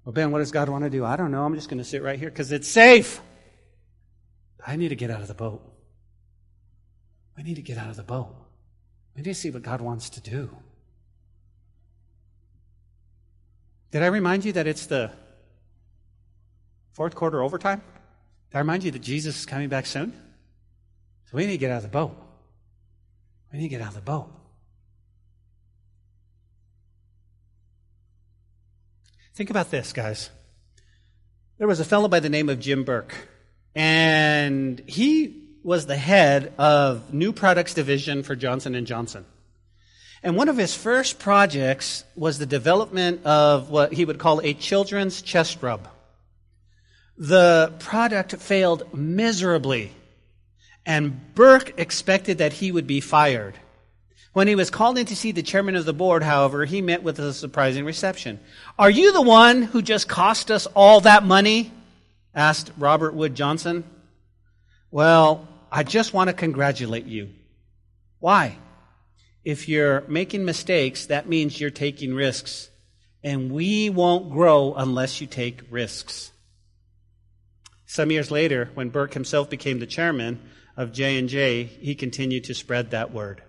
Well, 0.03 0.13
Ben, 0.13 0.31
what 0.31 0.39
does 0.39 0.51
God 0.51 0.67
want 0.67 0.83
to 0.83 0.89
do? 0.89 1.05
I 1.05 1.15
don't 1.15 1.31
know. 1.31 1.43
I'm 1.43 1.55
just 1.55 1.69
going 1.69 1.77
to 1.77 1.83
sit 1.83 2.01
right 2.01 2.17
here 2.17 2.29
because 2.29 2.51
it's 2.51 2.67
safe. 2.67 3.21
I 4.65 4.75
need 4.75 4.89
to 4.89 4.95
get 4.95 5.11
out 5.11 5.21
of 5.21 5.27
the 5.27 5.33
boat. 5.33 5.61
I 7.37 7.43
need 7.43 7.55
to 7.55 7.61
get 7.61 7.77
out 7.77 7.89
of 7.89 7.95
the 7.95 8.03
boat. 8.03 8.33
We 9.15 9.21
need 9.21 9.31
to 9.31 9.35
see 9.35 9.51
what 9.51 9.61
God 9.61 9.81
wants 9.81 10.09
to 10.11 10.21
do. 10.21 10.55
Did 13.91 14.01
I 14.01 14.07
remind 14.07 14.43
you 14.43 14.53
that 14.53 14.65
it's 14.65 14.87
the 14.87 15.11
fourth 16.93 17.13
quarter 17.13 17.43
overtime? 17.43 17.81
Did 18.49 18.57
I 18.57 18.59
remind 18.59 18.83
you 18.83 18.91
that 18.91 19.03
Jesus 19.03 19.39
is 19.39 19.45
coming 19.45 19.69
back 19.69 19.85
soon? 19.85 20.13
So 21.25 21.37
we 21.37 21.45
need 21.45 21.53
to 21.53 21.57
get 21.59 21.71
out 21.71 21.77
of 21.77 21.83
the 21.83 21.89
boat. 21.89 22.15
We 23.51 23.59
need 23.59 23.65
to 23.65 23.69
get 23.69 23.81
out 23.81 23.89
of 23.89 23.95
the 23.95 24.01
boat. 24.01 24.31
Think 29.35 29.49
about 29.49 29.71
this, 29.71 29.93
guys. 29.93 30.29
There 31.57 31.67
was 31.67 31.79
a 31.79 31.85
fellow 31.85 32.07
by 32.07 32.19
the 32.19 32.29
name 32.29 32.49
of 32.49 32.59
Jim 32.59 32.83
Burke, 32.83 33.15
and 33.73 34.79
he 34.85 35.49
was 35.63 35.87
the 35.87 35.97
head 35.97 36.53
of 36.59 37.11
new 37.11 37.33
products 37.33 37.73
division 37.73 38.21
for 38.21 38.35
Johnson 38.35 38.75
Johnson. 38.85 39.25
And 40.21 40.37
one 40.37 40.49
of 40.49 40.57
his 40.57 40.75
first 40.75 41.17
projects 41.17 42.03
was 42.15 42.37
the 42.37 42.45
development 42.45 43.25
of 43.25 43.71
what 43.71 43.93
he 43.93 44.05
would 44.05 44.19
call 44.19 44.39
a 44.41 44.53
children's 44.53 45.19
chest 45.23 45.63
rub. 45.63 45.87
The 47.17 47.73
product 47.79 48.35
failed 48.37 48.93
miserably, 48.93 49.93
and 50.85 51.33
Burke 51.33 51.73
expected 51.77 52.37
that 52.37 52.53
he 52.53 52.71
would 52.71 52.85
be 52.85 52.99
fired. 52.99 53.57
When 54.33 54.47
he 54.47 54.55
was 54.55 54.71
called 54.71 54.97
in 54.97 55.05
to 55.05 55.15
see 55.15 55.31
the 55.31 55.43
chairman 55.43 55.75
of 55.75 55.85
the 55.85 55.93
board, 55.93 56.23
however, 56.23 56.65
he 56.65 56.81
met 56.81 57.03
with 57.03 57.19
a 57.19 57.33
surprising 57.33 57.85
reception. 57.85 58.39
Are 58.79 58.89
you 58.89 59.13
the 59.13 59.21
one 59.21 59.61
who 59.61 59.83
just 59.83 60.09
cost 60.09 60.49
us 60.49 60.65
all 60.75 61.01
that 61.01 61.23
money? 61.23 61.71
asked 62.33 62.71
Robert 62.77 63.13
Wood 63.13 63.35
Johnson. 63.35 63.83
Well, 64.89 65.47
I 65.71 65.83
just 65.83 66.13
want 66.13 66.29
to 66.29 66.33
congratulate 66.33 67.05
you. 67.05 67.29
Why? 68.19 68.57
If 69.43 69.69
you're 69.69 70.01
making 70.07 70.45
mistakes, 70.45 71.05
that 71.07 71.29
means 71.29 71.59
you're 71.61 71.69
taking 71.69 72.15
risks. 72.15 72.69
And 73.23 73.51
we 73.51 73.91
won't 73.91 74.31
grow 74.31 74.73
unless 74.73 75.21
you 75.21 75.27
take 75.27 75.61
risks. 75.69 76.31
Some 77.85 78.09
years 78.09 78.31
later, 78.31 78.71
when 78.73 78.89
Burke 78.89 79.13
himself 79.13 79.51
became 79.51 79.77
the 79.77 79.85
chairman 79.85 80.41
of 80.75 80.91
J&J, 80.91 81.65
he 81.65 81.93
continued 81.93 82.45
to 82.45 82.55
spread 82.55 82.91
that 82.91 83.13
word. 83.13 83.43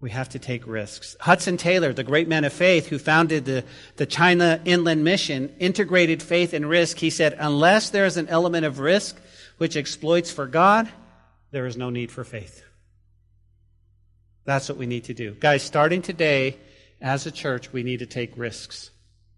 We 0.00 0.10
have 0.10 0.30
to 0.30 0.38
take 0.38 0.66
risks. 0.66 1.14
Hudson 1.20 1.58
Taylor, 1.58 1.92
the 1.92 2.04
great 2.04 2.26
man 2.26 2.44
of 2.44 2.54
faith 2.54 2.86
who 2.86 2.98
founded 2.98 3.44
the, 3.44 3.64
the 3.96 4.06
China 4.06 4.60
Inland 4.64 5.04
Mission, 5.04 5.54
integrated 5.58 6.22
faith 6.22 6.54
and 6.54 6.68
risk. 6.68 6.96
He 6.98 7.10
said, 7.10 7.36
unless 7.38 7.90
there 7.90 8.06
is 8.06 8.16
an 8.16 8.28
element 8.28 8.64
of 8.64 8.78
risk 8.78 9.20
which 9.58 9.76
exploits 9.76 10.32
for 10.32 10.46
God, 10.46 10.88
there 11.50 11.66
is 11.66 11.76
no 11.76 11.90
need 11.90 12.10
for 12.10 12.24
faith. 12.24 12.64
That's 14.46 14.70
what 14.70 14.78
we 14.78 14.86
need 14.86 15.04
to 15.04 15.14
do. 15.14 15.32
Guys, 15.32 15.62
starting 15.62 16.00
today, 16.00 16.56
as 17.00 17.26
a 17.26 17.30
church, 17.30 17.72
we 17.72 17.82
need 17.82 17.98
to 17.98 18.06
take 18.06 18.36
risks. 18.36 18.90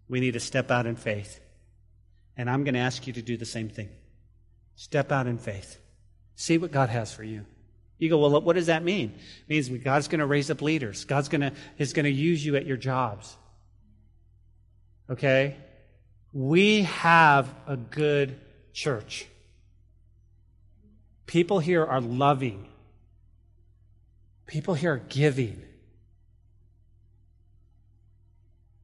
We 0.09 0.21
need 0.21 0.35
to 0.35 0.41
step 0.41 0.71
out 0.71 0.87
in 0.87 0.95
faith. 0.95 1.41
And 2.37 2.49
I'm 2.49 2.63
going 2.63 2.75
to 2.75 2.81
ask 2.81 3.07
you 3.07 3.13
to 3.15 3.23
do 3.23 3.37
the 3.37 3.45
same 3.45 3.69
thing. 3.69 3.89
Step 4.77 5.11
out 5.11 5.27
in 5.27 5.39
faith. 5.39 5.79
See 6.37 6.57
what 6.57 6.73
God 6.73 6.89
has 6.89 7.13
for 7.13 7.25
you. 7.25 7.45
You 8.03 8.09
go, 8.09 8.19
well, 8.19 8.41
what 8.41 8.57
does 8.57 8.67
that 8.67 8.83
mean? 8.83 9.15
It 9.47 9.49
means 9.49 9.69
God's 9.85 10.09
going 10.09 10.19
to 10.19 10.27
raise 10.27 10.51
up 10.51 10.61
leaders. 10.61 11.05
God's 11.05 11.29
going 11.29 11.43
to, 11.43 11.53
is 11.79 11.93
going 11.93 12.03
to 12.03 12.11
use 12.11 12.45
you 12.45 12.57
at 12.57 12.67
your 12.67 12.77
jobs. 12.77 13.37
Okay? 15.09 15.57
We 16.33 16.83
have 16.83 17.49
a 17.69 17.77
good 17.77 18.41
church. 18.73 19.29
People 21.27 21.61
here 21.61 21.87
are 21.87 22.01
loving. 22.01 22.67
People 24.49 24.75
here 24.75 24.95
are 24.95 25.03
giving. 25.09 25.63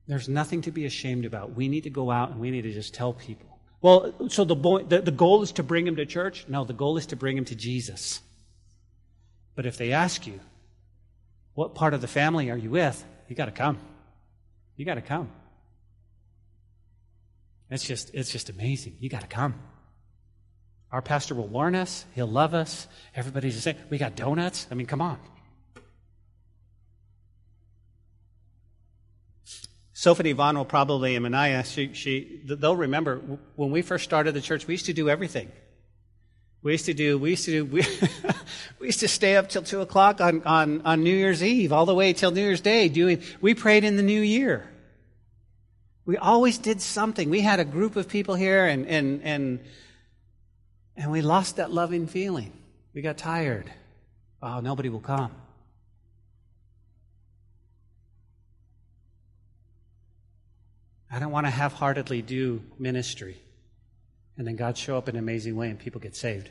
There's 0.06 0.28
nothing 0.28 0.62
to 0.62 0.70
be 0.70 0.84
ashamed 0.84 1.24
about. 1.24 1.56
We 1.56 1.66
need 1.66 1.82
to 1.82 1.90
go 1.90 2.12
out 2.12 2.30
and 2.30 2.38
we 2.38 2.52
need 2.52 2.62
to 2.62 2.72
just 2.72 2.94
tell 2.94 3.14
people. 3.14 3.58
Well, 3.82 4.28
so 4.28 4.44
the, 4.44 4.54
boy, 4.54 4.84
the, 4.84 5.00
the 5.00 5.10
goal 5.10 5.42
is 5.42 5.50
to 5.52 5.64
bring 5.64 5.88
him 5.88 5.96
to 5.96 6.06
church? 6.06 6.44
No, 6.46 6.62
the 6.64 6.72
goal 6.72 6.98
is 6.98 7.06
to 7.06 7.16
bring 7.16 7.36
him 7.36 7.46
to 7.46 7.56
Jesus. 7.56 8.20
But 9.58 9.66
if 9.66 9.76
they 9.76 9.90
ask 9.90 10.24
you, 10.24 10.38
what 11.54 11.74
part 11.74 11.92
of 11.92 12.00
the 12.00 12.06
family 12.06 12.48
are 12.48 12.56
you 12.56 12.70
with? 12.70 13.04
You 13.26 13.34
got 13.34 13.46
to 13.46 13.50
come. 13.50 13.80
You 14.76 14.84
got 14.84 14.94
to 14.94 15.00
come. 15.00 15.32
It's 17.68 17.82
just, 17.82 18.14
it's 18.14 18.30
just 18.30 18.50
amazing. 18.50 18.98
You 19.00 19.08
got 19.08 19.22
to 19.22 19.26
come. 19.26 19.60
Our 20.92 21.02
pastor 21.02 21.34
will 21.34 21.48
warn 21.48 21.74
us. 21.74 22.04
He'll 22.14 22.28
love 22.28 22.54
us. 22.54 22.86
Everybody's 23.16 23.56
the 23.56 23.60
same. 23.60 23.74
We 23.90 23.98
got 23.98 24.14
donuts. 24.14 24.68
I 24.70 24.76
mean, 24.76 24.86
come 24.86 25.00
on. 25.00 25.18
Sophie 29.92 30.32
will 30.34 30.64
probably, 30.66 31.16
and 31.16 31.26
Manaya, 31.26 31.64
she, 31.66 31.94
she, 31.94 32.42
they'll 32.46 32.76
remember 32.76 33.40
when 33.56 33.72
we 33.72 33.82
first 33.82 34.04
started 34.04 34.34
the 34.34 34.40
church, 34.40 34.68
we 34.68 34.74
used 34.74 34.86
to 34.86 34.92
do 34.92 35.10
everything. 35.10 35.50
We 36.62 36.72
used 36.72 36.86
to 36.86 36.94
do, 36.94 37.18
we 37.18 37.30
used 37.30 37.44
to 37.44 37.50
do, 37.52 37.64
we, 37.64 37.86
we 38.80 38.86
used 38.86 39.00
to 39.00 39.08
stay 39.08 39.36
up 39.36 39.48
till 39.48 39.62
two 39.62 39.80
o'clock 39.80 40.20
on, 40.20 40.42
on, 40.42 40.82
on 40.82 41.04
New 41.04 41.14
Year's 41.14 41.42
Eve, 41.42 41.72
all 41.72 41.86
the 41.86 41.94
way 41.94 42.12
till 42.12 42.30
New 42.30 42.40
Year's 42.40 42.60
Day 42.60 42.88
doing, 42.88 43.22
we 43.40 43.54
prayed 43.54 43.84
in 43.84 43.96
the 43.96 44.02
new 44.02 44.20
year. 44.20 44.68
We 46.04 46.16
always 46.16 46.58
did 46.58 46.80
something. 46.80 47.30
We 47.30 47.42
had 47.42 47.60
a 47.60 47.64
group 47.64 47.94
of 47.94 48.08
people 48.08 48.34
here 48.34 48.66
and, 48.66 48.86
and, 48.86 49.22
and, 49.22 49.60
and 50.96 51.12
we 51.12 51.22
lost 51.22 51.56
that 51.56 51.70
loving 51.70 52.06
feeling. 52.06 52.52
We 52.92 53.02
got 53.02 53.18
tired. 53.18 53.70
Oh, 54.42 54.60
nobody 54.60 54.88
will 54.88 55.00
come. 55.00 55.32
I 61.10 61.18
don't 61.20 61.30
want 61.30 61.46
to 61.46 61.50
half 61.50 61.74
heartedly 61.74 62.20
do 62.20 62.62
ministry 62.78 63.38
and 64.38 64.46
then 64.46 64.54
God 64.54 64.78
show 64.78 64.96
up 64.96 65.08
in 65.08 65.16
an 65.16 65.22
amazing 65.22 65.56
way 65.56 65.68
and 65.68 65.78
people 65.78 66.00
get 66.00 66.14
saved. 66.14 66.48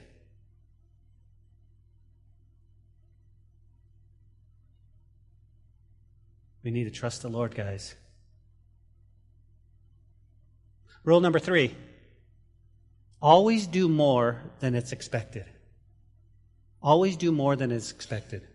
We 6.64 6.72
need 6.72 6.84
to 6.84 6.92
trust 6.92 7.22
the 7.22 7.30
Lord, 7.30 7.56
guys. 7.56 7.96
Rule 11.06 11.22
number 11.22 11.40
three 11.40 11.74
always 13.22 13.66
do 13.66 13.88
more 13.88 14.42
than 14.60 14.76
it's 14.76 14.92
expected. 14.92 15.46
Always 16.84 17.16
do 17.16 17.32
more 17.32 17.56
than 17.56 17.72
is 17.72 17.90
expected. 17.92 18.46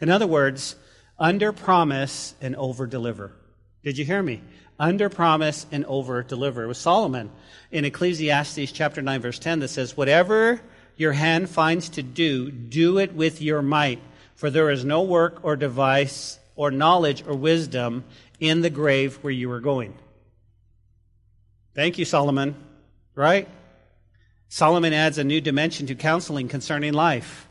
In 0.00 0.10
other 0.10 0.26
words, 0.26 0.74
under 1.18 1.52
promise 1.52 2.34
and 2.40 2.56
over 2.56 2.86
deliver. 2.86 3.32
Did 3.84 3.96
you 3.96 4.04
hear 4.04 4.22
me? 4.22 4.42
Under 4.80 5.10
promise 5.10 5.66
and 5.70 5.84
over 5.84 6.22
deliver. 6.22 6.64
It 6.64 6.68
was 6.68 6.78
Solomon 6.78 7.30
in 7.70 7.84
Ecclesiastes 7.84 8.72
chapter 8.72 9.02
9 9.02 9.20
verse 9.20 9.38
10 9.38 9.58
that 9.58 9.68
says, 9.68 9.94
whatever 9.94 10.58
your 10.96 11.12
hand 11.12 11.50
finds 11.50 11.90
to 11.90 12.02
do, 12.02 12.50
do 12.50 12.96
it 12.96 13.12
with 13.12 13.42
your 13.42 13.60
might. 13.60 14.00
For 14.36 14.48
there 14.48 14.70
is 14.70 14.82
no 14.82 15.02
work 15.02 15.40
or 15.42 15.54
device 15.54 16.38
or 16.56 16.70
knowledge 16.70 17.22
or 17.26 17.34
wisdom 17.34 18.04
in 18.40 18.62
the 18.62 18.70
grave 18.70 19.16
where 19.16 19.32
you 19.32 19.50
are 19.50 19.60
going. 19.60 19.92
Thank 21.74 21.98
you, 21.98 22.06
Solomon. 22.06 22.54
Right? 23.14 23.48
Solomon 24.48 24.94
adds 24.94 25.18
a 25.18 25.24
new 25.24 25.42
dimension 25.42 25.88
to 25.88 25.94
counseling 25.94 26.48
concerning 26.48 26.94
life. 26.94 27.46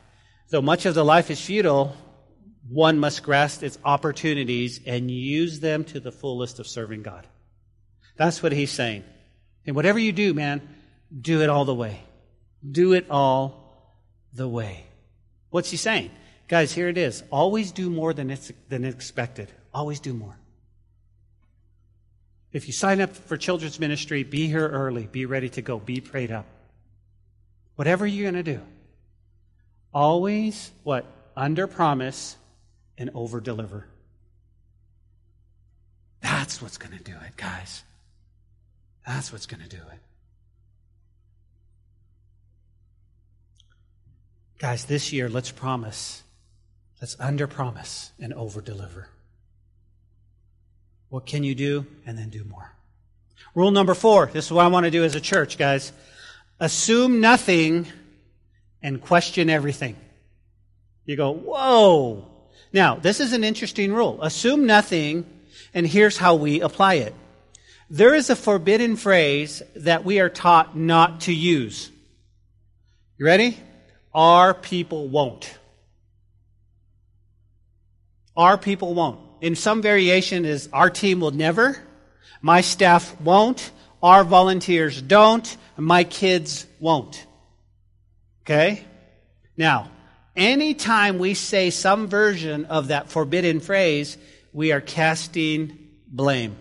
Though 0.49 0.63
much 0.63 0.87
of 0.87 0.95
the 0.95 1.05
life 1.05 1.29
is 1.29 1.39
futile, 1.39 1.95
one 2.69 2.99
must 2.99 3.23
grasp 3.23 3.63
its 3.63 3.79
opportunities 3.84 4.79
and 4.86 5.10
use 5.10 5.60
them 5.60 5.84
to 5.86 5.99
the 5.99 6.12
fullest 6.12 6.60
of 6.60 6.67
serving 6.67 7.01
God. 7.01 7.25
That's 8.15 8.43
what 8.43 8.52
he's 8.52 8.71
saying. 8.71 9.04
And 9.65 9.75
whatever 9.75 9.98
you 9.98 10.12
do, 10.12 10.33
man, 10.33 10.62
do 11.19 11.41
it 11.41 11.50
all 11.50 11.65
the 11.65 11.73
way. 11.73 12.02
Do 12.69 12.93
it 12.93 13.10
all 13.10 13.98
the 14.33 14.48
way. 14.48 14.85
What's 15.50 15.71
he 15.71 15.77
saying? 15.77 16.12
Guys, 16.48 16.71
here 16.71 16.87
it 16.87 16.98
is. 16.98 17.23
Always 17.31 17.71
do 17.71 17.89
more 17.89 18.13
than, 18.13 18.29
it's, 18.29 18.52
than 18.69 18.85
expected. 18.85 19.52
Always 19.73 20.00
do 20.00 20.13
more. 20.13 20.37
If 22.52 22.67
you 22.67 22.73
sign 22.73 23.02
up 23.02 23.15
for 23.15 23.37
children's 23.37 23.79
ministry, 23.79 24.23
be 24.23 24.48
here 24.48 24.67
early. 24.67 25.08
Be 25.08 25.25
ready 25.25 25.50
to 25.50 25.62
go. 25.62 25.79
Be 25.79 26.02
prayed 26.02 26.31
up. 26.31 26.46
Whatever 27.75 28.06
you're 28.06 28.31
going 28.31 28.43
to 28.43 28.56
do, 28.56 28.62
always 29.93 30.71
what? 30.83 31.06
Under 31.35 31.67
promise 31.67 32.35
and 33.00 33.10
over 33.15 33.39
deliver. 33.39 33.85
That's 36.21 36.62
what's 36.62 36.77
going 36.77 36.95
to 36.95 37.04
do 37.04 37.13
it, 37.25 37.37
guys. 37.37 37.83
That's 39.08 39.31
what's 39.31 39.45
going 39.45 39.63
to 39.63 39.69
do 39.69 39.77
it. 39.77 40.00
Guys, 44.60 44.83
this 44.85 45.13
year, 45.13 45.29
let's 45.29 45.52
promise. 45.52 46.21
Let's 47.02 47.15
under 47.17 47.47
promise 47.47 48.12
and 48.19 48.33
over 48.33 48.60
deliver. 48.60 49.08
What 51.08 51.25
can 51.25 51.43
you 51.43 51.56
do? 51.56 51.87
And 52.06 52.17
then 52.17 52.29
do 52.29 52.43
more. 52.43 52.73
Rule 53.56 53.71
number 53.71 53.93
four. 53.93 54.27
This 54.27 54.47
is 54.47 54.52
what 54.52 54.65
I 54.65 54.67
want 54.67 54.83
to 54.83 54.91
do 54.91 55.06
as 55.06 55.15
a 55.15 55.21
church, 55.21 55.58
guys. 55.58 55.93
Assume 56.60 57.21
nothing 57.21 57.87
and 58.83 59.02
question 59.02 59.50
everything. 59.50 59.95
You 61.06 61.15
go, 61.15 61.31
whoa. 61.31 62.27
Now, 62.71 62.95
this 62.95 63.19
is 63.19 63.33
an 63.33 63.43
interesting 63.43 63.93
rule. 63.93 64.21
Assume 64.21 64.65
nothing, 64.65 65.25
and 65.73 65.87
here's 65.87 66.17
how 66.17 66.35
we 66.35 66.61
apply 66.61 66.95
it. 66.95 67.15
There 67.89 68.13
is 68.13 68.29
a 68.29 68.35
forbidden 68.35 68.95
phrase 68.95 69.63
that 69.75 70.05
we 70.05 70.19
are 70.19 70.29
taught 70.29 70.77
not 70.77 71.21
to 71.21 71.33
use. 71.33 71.89
You 73.17 73.25
ready? 73.25 73.57
Our 74.13 74.53
people 74.53 75.07
won't. 75.07 75.57
Our 78.37 78.57
people 78.57 78.93
won't. 78.93 79.19
In 79.41 79.55
some 79.55 79.81
variation 79.81 80.45
is 80.45 80.69
our 80.71 80.89
team 80.89 81.19
will 81.19 81.31
never, 81.31 81.77
my 82.41 82.61
staff 82.61 83.19
won't, 83.19 83.71
our 84.01 84.23
volunteers 84.23 85.01
don't, 85.01 85.57
my 85.75 86.03
kids 86.03 86.65
won't. 86.79 87.25
Okay? 88.43 88.85
Now, 89.57 89.89
anytime 90.40 91.19
we 91.19 91.35
say 91.35 91.69
some 91.69 92.08
version 92.08 92.65
of 92.65 92.87
that 92.87 93.10
forbidden 93.10 93.60
phrase, 93.60 94.17
we 94.54 94.71
are 94.71 94.81
casting 94.81 95.77
blame. 96.08 96.56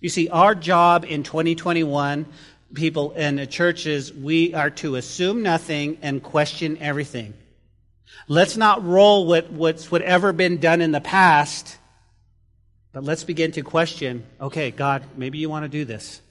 You 0.00 0.08
see, 0.08 0.28
our 0.30 0.54
job 0.54 1.04
in 1.06 1.22
2021, 1.22 2.26
people 2.72 3.12
in 3.12 3.36
the 3.36 3.46
churches, 3.46 4.12
we 4.12 4.54
are 4.54 4.70
to 4.70 4.96
assume 4.96 5.42
nothing 5.42 5.98
and 6.00 6.22
question 6.22 6.78
everything. 6.80 7.34
Let's 8.26 8.56
not 8.56 8.84
roll 8.84 9.26
with 9.26 9.50
what's 9.50 9.90
whatever 9.90 10.32
been 10.32 10.58
done 10.58 10.80
in 10.80 10.92
the 10.92 11.00
past, 11.00 11.76
but 12.92 13.04
let's 13.04 13.24
begin 13.24 13.52
to 13.52 13.62
question, 13.62 14.24
okay, 14.40 14.70
God, 14.70 15.04
maybe 15.16 15.38
you 15.38 15.50
want 15.50 15.64
to 15.64 15.68
do 15.68 15.84
this. 15.84 16.22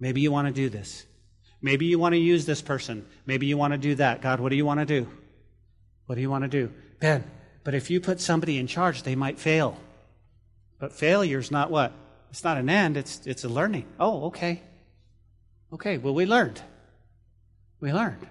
Maybe 0.00 0.22
you 0.22 0.32
want 0.32 0.48
to 0.48 0.54
do 0.54 0.68
this. 0.68 1.04
Maybe 1.60 1.86
you 1.86 1.98
want 1.98 2.14
to 2.14 2.18
use 2.18 2.46
this 2.46 2.62
person. 2.62 3.06
Maybe 3.26 3.46
you 3.46 3.56
want 3.56 3.72
to 3.72 3.78
do 3.78 3.94
that. 3.96 4.22
God, 4.22 4.40
what 4.40 4.48
do 4.48 4.56
you 4.56 4.66
want 4.66 4.80
to 4.80 4.86
do? 4.86 5.08
What 6.06 6.16
do 6.16 6.20
you 6.20 6.30
want 6.30 6.42
to 6.42 6.48
do? 6.48 6.72
Ben, 7.00 7.24
but 7.62 7.74
if 7.74 7.90
you 7.90 8.00
put 8.00 8.20
somebody 8.20 8.58
in 8.58 8.66
charge, 8.66 9.02
they 9.02 9.14
might 9.14 9.38
fail. 9.38 9.78
But 10.78 10.92
failure 10.92 11.38
is 11.38 11.50
not 11.50 11.70
what? 11.70 11.92
It's 12.30 12.44
not 12.44 12.58
an 12.58 12.68
end, 12.68 12.96
it's, 12.96 13.26
it's 13.26 13.44
a 13.44 13.48
learning. 13.48 13.86
Oh, 13.98 14.24
okay. 14.26 14.62
Okay, 15.72 15.98
well, 15.98 16.14
we 16.14 16.26
learned. 16.26 16.60
We 17.80 17.92
learned. 17.92 18.26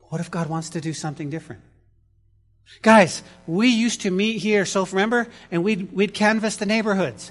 What 0.00 0.20
if 0.20 0.30
God 0.30 0.48
wants 0.48 0.70
to 0.70 0.80
do 0.80 0.92
something 0.92 1.30
different? 1.30 1.62
Guys, 2.82 3.22
we 3.46 3.68
used 3.68 4.02
to 4.02 4.10
meet 4.10 4.38
here, 4.38 4.64
so 4.64 4.86
remember, 4.86 5.28
and 5.50 5.62
we'd, 5.62 5.92
we'd 5.92 6.14
canvass 6.14 6.56
the 6.56 6.66
neighborhoods. 6.66 7.30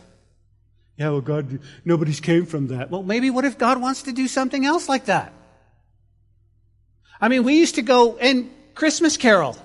Yeah, 0.98 1.10
well, 1.10 1.22
God, 1.22 1.60
nobody's 1.84 2.20
came 2.20 2.46
from 2.46 2.68
that. 2.68 2.91
Well, 2.91 3.04
maybe 3.04 3.30
what 3.30 3.46
if 3.46 3.58
God 3.58 3.82
wants 3.82 4.04
to 4.04 4.12
do 4.12 4.28
something 4.28 4.66
else 4.66 4.88
like 4.88 5.06
that? 5.06 5.34
I 7.24 7.30
mean, 7.30 7.46
we 7.46 7.58
used 7.58 7.76
to 7.76 7.82
go 7.82 8.18
and 8.18 8.52
Christmas 8.76 9.16
carol. 9.16 9.56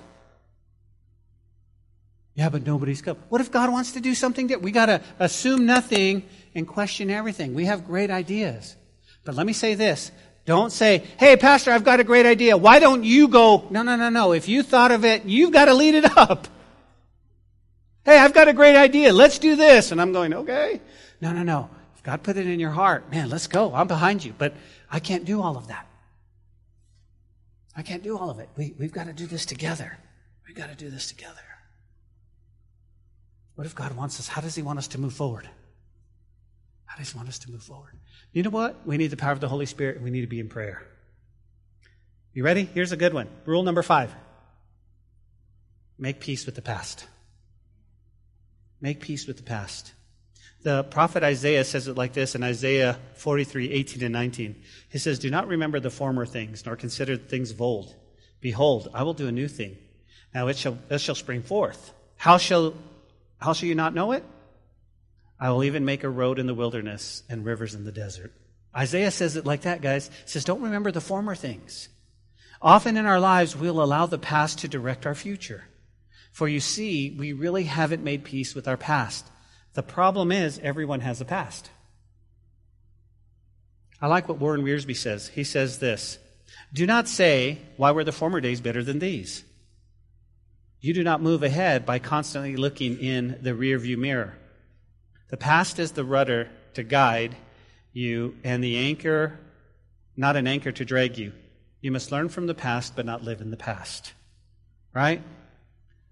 Yeah, 2.33 2.47
but 2.47 2.65
nobody's 2.65 3.01
come. 3.01 3.17
What 3.27 3.41
if 3.41 3.51
God 3.51 3.69
wants 3.69 3.91
to 3.91 3.99
do 3.99 4.15
something 4.15 4.47
different? 4.47 4.63
We 4.63 4.71
got 4.71 4.85
to 4.85 5.01
assume 5.19 5.65
nothing 5.65 6.23
and 6.55 6.65
question 6.65 7.09
everything. 7.09 7.53
We 7.53 7.65
have 7.65 7.85
great 7.85 8.11
ideas. 8.11 8.77
But 9.25 9.35
let 9.35 9.45
me 9.45 9.51
say 9.51 9.75
this. 9.75 10.09
Don't 10.45 10.71
say, 10.71 11.03
hey, 11.19 11.35
Pastor, 11.35 11.71
I've 11.71 11.83
got 11.83 11.99
a 11.99 12.05
great 12.05 12.25
idea. 12.25 12.55
Why 12.55 12.79
don't 12.79 13.03
you 13.03 13.27
go? 13.27 13.67
No, 13.69 13.81
no, 13.81 13.97
no, 13.97 14.07
no. 14.07 14.31
If 14.31 14.47
you 14.47 14.63
thought 14.63 14.91
of 14.91 15.03
it, 15.03 15.25
you've 15.25 15.51
got 15.51 15.65
to 15.65 15.73
lead 15.73 15.95
it 15.95 16.17
up. 16.17 16.47
Hey, 18.05 18.19
I've 18.19 18.33
got 18.33 18.47
a 18.47 18.53
great 18.53 18.77
idea. 18.77 19.11
Let's 19.11 19.37
do 19.37 19.57
this. 19.57 19.91
And 19.91 19.99
I'm 19.99 20.13
going, 20.13 20.33
okay. 20.33 20.79
No, 21.19 21.33
no, 21.33 21.43
no. 21.43 21.69
If 21.97 22.03
God 22.03 22.23
put 22.23 22.37
it 22.37 22.47
in 22.47 22.61
your 22.61 22.71
heart, 22.71 23.11
man, 23.11 23.29
let's 23.29 23.47
go. 23.47 23.75
I'm 23.75 23.89
behind 23.89 24.23
you. 24.23 24.33
But 24.37 24.53
I 24.89 25.01
can't 25.01 25.25
do 25.25 25.41
all 25.41 25.57
of 25.57 25.67
that. 25.67 25.88
I 27.79 27.81
can't 27.81 28.03
do 28.03 28.17
all 28.17 28.29
of 28.29 28.39
it. 28.39 28.49
We, 28.57 28.75
we've 28.77 28.91
got 28.91 29.05
to 29.05 29.13
do 29.13 29.25
this 29.25 29.45
together. 29.45 29.97
We've 30.45 30.55
got 30.55 30.67
to 30.67 30.75
do 30.75 30.89
this 30.89 31.07
together. 31.07 31.39
What 33.55 33.65
if 33.65 33.73
God 33.73 33.95
wants 33.95 34.19
us? 34.19 34.27
How 34.27 34.41
does 34.41 34.53
He 34.53 34.61
want 34.61 34.79
us 34.79 34.89
to 34.89 34.99
move 34.99 35.13
forward? 35.13 35.47
How 36.83 36.97
does 36.97 37.11
He 37.11 37.17
want 37.17 37.29
us 37.29 37.39
to 37.39 37.51
move 37.51 37.63
forward? 37.63 37.93
You 38.33 38.43
know 38.43 38.49
what? 38.49 38.85
We 38.85 38.97
need 38.97 39.11
the 39.11 39.17
power 39.17 39.31
of 39.31 39.39
the 39.39 39.47
Holy 39.47 39.65
Spirit 39.65 39.95
and 39.95 40.03
we 40.03 40.11
need 40.11 40.21
to 40.21 40.27
be 40.27 40.41
in 40.41 40.49
prayer. 40.49 40.85
You 42.33 42.43
ready? 42.43 42.65
Here's 42.65 42.91
a 42.91 42.97
good 42.97 43.13
one. 43.13 43.29
Rule 43.45 43.63
number 43.63 43.81
five 43.81 44.13
make 45.97 46.19
peace 46.19 46.45
with 46.45 46.55
the 46.55 46.61
past. 46.61 47.07
Make 48.81 48.99
peace 48.99 49.25
with 49.25 49.37
the 49.37 49.43
past. 49.43 49.93
The 50.61 50.83
prophet 50.83 51.23
Isaiah 51.23 51.63
says 51.63 51.87
it 51.87 51.95
like 51.95 52.13
this 52.13 52.35
in 52.35 52.43
Isaiah 52.43 52.99
43, 53.15 53.71
18 53.71 54.03
and 54.03 54.13
19. 54.13 54.61
He 54.89 54.97
says, 54.97 55.19
Do 55.19 55.29
not 55.29 55.47
remember 55.47 55.79
the 55.79 55.89
former 55.89 56.25
things, 56.25 56.65
nor 56.65 56.75
consider 56.75 57.15
the 57.15 57.23
things 57.23 57.51
of 57.51 57.61
old. 57.61 57.95
Behold, 58.41 58.89
I 58.93 59.03
will 59.03 59.13
do 59.13 59.27
a 59.27 59.31
new 59.31 59.47
thing. 59.47 59.77
Now 60.33 60.47
it 60.47 60.57
shall, 60.57 60.77
it 60.89 60.99
shall 60.99 61.15
spring 61.15 61.43
forth. 61.43 61.93
How 62.17 62.37
shall, 62.37 62.73
how 63.37 63.53
shall 63.53 63.69
you 63.69 63.75
not 63.75 63.93
know 63.93 64.11
it? 64.11 64.23
I 65.39 65.51
will 65.51 65.63
even 65.63 65.85
make 65.85 66.03
a 66.03 66.09
road 66.09 66.39
in 66.39 66.47
the 66.47 66.53
wilderness 66.53 67.23
and 67.29 67.45
rivers 67.45 67.73
in 67.73 67.85
the 67.85 67.91
desert. 67.93 68.33
Isaiah 68.75 69.11
says 69.11 69.37
it 69.37 69.45
like 69.45 69.61
that, 69.61 69.81
guys. 69.81 70.07
He 70.07 70.29
says, 70.29 70.43
Don't 70.43 70.61
remember 70.61 70.91
the 70.91 71.01
former 71.01 71.35
things. 71.35 71.87
Often 72.61 72.97
in 72.97 73.05
our 73.05 73.21
lives, 73.21 73.55
we'll 73.55 73.81
allow 73.81 74.05
the 74.05 74.19
past 74.19 74.59
to 74.59 74.67
direct 74.67 75.05
our 75.05 75.15
future. 75.15 75.63
For 76.33 76.49
you 76.49 76.59
see, 76.59 77.15
we 77.17 77.31
really 77.31 77.63
haven't 77.63 78.03
made 78.03 78.25
peace 78.25 78.53
with 78.53 78.67
our 78.67 78.77
past. 78.77 79.25
The 79.79 79.83
problem 79.83 80.33
is, 80.33 80.59
everyone 80.61 80.99
has 80.99 81.21
a 81.21 81.25
past. 81.25 81.69
I 84.01 84.07
like 84.07 84.27
what 84.27 84.37
Warren 84.37 84.61
Wiersbe 84.61 84.93
says. 84.93 85.29
He 85.29 85.45
says 85.45 85.79
this 85.79 86.19
Do 86.73 86.85
not 86.85 87.07
say, 87.07 87.59
Why 87.77 87.91
were 87.91 88.03
the 88.03 88.11
former 88.11 88.41
days 88.41 88.59
better 88.59 88.83
than 88.83 88.99
these? 88.99 89.45
You 90.81 90.93
do 90.93 91.01
not 91.01 91.21
move 91.21 91.43
ahead 91.43 91.85
by 91.85 91.99
constantly 91.99 92.57
looking 92.57 92.99
in 92.99 93.37
the 93.41 93.51
rearview 93.51 93.97
mirror. 93.97 94.37
The 95.29 95.37
past 95.37 95.79
is 95.79 95.93
the 95.93 96.03
rudder 96.03 96.49
to 96.73 96.83
guide 96.83 97.37
you, 97.93 98.35
and 98.43 98.61
the 98.61 98.75
anchor, 98.75 99.39
not 100.17 100.35
an 100.35 100.45
anchor 100.45 100.73
to 100.73 100.83
drag 100.83 101.17
you. 101.17 101.31
You 101.79 101.93
must 101.93 102.11
learn 102.11 102.27
from 102.27 102.47
the 102.47 102.53
past, 102.53 102.97
but 102.97 103.05
not 103.05 103.23
live 103.23 103.39
in 103.39 103.49
the 103.49 103.55
past. 103.55 104.11
Right? 104.93 105.21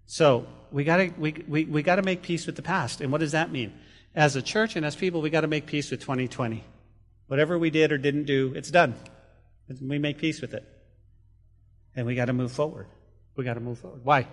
So, 0.06 0.48
we 0.72 0.84
gotta, 0.84 1.14
we, 1.18 1.44
we, 1.48 1.66
we 1.66 1.84
gotta 1.84 2.02
make 2.02 2.22
peace 2.22 2.46
with 2.46 2.56
the 2.56 2.62
past. 2.62 3.02
And 3.02 3.12
what 3.12 3.20
does 3.20 3.32
that 3.32 3.52
mean? 3.52 3.74
As 4.16 4.36
a 4.36 4.42
church 4.42 4.76
and 4.76 4.86
as 4.86 4.96
people, 4.96 5.22
we 5.22 5.30
gotta 5.30 5.48
make 5.48 5.66
peace 5.66 5.92
with 5.92 6.02
2020. 6.02 6.64
Whatever 7.28 7.58
we 7.58 7.70
did 7.70 7.92
or 7.92 7.98
didn't 7.98 8.24
do, 8.26 8.54
it's 8.56 8.72
done. 8.72 8.96
We 9.82 10.00
make 10.00 10.18
peace 10.18 10.42
with 10.42 10.54
it. 10.54 10.64
And 11.96 12.06
we 12.06 12.16
gotta 12.16 12.34
move 12.34 12.52
forward. 12.52 12.88
We 13.36 13.44
gotta 13.44 13.60
move 13.60 13.80
forward. 13.80 14.02
Why? 14.04 14.28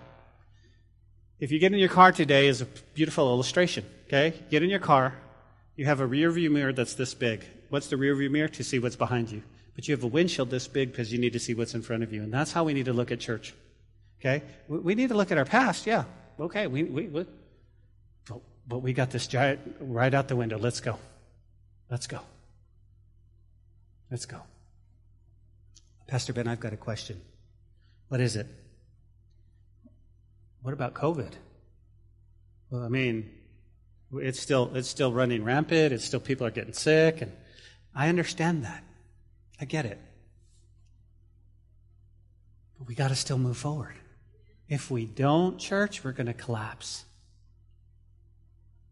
If 1.41 1.53
you 1.53 1.59
get 1.59 1.73
in 1.73 1.79
your 1.79 1.89
car 1.89 2.13
today 2.13 2.47
is 2.49 2.61
a 2.61 2.67
beautiful 2.95 3.29
illustration. 3.29 3.85
Okay? 4.07 4.35
Get 4.51 4.63
in 4.63 4.71
your 4.71 4.81
car. 4.81 5.15
You 5.77 5.87
have 5.87 6.01
a 6.01 6.07
rear 6.07 6.31
view 6.31 6.51
mirror 6.51 6.73
that's 6.73 6.95
this 6.95 7.15
big. 7.15 7.45
What's 7.69 7.89
the 7.89 7.97
rear 7.97 8.15
view 8.15 8.31
mirror? 8.31 8.49
To 8.49 8.65
see 8.65 8.79
what's 8.79 8.97
behind 8.97 9.31
you. 9.31 9.43
But 9.75 9.89
you 9.89 9.95
have 9.95 10.05
a 10.05 10.09
windshield 10.09 10.51
this 10.51 10.69
big 10.69 10.93
because 10.93 11.13
you 11.13 11.19
need 11.19 11.33
to 11.33 11.41
see 11.41 11.55
what's 11.55 11.75
in 11.75 11.83
front 11.83 12.05
of 12.05 12.13
you. 12.13 12.23
And 12.23 12.33
that's 12.33 12.53
how 12.53 12.65
we 12.65 12.75
need 12.75 12.85
to 12.85 12.93
look 12.93 13.11
at 13.11 13.19
church. 13.19 13.55
Okay? 14.21 14.43
We 14.69 14.95
need 14.95 15.09
to 15.09 15.17
look 15.17 15.33
at 15.33 15.39
our 15.39 15.45
past, 15.45 15.87
yeah 15.87 16.05
okay, 16.41 16.67
we, 16.67 16.85
we, 16.85 17.09
we 17.09 17.27
but, 18.27 18.41
but 18.67 18.79
we 18.79 18.93
got 18.93 19.11
this 19.11 19.27
giant 19.27 19.61
right 19.81 20.13
out 20.13 20.29
the 20.29 20.37
window. 20.37 20.59
Let's 20.59 20.81
go. 20.81 20.99
Let's 21.91 22.07
go. 22.07 22.21
Let's 24.11 24.27
go. 24.27 24.41
Pastor 26.07 26.33
Ben, 26.33 26.47
I've 26.47 26.61
got 26.61 26.73
a 26.73 26.77
question. 26.77 27.21
What 28.09 28.21
is 28.21 28.37
it? 28.37 28.47
What 30.63 30.75
about 30.75 30.95
COVID? 30.95 31.33
Well, 32.71 32.83
I 32.83 32.89
mean, 32.89 33.31
it's 34.13 34.41
still 34.41 34.71
it's 34.75 34.89
still 34.89 35.13
running 35.13 35.45
rampant. 35.45 35.93
It's 35.93 36.05
still 36.05 36.21
people 36.21 36.47
are 36.47 36.51
getting 36.51 36.73
sick, 36.73 37.21
and 37.21 37.33
I 37.95 38.09
understand 38.09 38.65
that. 38.65 38.83
I 39.61 39.65
get 39.65 39.87
it. 39.87 39.99
But 42.79 42.89
we 42.89 42.95
got 42.95 43.09
to 43.09 43.17
still 43.17 43.39
move 43.39 43.57
forward. 43.57 43.95
If 44.69 44.91
we 44.91 45.05
don't, 45.05 45.59
church, 45.59 46.03
we're 46.03 46.13
going 46.13 46.27
to 46.27 46.33
collapse. 46.33 47.05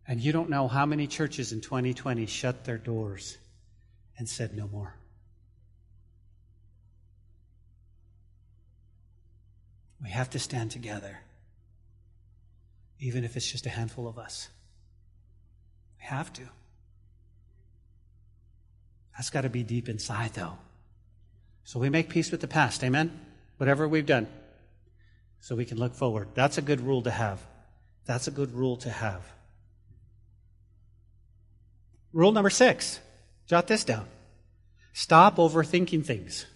And 0.06 0.20
you 0.20 0.32
don't 0.32 0.50
know 0.50 0.68
how 0.68 0.84
many 0.84 1.06
churches 1.06 1.52
in 1.52 1.60
2020 1.60 2.26
shut 2.26 2.64
their 2.64 2.78
doors 2.78 3.38
and 4.18 4.28
said 4.28 4.54
no 4.54 4.68
more. 4.68 4.94
We 10.02 10.10
have 10.10 10.30
to 10.30 10.38
stand 10.38 10.72
together, 10.72 11.20
even 12.98 13.24
if 13.24 13.36
it's 13.36 13.50
just 13.50 13.66
a 13.66 13.70
handful 13.70 14.08
of 14.08 14.18
us. 14.18 14.48
We 15.98 16.06
have 16.06 16.32
to. 16.34 16.42
That's 19.16 19.30
got 19.30 19.42
to 19.42 19.48
be 19.48 19.62
deep 19.62 19.88
inside, 19.88 20.34
though. 20.34 20.58
So 21.64 21.78
we 21.78 21.88
make 21.88 22.08
peace 22.08 22.32
with 22.32 22.40
the 22.40 22.48
past. 22.48 22.82
Amen? 22.82 23.18
Whatever 23.58 23.86
we've 23.86 24.04
done 24.04 24.26
so 25.42 25.56
we 25.56 25.64
can 25.66 25.76
look 25.76 25.94
forward. 25.94 26.28
That's 26.34 26.56
a 26.56 26.62
good 26.62 26.80
rule 26.80 27.02
to 27.02 27.10
have. 27.10 27.44
That's 28.06 28.28
a 28.28 28.30
good 28.30 28.54
rule 28.54 28.76
to 28.78 28.90
have. 28.90 29.20
Rule 32.14 32.32
number 32.32 32.50
six 32.50 33.00
jot 33.46 33.66
this 33.66 33.84
down 33.84 34.06
stop 34.94 35.36
overthinking 35.36 36.04
things, 36.06 36.46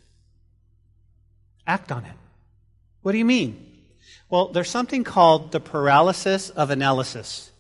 act 1.67 1.91
on 1.91 2.05
it. 2.05 2.13
What 3.03 3.13
do 3.13 3.19
you 3.19 3.25
mean? 3.25 3.63
Well, 4.29 4.49
there's 4.49 4.71
something 4.71 5.05
called 5.05 5.53
the 5.53 5.61
paralysis 5.61 6.51
of 6.51 6.71
analysis. 6.71 7.51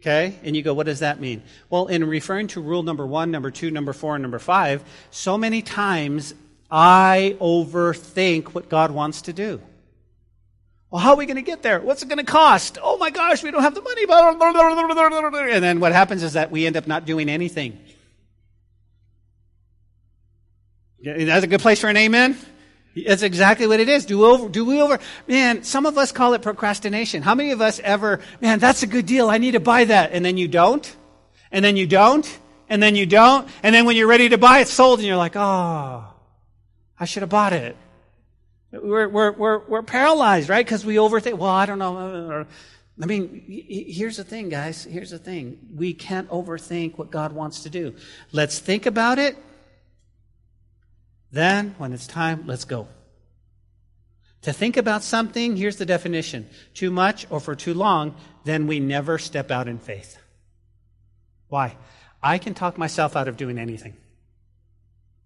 Okay? 0.00 0.36
And 0.42 0.54
you 0.54 0.62
go, 0.62 0.74
what 0.74 0.86
does 0.86 1.00
that 1.00 1.20
mean? 1.20 1.42
Well, 1.70 1.86
in 1.86 2.04
referring 2.04 2.48
to 2.48 2.60
rule 2.60 2.82
number 2.82 3.06
one, 3.06 3.30
number 3.30 3.50
two, 3.50 3.70
number 3.70 3.92
four, 3.92 4.14
and 4.14 4.22
number 4.22 4.38
five, 4.38 4.82
so 5.10 5.38
many 5.38 5.62
times 5.62 6.34
I 6.70 7.36
overthink 7.40 8.48
what 8.48 8.68
God 8.68 8.90
wants 8.90 9.22
to 9.22 9.32
do. 9.32 9.60
Well, 10.94 11.02
how 11.02 11.14
are 11.14 11.16
we 11.16 11.26
going 11.26 11.34
to 11.34 11.42
get 11.42 11.64
there? 11.64 11.80
What's 11.80 12.04
it 12.04 12.08
going 12.08 12.24
to 12.24 12.24
cost? 12.24 12.78
Oh 12.80 12.96
my 12.98 13.10
gosh, 13.10 13.42
we 13.42 13.50
don't 13.50 13.62
have 13.62 13.74
the 13.74 13.82
money. 13.82 14.04
And 15.52 15.64
then 15.64 15.80
what 15.80 15.90
happens 15.90 16.22
is 16.22 16.34
that 16.34 16.52
we 16.52 16.68
end 16.68 16.76
up 16.76 16.86
not 16.86 17.04
doing 17.04 17.28
anything. 17.28 17.80
That's 21.02 21.42
a 21.42 21.48
good 21.48 21.58
place 21.58 21.80
for 21.80 21.88
an 21.88 21.96
amen? 21.96 22.38
That's 22.94 23.22
exactly 23.22 23.66
what 23.66 23.80
it 23.80 23.88
is. 23.88 24.06
Do 24.06 24.24
over, 24.24 24.48
do 24.48 24.64
we 24.64 24.80
over, 24.80 25.00
man, 25.26 25.64
some 25.64 25.84
of 25.84 25.98
us 25.98 26.12
call 26.12 26.34
it 26.34 26.42
procrastination. 26.42 27.22
How 27.22 27.34
many 27.34 27.50
of 27.50 27.60
us 27.60 27.80
ever, 27.80 28.20
man, 28.40 28.60
that's 28.60 28.84
a 28.84 28.86
good 28.86 29.06
deal. 29.06 29.28
I 29.30 29.38
need 29.38 29.52
to 29.52 29.60
buy 29.60 29.86
that. 29.86 30.12
And 30.12 30.24
then 30.24 30.36
you 30.36 30.46
don't. 30.46 30.96
And 31.50 31.64
then 31.64 31.76
you 31.76 31.88
don't. 31.88 32.38
And 32.68 32.80
then 32.80 32.94
you 32.94 33.04
don't. 33.04 33.48
And 33.64 33.74
then 33.74 33.84
when 33.84 33.96
you're 33.96 34.06
ready 34.06 34.28
to 34.28 34.38
buy 34.38 34.60
it's 34.60 34.72
sold, 34.72 35.00
and 35.00 35.08
you're 35.08 35.16
like, 35.16 35.34
oh, 35.34 36.04
I 37.00 37.04
should 37.04 37.24
have 37.24 37.30
bought 37.30 37.52
it. 37.52 37.76
We're, 38.82 39.08
we're, 39.08 39.32
we're, 39.32 39.58
we're 39.66 39.82
paralyzed, 39.82 40.48
right? 40.48 40.64
Because 40.64 40.84
we 40.84 40.96
overthink. 40.96 41.38
Well, 41.38 41.50
I 41.50 41.66
don't 41.66 41.78
know. 41.78 42.46
I 43.02 43.06
mean, 43.06 43.44
here's 43.46 44.16
the 44.16 44.24
thing, 44.24 44.48
guys. 44.48 44.84
Here's 44.84 45.10
the 45.10 45.18
thing. 45.18 45.58
We 45.74 45.94
can't 45.94 46.28
overthink 46.28 46.96
what 46.96 47.10
God 47.10 47.32
wants 47.32 47.64
to 47.64 47.70
do. 47.70 47.94
Let's 48.32 48.58
think 48.58 48.86
about 48.86 49.18
it 49.18 49.36
then, 51.34 51.74
when 51.78 51.92
it's 51.92 52.06
time, 52.06 52.44
let's 52.46 52.64
go. 52.64 52.86
To 54.42 54.52
think 54.52 54.76
about 54.76 55.02
something, 55.02 55.56
here's 55.56 55.78
the 55.78 55.84
definition 55.84 56.48
too 56.74 56.92
much 56.92 57.26
or 57.28 57.40
for 57.40 57.56
too 57.56 57.74
long, 57.74 58.14
then 58.44 58.68
we 58.68 58.78
never 58.78 59.18
step 59.18 59.50
out 59.50 59.66
in 59.66 59.78
faith. 59.78 60.16
Why? 61.48 61.76
I 62.22 62.38
can 62.38 62.54
talk 62.54 62.78
myself 62.78 63.16
out 63.16 63.26
of 63.26 63.36
doing 63.36 63.58
anything. 63.58 63.96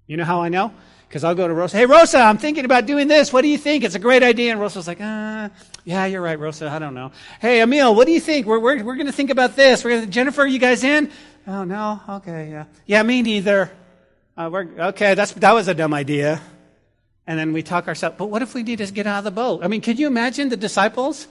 You 0.07 0.17
know 0.17 0.25
how 0.25 0.41
I 0.41 0.49
know? 0.49 0.73
Because 1.09 1.25
I'll 1.25 1.35
go 1.35 1.49
to 1.49 1.55
Rosa, 1.55 1.79
hey, 1.79 1.87
Rosa, 1.87 2.19
I'm 2.19 2.37
thinking 2.37 2.67
about 2.67 2.85
doing 2.85 3.09
this. 3.09 3.33
What 3.33 3.41
do 3.41 3.49
you 3.49 3.57
think? 3.57 3.83
It's 3.83 3.95
a 3.95 3.99
great 3.99 4.23
idea. 4.23 4.53
And 4.53 4.61
Rosa's 4.61 4.87
like, 4.87 5.01
uh, 5.01 5.49
yeah, 5.85 6.05
you're 6.05 6.21
right, 6.21 6.39
Rosa. 6.39 6.69
I 6.69 6.79
don't 6.79 6.93
know. 6.93 7.13
Hey, 7.41 7.63
Emil, 7.63 7.95
what 7.95 8.07
do 8.07 8.13
you 8.13 8.21
think? 8.21 8.47
We're, 8.47 8.59
we're, 8.59 8.85
we're 8.85 8.95
going 8.95 9.07
to 9.07 9.13
think 9.13 9.31
about 9.31 9.57
this. 9.57 9.85
We're 9.85 10.01
gonna, 10.01 10.07
Jennifer, 10.07 10.45
you 10.45 10.59
guys 10.59 10.85
in? 10.85 11.11
Oh, 11.47 11.65
no? 11.65 12.01
Okay, 12.09 12.51
yeah. 12.51 12.65
Yeah, 12.85 13.03
me 13.05 13.23
neither. 13.23 13.71
Uh, 14.37 14.51
we're, 14.53 14.69
okay, 14.89 15.15
that's, 15.15 15.33
that 15.33 15.55
was 15.55 15.67
a 15.69 15.75
dumb 15.75 15.95
idea. 15.95 16.43
And 17.27 17.39
then 17.39 17.55
we 17.55 17.63
talk 17.63 17.89
ourselves, 17.89 18.17
but 18.19 18.27
what 18.27 18.43
if 18.43 18.53
we 18.55 18.63
need 18.63 18.79
to 18.79 18.93
get 18.93 19.07
out 19.07 19.19
of 19.19 19.25
the 19.25 19.31
boat? 19.31 19.65
I 19.65 19.69
mean, 19.69 19.81
can 19.81 19.97
you 19.97 20.09
imagine 20.09 20.51
the 20.51 20.59
disciples? 20.59 21.27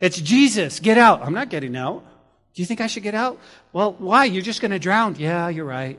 It's 0.00 0.20
Jesus, 0.20 0.80
get 0.80 0.98
out. 0.98 1.22
I'm 1.22 1.34
not 1.34 1.48
getting 1.48 1.76
out. 1.76 2.04
Do 2.52 2.62
you 2.62 2.66
think 2.66 2.82
I 2.82 2.88
should 2.88 3.02
get 3.02 3.14
out? 3.14 3.38
Well, 3.72 3.94
why? 3.98 4.26
You're 4.26 4.42
just 4.42 4.60
going 4.60 4.70
to 4.72 4.78
drown. 4.78 5.16
Yeah, 5.16 5.48
you're 5.48 5.64
right. 5.64 5.98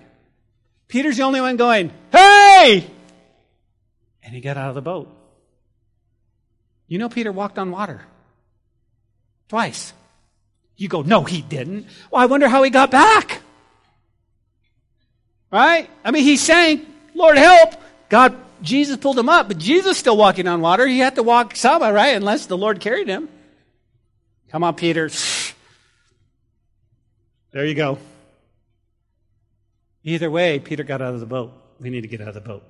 Peter's 0.87 1.17
the 1.17 1.23
only 1.23 1.41
one 1.41 1.55
going, 1.55 1.91
hey! 2.11 2.40
And 4.23 4.33
he 4.33 4.41
got 4.41 4.57
out 4.57 4.69
of 4.69 4.75
the 4.75 4.81
boat. 4.81 5.09
You 6.87 6.99
know, 6.99 7.09
Peter 7.09 7.31
walked 7.31 7.57
on 7.57 7.71
water 7.71 8.01
twice. 9.49 9.93
You 10.77 10.87
go, 10.87 11.01
no, 11.01 11.23
he 11.23 11.41
didn't. 11.41 11.87
Well, 12.09 12.21
I 12.21 12.25
wonder 12.25 12.47
how 12.47 12.63
he 12.63 12.69
got 12.69 12.91
back. 12.91 13.41
Right? 15.51 15.89
I 16.03 16.11
mean, 16.11 16.23
he 16.23 16.37
sank. 16.37 16.87
Lord 17.13 17.37
help. 17.37 17.73
God, 18.09 18.35
Jesus 18.61 18.97
pulled 18.97 19.17
him 19.17 19.29
up, 19.29 19.47
but 19.47 19.57
Jesus 19.57 19.97
still 19.97 20.17
walking 20.17 20.47
on 20.47 20.61
water. 20.61 20.85
He 20.85 20.99
had 20.99 21.15
to 21.15 21.23
walk 21.23 21.55
some, 21.55 21.81
right? 21.81 22.15
Unless 22.15 22.45
the 22.45 22.57
Lord 22.57 22.79
carried 22.79 23.07
him. 23.07 23.29
Come 24.49 24.63
on, 24.63 24.75
Peter. 24.75 25.09
There 27.51 27.65
you 27.65 27.75
go. 27.75 27.97
Either 30.03 30.29
way, 30.31 30.59
Peter 30.59 30.83
got 30.83 31.01
out 31.01 31.13
of 31.13 31.19
the 31.19 31.25
boat. 31.25 31.53
We 31.81 31.89
need 31.89 32.01
to 32.01 32.07
get 32.07 32.21
out 32.21 32.27
of 32.27 32.35
the 32.35 32.41
boat. 32.41 32.63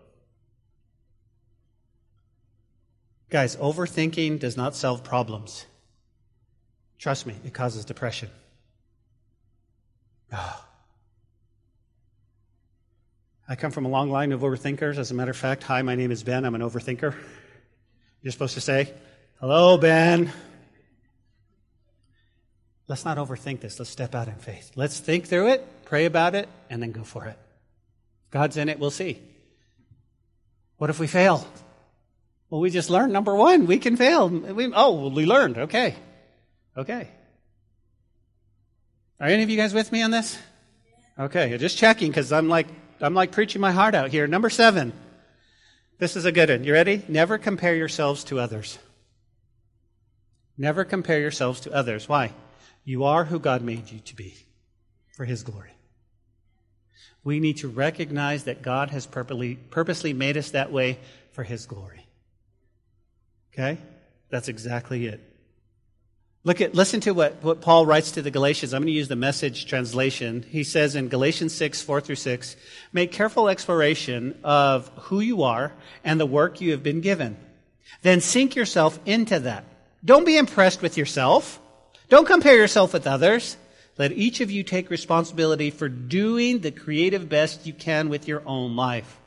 Guys, 3.29 3.57
overthinking 3.57 4.39
does 4.39 4.55
not 4.55 4.75
solve 4.75 5.03
problems. 5.03 5.65
Trust 6.97 7.27
me, 7.27 7.35
it 7.45 7.53
causes 7.53 7.83
depression. 7.83 8.29
Oh. 10.31 10.65
I 13.49 13.55
come 13.55 13.71
from 13.71 13.85
a 13.85 13.89
long 13.89 14.09
line 14.09 14.31
of 14.31 14.41
overthinkers. 14.41 14.97
As 14.97 15.11
a 15.11 15.13
matter 15.13 15.31
of 15.31 15.37
fact, 15.37 15.63
hi, 15.63 15.81
my 15.81 15.95
name 15.95 16.11
is 16.11 16.23
Ben. 16.23 16.45
I'm 16.45 16.55
an 16.55 16.61
overthinker. 16.61 17.13
You're 18.21 18.31
supposed 18.31 18.53
to 18.53 18.61
say, 18.61 18.93
hello, 19.41 19.77
Ben. 19.77 20.31
Let's 22.87 23.03
not 23.03 23.17
overthink 23.17 23.59
this. 23.59 23.77
Let's 23.77 23.89
step 23.89 24.15
out 24.15 24.29
in 24.29 24.35
faith. 24.35 24.71
Let's 24.75 24.99
think 24.99 25.27
through 25.27 25.49
it, 25.49 25.85
pray 25.85 26.05
about 26.05 26.35
it, 26.35 26.47
and 26.69 26.81
then 26.81 26.91
go 26.91 27.03
for 27.03 27.25
it. 27.25 27.37
God's 28.31 28.57
in 28.57 28.69
it, 28.69 28.79
we'll 28.79 28.91
see. 28.91 29.21
What 30.77 30.89
if 30.89 30.99
we 30.99 31.07
fail? 31.07 31.45
Well, 32.49 32.61
we 32.61 32.69
just 32.69 32.89
learned 32.89 33.13
number 33.13 33.35
one, 33.35 33.67
we 33.67 33.77
can 33.77 33.95
fail. 33.95 34.27
We, 34.29 34.71
oh, 34.73 34.93
well, 34.93 35.11
we 35.11 35.25
learned. 35.25 35.57
Okay. 35.57 35.95
Okay. 36.75 37.09
Are 39.19 39.27
any 39.27 39.43
of 39.43 39.49
you 39.49 39.57
guys 39.57 39.73
with 39.73 39.91
me 39.91 40.01
on 40.01 40.11
this? 40.11 40.37
Okay, 41.19 41.55
just 41.57 41.77
checking 41.77 42.09
because 42.09 42.31
I'm 42.31 42.49
like, 42.49 42.67
I'm 42.99 43.13
like 43.13 43.31
preaching 43.31 43.61
my 43.61 43.71
heart 43.71 43.93
out 43.93 44.09
here. 44.09 44.25
Number 44.27 44.49
seven. 44.49 44.93
This 45.99 46.15
is 46.15 46.25
a 46.25 46.31
good 46.31 46.49
one. 46.49 46.63
You 46.63 46.73
ready? 46.73 47.03
Never 47.07 47.37
compare 47.37 47.75
yourselves 47.75 48.23
to 48.25 48.39
others. 48.39 48.79
Never 50.57 50.83
compare 50.83 51.19
yourselves 51.19 51.61
to 51.61 51.71
others. 51.71 52.09
Why? 52.09 52.33
You 52.83 53.03
are 53.03 53.25
who 53.25 53.39
God 53.39 53.61
made 53.61 53.91
you 53.91 53.99
to 53.99 54.15
be 54.15 54.35
for 55.15 55.25
His 55.25 55.43
glory. 55.43 55.71
We 57.23 57.39
need 57.39 57.57
to 57.57 57.67
recognize 57.67 58.45
that 58.45 58.61
God 58.61 58.89
has 58.89 59.05
purposely, 59.05 59.55
purposely 59.55 60.13
made 60.13 60.37
us 60.37 60.51
that 60.51 60.71
way 60.71 60.97
for 61.31 61.43
His 61.43 61.65
glory. 61.65 62.05
Okay? 63.53 63.77
That's 64.29 64.47
exactly 64.47 65.07
it. 65.07 65.19
Look 66.43 66.59
at, 66.59 66.73
listen 66.73 67.01
to 67.01 67.11
what, 67.11 67.43
what 67.43 67.61
Paul 67.61 67.85
writes 67.85 68.11
to 68.11 68.23
the 68.23 68.31
Galatians. 68.31 68.73
I'm 68.73 68.81
going 68.81 68.87
to 68.87 68.93
use 68.93 69.07
the 69.07 69.15
message 69.15 69.67
translation. 69.67 70.43
He 70.49 70.63
says 70.63 70.95
in 70.95 71.07
Galatians 71.07 71.53
6, 71.53 71.83
4 71.83 72.01
through 72.01 72.15
6, 72.15 72.55
make 72.91 73.11
careful 73.11 73.47
exploration 73.47 74.39
of 74.43 74.89
who 74.95 75.19
you 75.19 75.43
are 75.43 75.71
and 76.03 76.19
the 76.19 76.25
work 76.25 76.59
you 76.59 76.71
have 76.71 76.81
been 76.81 77.01
given. 77.01 77.37
Then 78.01 78.21
sink 78.21 78.55
yourself 78.55 78.99
into 79.05 79.39
that. 79.41 79.65
Don't 80.03 80.25
be 80.25 80.37
impressed 80.37 80.81
with 80.81 80.97
yourself. 80.97 81.59
Don't 82.09 82.25
compare 82.25 82.55
yourself 82.55 82.93
with 82.93 83.05
others. 83.05 83.55
Let 84.01 84.13
each 84.13 84.41
of 84.41 84.49
you 84.49 84.63
take 84.63 84.89
responsibility 84.89 85.69
for 85.69 85.87
doing 85.87 86.61
the 86.61 86.71
creative 86.71 87.29
best 87.29 87.67
you 87.67 87.73
can 87.73 88.09
with 88.09 88.27
your 88.27 88.41
own 88.47 88.75
life. 88.75 89.19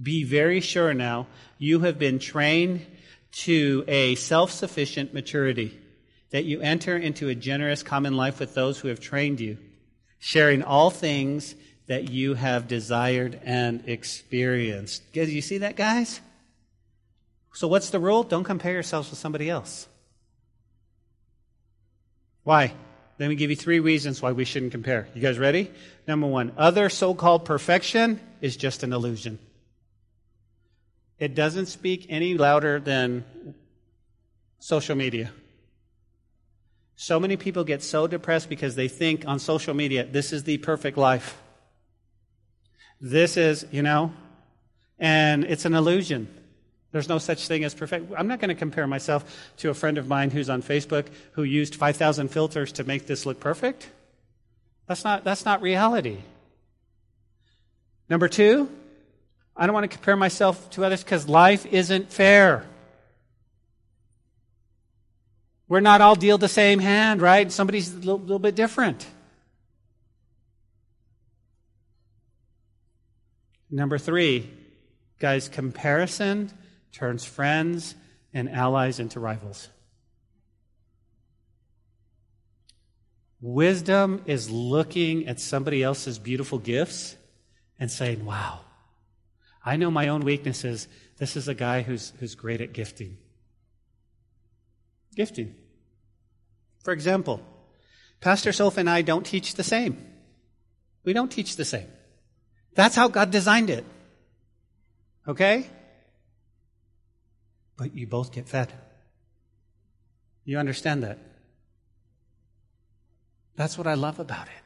Be 0.00 0.22
very 0.22 0.60
sure 0.60 0.94
now 0.94 1.26
you 1.58 1.80
have 1.80 1.98
been 1.98 2.20
trained 2.20 2.86
to 3.32 3.84
a 3.88 4.14
self-sufficient 4.14 5.12
maturity 5.12 5.76
that 6.30 6.44
you 6.44 6.60
enter 6.60 6.96
into 6.96 7.28
a 7.28 7.34
generous 7.34 7.82
common 7.82 8.14
life 8.16 8.38
with 8.38 8.54
those 8.54 8.78
who 8.78 8.86
have 8.86 9.00
trained 9.00 9.40
you, 9.40 9.58
sharing 10.20 10.62
all 10.62 10.90
things 10.90 11.56
that 11.88 12.08
you 12.08 12.34
have 12.34 12.68
desired 12.68 13.40
and 13.42 13.82
experienced. 13.88 15.02
You 15.12 15.42
see 15.42 15.58
that, 15.58 15.74
guys? 15.74 16.20
So, 17.52 17.66
what's 17.66 17.90
the 17.90 17.98
rule? 17.98 18.22
Don't 18.22 18.44
compare 18.44 18.74
yourselves 18.74 19.10
with 19.10 19.18
somebody 19.18 19.50
else. 19.50 19.88
Why? 22.44 22.74
Let 23.18 23.28
me 23.28 23.34
give 23.34 23.50
you 23.50 23.56
three 23.56 23.80
reasons 23.80 24.22
why 24.22 24.32
we 24.32 24.44
shouldn't 24.44 24.72
compare. 24.72 25.08
You 25.14 25.20
guys 25.20 25.38
ready? 25.38 25.72
Number 26.06 26.26
one, 26.26 26.52
other 26.56 26.88
so 26.88 27.14
called 27.14 27.44
perfection 27.44 28.20
is 28.40 28.56
just 28.56 28.82
an 28.82 28.92
illusion. 28.92 29.38
It 31.18 31.34
doesn't 31.34 31.66
speak 31.66 32.06
any 32.08 32.34
louder 32.34 32.78
than 32.78 33.24
social 34.60 34.94
media. 34.94 35.32
So 36.94 37.18
many 37.18 37.36
people 37.36 37.64
get 37.64 37.82
so 37.82 38.06
depressed 38.06 38.48
because 38.48 38.76
they 38.76 38.88
think 38.88 39.26
on 39.26 39.40
social 39.40 39.74
media, 39.74 40.04
this 40.04 40.32
is 40.32 40.44
the 40.44 40.58
perfect 40.58 40.96
life. 40.96 41.40
This 43.00 43.36
is, 43.36 43.66
you 43.72 43.82
know, 43.82 44.12
and 44.98 45.44
it's 45.44 45.64
an 45.64 45.74
illusion. 45.74 46.28
There's 46.90 47.08
no 47.08 47.18
such 47.18 47.46
thing 47.46 47.64
as 47.64 47.74
perfect. 47.74 48.12
I'm 48.16 48.28
not 48.28 48.40
going 48.40 48.48
to 48.48 48.54
compare 48.54 48.86
myself 48.86 49.52
to 49.58 49.68
a 49.70 49.74
friend 49.74 49.98
of 49.98 50.08
mine 50.08 50.30
who's 50.30 50.48
on 50.48 50.62
Facebook 50.62 51.06
who 51.32 51.42
used 51.42 51.74
5,000 51.74 52.28
filters 52.28 52.72
to 52.72 52.84
make 52.84 53.06
this 53.06 53.26
look 53.26 53.40
perfect. 53.40 53.88
That's 54.86 55.04
not, 55.04 55.22
that's 55.22 55.44
not 55.44 55.60
reality. 55.60 56.18
Number 58.08 58.26
two, 58.26 58.70
I 59.54 59.66
don't 59.66 59.74
want 59.74 59.84
to 59.90 59.94
compare 59.94 60.16
myself 60.16 60.70
to 60.70 60.84
others 60.84 61.04
because 61.04 61.28
life 61.28 61.66
isn't 61.66 62.10
fair. 62.10 62.64
We're 65.68 65.80
not 65.80 66.00
all 66.00 66.14
deal 66.14 66.38
the 66.38 66.48
same 66.48 66.78
hand, 66.78 67.20
right? 67.20 67.52
Somebody's 67.52 67.92
a 67.92 67.96
little, 67.96 68.18
little 68.18 68.38
bit 68.38 68.54
different. 68.54 69.06
Number 73.70 73.98
three, 73.98 74.48
guys, 75.18 75.50
comparison 75.50 76.50
turns 76.92 77.24
friends 77.24 77.94
and 78.32 78.48
allies 78.48 79.00
into 79.00 79.20
rivals. 79.20 79.68
Wisdom 83.40 84.22
is 84.26 84.50
looking 84.50 85.28
at 85.28 85.40
somebody 85.40 85.82
else's 85.82 86.18
beautiful 86.18 86.58
gifts 86.58 87.16
and 87.78 87.90
saying, 87.90 88.24
wow, 88.24 88.60
I 89.64 89.76
know 89.76 89.90
my 89.90 90.08
own 90.08 90.22
weaknesses. 90.22 90.88
This 91.18 91.36
is 91.36 91.46
a 91.46 91.54
guy 91.54 91.82
who's, 91.82 92.12
who's 92.18 92.34
great 92.34 92.60
at 92.60 92.72
gifting. 92.72 93.16
Gifting. 95.14 95.54
For 96.82 96.92
example, 96.92 97.40
Pastor 98.20 98.52
Soph 98.52 98.76
and 98.76 98.90
I 98.90 99.02
don't 99.02 99.24
teach 99.24 99.54
the 99.54 99.62
same. 99.62 100.04
We 101.04 101.12
don't 101.12 101.30
teach 101.30 101.56
the 101.56 101.64
same. 101.64 101.88
That's 102.74 102.96
how 102.96 103.08
God 103.08 103.30
designed 103.30 103.70
it. 103.70 103.84
Okay? 105.26 105.66
But 107.78 107.94
you 107.94 108.06
both 108.06 108.32
get 108.32 108.46
fed. 108.46 108.72
You 110.44 110.58
understand 110.58 111.02
that? 111.04 111.18
That's 113.56 113.78
what 113.78 113.86
I 113.86 113.94
love 113.94 114.18
about 114.18 114.48
it. 114.48 114.64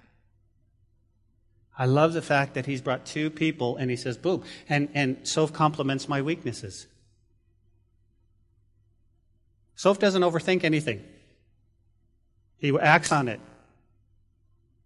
I 1.78 1.86
love 1.86 2.12
the 2.12 2.22
fact 2.22 2.54
that 2.54 2.66
he's 2.66 2.80
brought 2.80 3.06
two 3.06 3.30
people 3.30 3.76
and 3.76 3.90
he 3.90 3.96
says, 3.96 4.16
boom, 4.16 4.42
and, 4.68 4.88
and 4.94 5.26
Soph 5.26 5.52
complements 5.52 6.08
my 6.08 6.20
weaknesses. 6.22 6.86
Soph 9.76 9.98
doesn't 9.98 10.22
overthink 10.22 10.64
anything. 10.64 11.02
He 12.58 12.76
acts 12.78 13.12
on 13.12 13.28
it. 13.28 13.40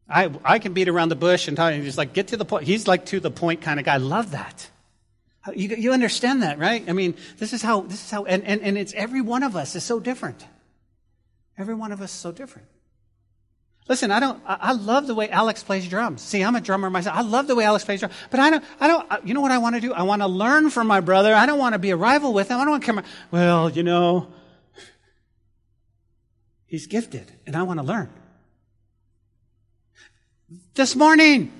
I, 0.08 0.30
I 0.44 0.58
can 0.58 0.72
beat 0.72 0.88
around 0.88 1.08
the 1.10 1.16
bush 1.16 1.48
and 1.48 1.56
talk, 1.56 1.72
and 1.72 1.82
just 1.82 1.98
like 1.98 2.12
get 2.12 2.28
to 2.28 2.36
the 2.36 2.44
point. 2.44 2.64
He's 2.64 2.86
like 2.86 3.06
to 3.06 3.20
the 3.20 3.30
point 3.30 3.60
kind 3.60 3.78
of 3.80 3.86
guy. 3.86 3.94
I 3.94 3.98
love 3.98 4.30
that. 4.30 4.70
You, 5.54 5.76
you 5.76 5.92
understand 5.92 6.42
that, 6.42 6.58
right? 6.58 6.82
I 6.88 6.92
mean, 6.92 7.14
this 7.38 7.52
is 7.52 7.62
how, 7.62 7.82
this 7.82 8.04
is 8.04 8.10
how, 8.10 8.24
and, 8.24 8.42
and, 8.44 8.60
and 8.62 8.76
it's 8.76 8.92
every 8.94 9.20
one 9.20 9.42
of 9.42 9.54
us 9.54 9.76
is 9.76 9.84
so 9.84 10.00
different. 10.00 10.44
Every 11.58 11.74
one 11.74 11.92
of 11.92 12.00
us 12.00 12.10
is 12.12 12.18
so 12.18 12.32
different. 12.32 12.68
Listen, 13.88 14.10
I 14.10 14.18
don't, 14.18 14.42
I, 14.46 14.58
I 14.60 14.72
love 14.72 15.06
the 15.06 15.14
way 15.14 15.30
Alex 15.30 15.62
plays 15.62 15.88
drums. 15.88 16.20
See, 16.20 16.42
I'm 16.42 16.56
a 16.56 16.60
drummer 16.60 16.90
myself. 16.90 17.16
I 17.16 17.22
love 17.22 17.46
the 17.46 17.54
way 17.54 17.64
Alex 17.64 17.84
plays 17.84 18.00
drums. 18.00 18.14
But 18.30 18.40
I 18.40 18.50
don't, 18.50 18.64
I 18.80 18.88
don't, 18.88 19.26
you 19.26 19.34
know 19.34 19.40
what 19.40 19.52
I 19.52 19.58
want 19.58 19.76
to 19.76 19.80
do? 19.80 19.92
I 19.92 20.02
want 20.02 20.22
to 20.22 20.28
learn 20.28 20.70
from 20.70 20.88
my 20.88 21.00
brother. 21.00 21.32
I 21.34 21.46
don't 21.46 21.58
want 21.58 21.74
to 21.74 21.78
be 21.78 21.90
a 21.90 21.96
rival 21.96 22.32
with 22.32 22.48
him. 22.48 22.58
I 22.58 22.64
don't 22.64 22.70
want 22.70 22.82
to 22.82 22.92
come, 22.92 23.04
well, 23.30 23.70
you 23.70 23.84
know, 23.84 24.28
he's 26.66 26.88
gifted 26.88 27.30
and 27.46 27.54
I 27.54 27.62
want 27.62 27.78
to 27.78 27.86
learn. 27.86 28.10
This 30.74 30.96
morning, 30.96 31.52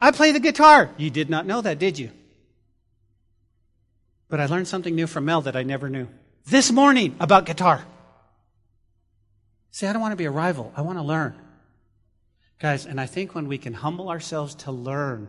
I 0.00 0.10
play 0.10 0.32
the 0.32 0.40
guitar. 0.40 0.90
You 0.96 1.10
did 1.10 1.30
not 1.30 1.46
know 1.46 1.60
that, 1.60 1.78
did 1.78 1.98
you? 1.98 2.10
But 4.32 4.40
I 4.40 4.46
learned 4.46 4.66
something 4.66 4.94
new 4.94 5.06
from 5.06 5.26
Mel 5.26 5.42
that 5.42 5.56
I 5.56 5.62
never 5.62 5.90
knew. 5.90 6.08
This 6.46 6.72
morning 6.72 7.14
about 7.20 7.44
guitar. 7.44 7.84
See, 9.72 9.86
I 9.86 9.92
don't 9.92 10.00
want 10.00 10.12
to 10.12 10.16
be 10.16 10.24
a 10.24 10.30
rival. 10.30 10.72
I 10.74 10.80
want 10.80 10.96
to 10.96 11.04
learn. 11.04 11.34
Guys, 12.58 12.86
and 12.86 12.98
I 12.98 13.04
think 13.04 13.34
when 13.34 13.46
we 13.46 13.58
can 13.58 13.74
humble 13.74 14.08
ourselves 14.08 14.54
to 14.54 14.72
learn 14.72 15.28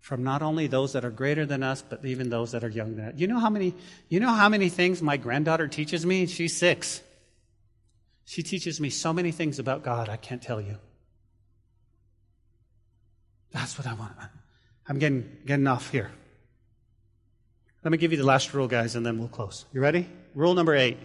from 0.00 0.24
not 0.24 0.42
only 0.42 0.66
those 0.66 0.94
that 0.94 1.04
are 1.04 1.10
greater 1.10 1.46
than 1.46 1.62
us, 1.62 1.84
but 1.88 2.04
even 2.04 2.28
those 2.28 2.50
that 2.50 2.64
are 2.64 2.68
younger 2.68 2.96
than 2.96 3.04
us. 3.10 3.14
You 3.16 3.28
know 3.28 3.38
how 3.38 3.48
many, 3.48 3.76
you 4.08 4.18
know 4.18 4.32
how 4.32 4.48
many 4.48 4.70
things 4.70 5.00
my 5.00 5.16
granddaughter 5.16 5.68
teaches 5.68 6.04
me? 6.04 6.26
She's 6.26 6.56
six. 6.56 7.02
She 8.24 8.42
teaches 8.42 8.80
me 8.80 8.90
so 8.90 9.12
many 9.12 9.30
things 9.30 9.60
about 9.60 9.84
God, 9.84 10.08
I 10.08 10.16
can't 10.16 10.42
tell 10.42 10.60
you. 10.60 10.78
That's 13.52 13.78
what 13.78 13.86
I 13.86 13.94
want. 13.94 14.14
I'm 14.88 14.98
getting, 14.98 15.30
getting 15.46 15.68
off 15.68 15.92
here. 15.92 16.10
Let 17.84 17.92
me 17.92 17.98
give 17.98 18.12
you 18.12 18.18
the 18.18 18.24
last 18.24 18.52
rule, 18.52 18.66
guys, 18.66 18.96
and 18.96 19.06
then 19.06 19.18
we'll 19.18 19.28
close. 19.28 19.64
You 19.72 19.80
ready? 19.80 20.08
Rule 20.34 20.54
number 20.54 20.74
eight. 20.74 20.98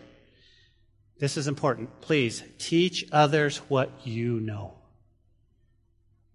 This 1.19 1.38
is 1.38 1.47
important. 1.47 2.01
Please 2.01 2.43
teach 2.57 3.05
others 3.11 3.57
what 3.67 3.91
you 4.03 4.39
know. 4.39 4.74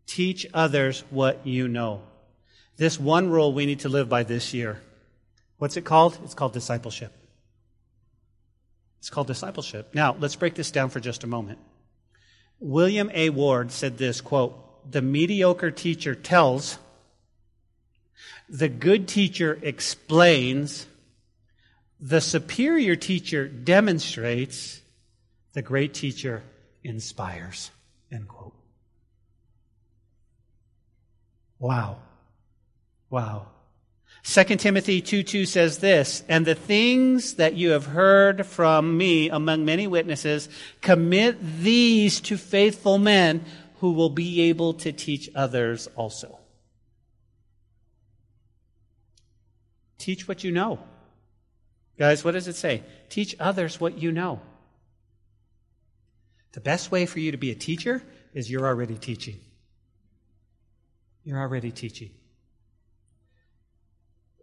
Teach 0.07 0.47
others 0.55 1.03
what 1.11 1.45
you 1.47 1.67
know. 1.67 2.03
This 2.77 3.01
one 3.01 3.31
rule 3.31 3.53
we 3.53 3.67
need 3.67 3.81
to 3.81 3.89
live 3.89 4.09
by 4.09 4.23
this 4.23 4.55
year. 4.55 4.81
What's 5.59 5.77
it 5.77 5.85
called? 5.85 6.19
It's 6.23 6.35
called 6.35 6.53
discipleship. 6.53 7.13
It's 8.99 9.11
called 9.11 9.27
discipleship. 9.27 9.95
Now, 9.95 10.17
let's 10.19 10.37
break 10.37 10.55
this 10.55 10.71
down 10.71 10.91
for 10.91 11.01
just 11.01 11.25
a 11.25 11.27
moment. 11.27 11.59
William 12.61 13.11
A. 13.13 13.31
Ward 13.31 13.73
said 13.73 13.99
this 13.99 14.21
quote, 14.21 14.91
the 14.91 15.03
mediocre 15.03 15.71
teacher 15.71 16.15
tells, 16.15 16.79
the 18.49 18.69
good 18.69 19.09
teacher 19.09 19.59
explains, 19.63 20.87
the 22.01 22.21
superior 22.21 22.97
teacher 22.97 23.49
demonstrates, 23.49 24.81
the 25.53 25.63
great 25.63 25.95
teacher 25.95 26.43
inspires. 26.85 27.71
End 28.13 28.29
quote. 28.29 28.55
Wow. 31.59 31.99
Wow. 33.11 33.47
2 34.25 34.45
Timothy 34.57 35.01
2 35.01 35.23
2 35.23 35.47
says 35.47 35.79
this, 35.79 36.25
and 36.29 36.45
the 36.45 36.55
things 36.55 37.35
that 37.35 37.55
you 37.55 37.71
have 37.71 37.87
heard 37.87 38.45
from 38.45 38.99
me 38.99 39.31
among 39.31 39.65
many 39.65 39.87
witnesses, 39.87 40.49
commit 40.81 41.37
these 41.61 42.21
to 42.21 42.37
faithful 42.37 42.99
men 42.99 43.45
who 43.81 43.93
will 43.93 44.11
be 44.11 44.43
able 44.43 44.75
to 44.75 44.91
teach 44.91 45.31
others 45.35 45.89
also. 45.95 46.36
Teach 50.07 50.29
what 50.29 50.45
you 50.45 50.53
know. 50.53 50.79
Guys, 51.99 52.25
what 52.25 52.35
does 52.35 52.47
it 52.47 52.55
say? 52.55 52.85
Teach 53.09 53.35
others 53.41 53.81
what 53.81 53.99
you 53.99 54.13
know. 54.13 54.41
The 56.53 56.61
best 56.61 56.93
way 56.93 57.07
for 57.07 57.19
you 57.19 57.33
to 57.33 57.37
be 57.37 57.51
a 57.51 57.57
teacher 57.57 58.01
is 58.33 58.49
you're 58.49 58.69
already 58.69 58.95
teaching. 58.95 59.41
You're 61.25 61.41
already 61.41 61.73
teaching. 61.73 62.11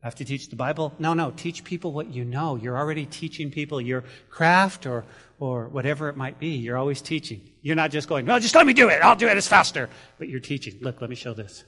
I 0.04 0.08
have 0.08 0.16
to 0.16 0.26
teach 0.26 0.50
the 0.50 0.58
Bible? 0.58 0.94
No, 1.00 1.14
no. 1.14 1.32
Teach 1.32 1.64
people 1.64 1.94
what 1.94 2.14
you 2.14 2.26
know. 2.26 2.58
You're 2.58 2.78
already 2.78 3.06
teaching 3.06 3.50
people 3.50 3.80
your 3.80 4.04
craft 4.30 4.86
or, 4.86 5.06
or 5.40 5.70
whatever 5.70 6.10
it 6.10 6.18
might 6.18 6.40
be. 6.40 6.58
You're 6.58 6.78
always 6.78 7.02
teaching. 7.02 7.40
You're 7.62 7.78
not 7.78 7.90
just 7.90 8.10
going, 8.10 8.26
well, 8.26 8.42
just 8.42 8.56
let 8.56 8.68
me 8.68 8.74
do 8.74 8.90
it. 8.90 9.02
I'll 9.02 9.16
do 9.16 9.30
it. 9.30 9.38
It's 9.38 9.48
faster. 9.48 9.90
But 10.18 10.28
you're 10.28 10.42
teaching. 10.42 10.80
Look, 10.82 11.00
let 11.00 11.10
me 11.10 11.16
show 11.16 11.34
this. 11.34 11.64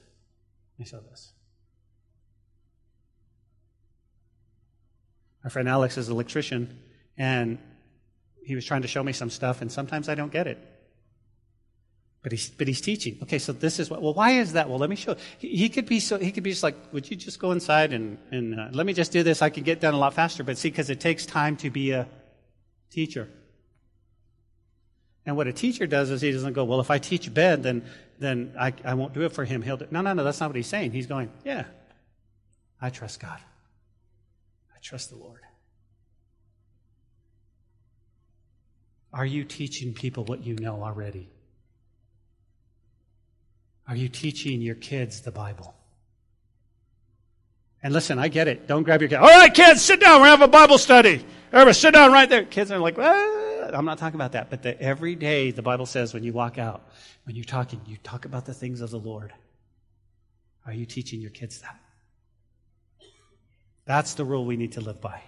Let 0.74 0.80
me 0.80 0.84
show 0.84 1.00
this. 1.00 1.32
My 5.46 5.50
friend 5.50 5.68
Alex 5.68 5.96
is 5.96 6.08
an 6.08 6.14
electrician, 6.14 6.76
and 7.16 7.58
he 8.42 8.56
was 8.56 8.64
trying 8.64 8.82
to 8.82 8.88
show 8.88 9.04
me 9.04 9.12
some 9.12 9.30
stuff, 9.30 9.62
and 9.62 9.70
sometimes 9.70 10.08
I 10.08 10.16
don't 10.16 10.32
get 10.32 10.48
it. 10.48 10.58
But 12.24 12.32
he's, 12.32 12.50
but 12.50 12.66
he's 12.66 12.80
teaching. 12.80 13.16
Okay, 13.22 13.38
so 13.38 13.52
this 13.52 13.78
is 13.78 13.88
what, 13.88 14.02
well, 14.02 14.12
why 14.12 14.32
is 14.32 14.54
that? 14.54 14.68
Well, 14.68 14.80
let 14.80 14.90
me 14.90 14.96
show. 14.96 15.14
He, 15.38 15.50
he 15.50 15.68
could 15.68 15.86
be 15.86 16.00
so, 16.00 16.18
he 16.18 16.32
could 16.32 16.42
be 16.42 16.50
just 16.50 16.64
like, 16.64 16.74
would 16.92 17.08
you 17.08 17.16
just 17.16 17.38
go 17.38 17.52
inside 17.52 17.92
and, 17.92 18.18
and 18.32 18.58
uh, 18.58 18.68
let 18.72 18.86
me 18.86 18.92
just 18.92 19.12
do 19.12 19.22
this? 19.22 19.40
I 19.40 19.48
can 19.50 19.62
get 19.62 19.78
done 19.78 19.94
a 19.94 19.98
lot 19.98 20.14
faster. 20.14 20.42
But 20.42 20.58
see, 20.58 20.68
because 20.68 20.90
it 20.90 20.98
takes 20.98 21.24
time 21.24 21.56
to 21.58 21.70
be 21.70 21.92
a 21.92 22.08
teacher. 22.90 23.28
And 25.26 25.36
what 25.36 25.46
a 25.46 25.52
teacher 25.52 25.86
does 25.86 26.10
is 26.10 26.22
he 26.22 26.32
doesn't 26.32 26.54
go, 26.54 26.64
well, 26.64 26.80
if 26.80 26.90
I 26.90 26.98
teach 26.98 27.32
Ben, 27.32 27.62
then, 27.62 27.84
then 28.18 28.52
I, 28.58 28.74
I 28.84 28.94
won't 28.94 29.14
do 29.14 29.22
it 29.22 29.30
for 29.30 29.44
him. 29.44 29.62
He'll 29.62 29.76
do, 29.76 29.86
no, 29.92 30.00
no, 30.00 30.12
no, 30.12 30.24
that's 30.24 30.40
not 30.40 30.48
what 30.48 30.56
he's 30.56 30.66
saying. 30.66 30.90
He's 30.90 31.06
going, 31.06 31.30
yeah, 31.44 31.66
I 32.82 32.90
trust 32.90 33.20
God. 33.20 33.38
Trust 34.86 35.10
the 35.10 35.16
Lord. 35.16 35.40
Are 39.12 39.26
you 39.26 39.42
teaching 39.42 39.92
people 39.92 40.24
what 40.24 40.46
you 40.46 40.54
know 40.54 40.80
already? 40.80 41.28
Are 43.88 43.96
you 43.96 44.08
teaching 44.08 44.62
your 44.62 44.76
kids 44.76 45.22
the 45.22 45.32
Bible? 45.32 45.74
And 47.82 47.92
listen, 47.92 48.20
I 48.20 48.28
get 48.28 48.46
it. 48.46 48.68
Don't 48.68 48.84
grab 48.84 49.00
your 49.00 49.08
kid. 49.08 49.16
All 49.16 49.26
right, 49.26 49.52
kids, 49.52 49.82
sit 49.82 49.98
down. 49.98 50.20
We're 50.20 50.28
having 50.28 50.44
a 50.44 50.48
Bible 50.48 50.78
study. 50.78 51.26
Everybody, 51.52 51.72
sit 51.72 51.92
down 51.92 52.12
right 52.12 52.30
there. 52.30 52.44
Kids 52.44 52.70
are 52.70 52.78
like, 52.78 52.96
ah. 52.96 53.70
I'm 53.72 53.86
not 53.86 53.98
talking 53.98 54.14
about 54.14 54.32
that. 54.32 54.50
But 54.50 54.62
the, 54.62 54.80
every 54.80 55.16
day, 55.16 55.50
the 55.50 55.62
Bible 55.62 55.86
says 55.86 56.14
when 56.14 56.22
you 56.22 56.32
walk 56.32 56.58
out, 56.58 56.88
when 57.24 57.34
you're 57.34 57.44
talking, 57.44 57.80
you 57.86 57.96
talk 58.04 58.24
about 58.24 58.46
the 58.46 58.54
things 58.54 58.80
of 58.80 58.92
the 58.92 59.00
Lord. 59.00 59.32
Are 60.64 60.72
you 60.72 60.86
teaching 60.86 61.20
your 61.20 61.32
kids 61.32 61.60
that? 61.62 61.76
That's 63.86 64.14
the 64.14 64.24
rule 64.24 64.44
we 64.44 64.56
need 64.56 64.72
to 64.72 64.80
live 64.80 65.00
by. 65.00 65.22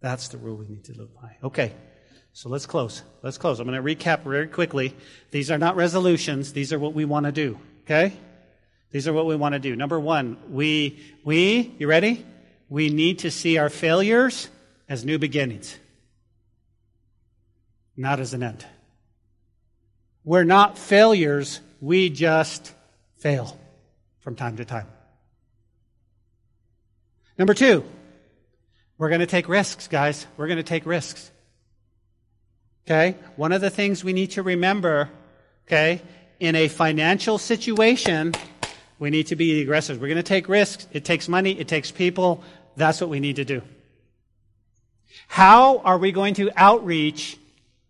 That's 0.00 0.28
the 0.28 0.38
rule 0.38 0.56
we 0.56 0.66
need 0.66 0.84
to 0.84 0.92
live 0.98 1.14
by. 1.14 1.36
Okay. 1.42 1.72
So 2.32 2.48
let's 2.48 2.66
close. 2.66 3.02
Let's 3.22 3.38
close. 3.38 3.60
I'm 3.60 3.66
going 3.68 3.80
to 3.80 3.94
recap 3.94 4.24
very 4.24 4.48
quickly. 4.48 4.94
These 5.30 5.52
are 5.52 5.58
not 5.58 5.76
resolutions. 5.76 6.52
These 6.52 6.72
are 6.72 6.78
what 6.80 6.92
we 6.92 7.04
want 7.04 7.26
to 7.26 7.32
do. 7.32 7.58
Okay? 7.84 8.12
These 8.90 9.06
are 9.06 9.12
what 9.12 9.26
we 9.26 9.36
want 9.36 9.52
to 9.52 9.60
do. 9.60 9.76
Number 9.76 10.00
one, 10.00 10.36
we, 10.50 11.00
we, 11.24 11.74
you 11.78 11.86
ready? 11.86 12.26
We 12.68 12.90
need 12.90 13.20
to 13.20 13.30
see 13.30 13.56
our 13.58 13.68
failures 13.70 14.48
as 14.88 15.04
new 15.04 15.18
beginnings. 15.18 15.76
not 17.96 18.20
as 18.20 18.34
an 18.34 18.42
end. 18.42 18.66
We're 20.24 20.44
not 20.44 20.78
failures, 20.78 21.60
we 21.80 22.10
just 22.10 22.72
fail 23.18 23.56
from 24.20 24.36
time 24.36 24.56
to 24.56 24.64
time. 24.64 24.86
Number 27.36 27.54
two, 27.54 27.84
we're 28.96 29.08
going 29.08 29.20
to 29.20 29.26
take 29.26 29.48
risks, 29.48 29.88
guys. 29.88 30.26
We're 30.36 30.46
going 30.46 30.58
to 30.58 30.62
take 30.62 30.86
risks. 30.86 31.30
Okay? 32.86 33.16
One 33.36 33.52
of 33.52 33.60
the 33.60 33.70
things 33.70 34.04
we 34.04 34.12
need 34.12 34.32
to 34.32 34.42
remember, 34.42 35.10
okay, 35.66 36.00
in 36.38 36.54
a 36.54 36.68
financial 36.68 37.38
situation, 37.38 38.34
we 38.98 39.10
need 39.10 39.28
to 39.28 39.36
be 39.36 39.62
aggressive. 39.62 40.00
We're 40.00 40.08
going 40.08 40.16
to 40.16 40.22
take 40.22 40.48
risks. 40.48 40.86
It 40.92 41.04
takes 41.04 41.28
money, 41.28 41.58
it 41.58 41.66
takes 41.66 41.90
people. 41.90 42.42
That's 42.76 43.00
what 43.00 43.10
we 43.10 43.20
need 43.20 43.36
to 43.36 43.44
do. 43.44 43.62
How 45.26 45.78
are 45.78 45.98
we 45.98 46.12
going 46.12 46.34
to 46.34 46.50
outreach 46.56 47.36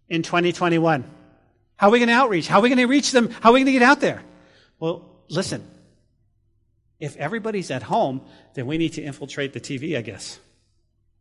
in 0.09 0.23
2021? 0.23 1.05
How 1.77 1.89
are 1.89 1.91
we 1.91 1.99
going 1.99 2.09
to 2.09 2.15
outreach? 2.15 2.47
How 2.47 2.59
are 2.59 2.63
we 2.63 2.69
going 2.69 2.79
to 2.79 2.87
reach 2.87 3.11
them? 3.11 3.31
How 3.31 3.51
are 3.51 3.53
we 3.53 3.61
going 3.61 3.67
to 3.67 3.73
get 3.73 3.83
out 3.83 4.01
there? 4.01 4.23
Well, 4.79 5.05
listen. 5.29 5.67
If 7.05 7.17
everybody's 7.17 7.71
at 7.71 7.83
home, 7.83 8.23
then 8.55 8.67
we 8.67 8.79
need 8.79 8.95
to 8.95 9.03
infiltrate 9.03 9.53
the 9.53 9.61
TV, 9.61 9.97
I 9.99 10.01
guess. 10.01 10.39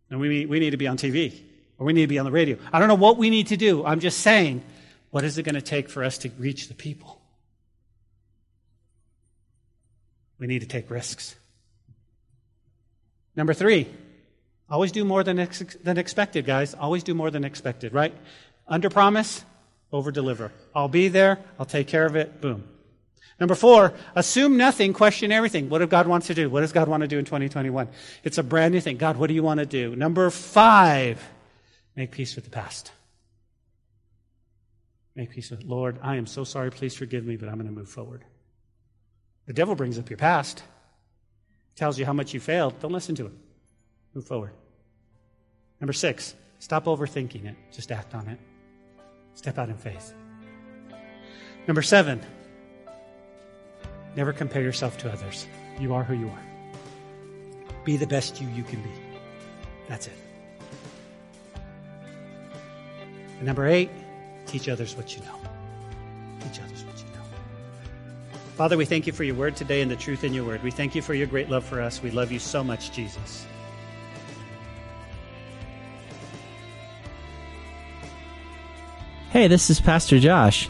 And 0.09 0.19
we, 0.19 0.45
we 0.45 0.59
need 0.59 0.69
to 0.69 0.77
be 0.77 0.87
on 0.87 0.95
TV 0.95 1.41
or 1.77 1.85
we 1.85 1.91
need 1.91 2.03
to 2.03 2.07
be 2.07 2.19
on 2.19 2.25
the 2.25 2.31
radio. 2.31 2.57
I 2.71 2.79
don't 2.79 2.87
know 2.87 2.95
what 2.95 3.17
we 3.17 3.29
need 3.29 3.47
to 3.47 3.57
do. 3.57 3.85
I'm 3.85 3.99
just 3.99 4.19
saying, 4.19 4.63
what 5.11 5.25
is 5.25 5.37
it 5.37 5.43
going 5.43 5.55
to 5.55 5.61
take 5.61 5.89
for 5.89 6.05
us 6.05 6.19
to 6.19 6.29
reach 6.39 6.69
the 6.69 6.73
people? 6.73 7.19
We 10.39 10.47
need 10.47 10.61
to 10.61 10.67
take 10.67 10.89
risks. 10.89 11.35
Number 13.35 13.53
three, 13.53 13.89
always 14.69 14.93
do 14.93 15.03
more 15.03 15.23
than, 15.25 15.37
ex- 15.37 15.75
than 15.83 15.97
expected, 15.97 16.45
guys. 16.45 16.73
Always 16.73 17.03
do 17.03 17.13
more 17.13 17.29
than 17.29 17.43
expected, 17.43 17.93
right? 17.93 18.13
Under 18.67 18.89
promise, 18.89 19.43
over 19.91 20.11
deliver. 20.11 20.53
I'll 20.73 20.87
be 20.87 21.09
there, 21.09 21.39
I'll 21.59 21.65
take 21.65 21.87
care 21.87 22.05
of 22.05 22.15
it, 22.15 22.39
boom. 22.39 22.63
Number 23.39 23.55
four, 23.55 23.93
assume 24.15 24.57
nothing, 24.57 24.93
question 24.93 25.31
everything. 25.31 25.69
What 25.69 25.79
does 25.79 25.89
God 25.89 26.07
want 26.07 26.25
to 26.25 26.33
do? 26.33 26.49
What 26.49 26.61
does 26.61 26.71
God 26.71 26.87
want 26.87 27.01
to 27.01 27.07
do 27.07 27.17
in 27.17 27.25
2021? 27.25 27.89
It's 28.23 28.37
a 28.37 28.43
brand 28.43 28.73
new 28.73 28.79
thing. 28.79 28.97
God, 28.97 29.17
what 29.17 29.27
do 29.27 29.33
you 29.33 29.43
want 29.43 29.59
to 29.59 29.65
do? 29.65 29.95
Number 29.95 30.29
five, 30.29 31.21
make 31.95 32.11
peace 32.11 32.35
with 32.35 32.45
the 32.45 32.51
past. 32.51 32.91
Make 35.15 35.31
peace 35.31 35.51
with, 35.51 35.63
Lord, 35.63 35.99
I 36.01 36.15
am 36.15 36.25
so 36.25 36.43
sorry. 36.43 36.71
Please 36.71 36.95
forgive 36.95 37.25
me, 37.25 37.35
but 37.35 37.49
I'm 37.49 37.55
going 37.55 37.67
to 37.67 37.73
move 37.73 37.89
forward. 37.89 38.23
The 39.45 39.53
devil 39.53 39.75
brings 39.75 39.99
up 39.99 40.09
your 40.09 40.17
past, 40.17 40.63
tells 41.75 41.99
you 41.99 42.05
how 42.05 42.13
much 42.13 42.33
you 42.33 42.39
failed. 42.39 42.79
Don't 42.79 42.91
listen 42.91 43.15
to 43.15 43.25
it. 43.27 43.33
Move 44.13 44.25
forward. 44.25 44.51
Number 45.81 45.93
six, 45.93 46.33
stop 46.59 46.85
overthinking 46.85 47.45
it. 47.45 47.55
Just 47.71 47.91
act 47.91 48.15
on 48.15 48.27
it. 48.27 48.39
Step 49.33 49.57
out 49.57 49.69
in 49.69 49.75
faith. 49.75 50.13
Number 51.67 51.81
seven, 51.81 52.21
never 54.15 54.33
compare 54.33 54.61
yourself 54.61 54.97
to 54.99 55.11
others. 55.11 55.47
You 55.79 55.93
are 55.93 56.03
who 56.03 56.13
you 56.13 56.27
are. 56.29 56.43
Be 57.83 57.97
the 57.97 58.07
best 58.07 58.41
you 58.41 58.47
you 58.49 58.63
can 58.63 58.81
be. 58.81 58.91
That's 59.87 60.07
it. 60.07 60.13
And 63.37 63.45
number 63.45 63.67
eight, 63.67 63.89
teach 64.45 64.69
others 64.69 64.95
what 64.95 65.15
you 65.15 65.21
know. 65.23 65.35
Teach 66.39 66.61
others 66.61 66.83
what 66.85 66.97
you 66.97 67.05
know. 67.13 67.23
Father, 68.55 68.77
we 68.77 68.85
thank 68.85 69.05
you 69.05 69.13
for 69.13 69.23
your 69.23 69.35
word 69.35 69.55
today 69.55 69.81
and 69.81 69.91
the 69.91 69.95
truth 69.95 70.23
in 70.23 70.33
your 70.33 70.45
word. 70.45 70.63
We 70.63 70.71
thank 70.71 70.95
you 70.95 71.01
for 71.01 71.13
your 71.13 71.27
great 71.27 71.49
love 71.49 71.65
for 71.65 71.81
us. 71.81 72.01
We 72.01 72.11
love 72.11 72.31
you 72.31 72.39
so 72.39 72.63
much, 72.63 72.91
Jesus. 72.91 73.45
Hey, 79.31 79.47
this 79.47 79.71
is 79.71 79.81
Pastor 79.81 80.19
Josh. 80.19 80.69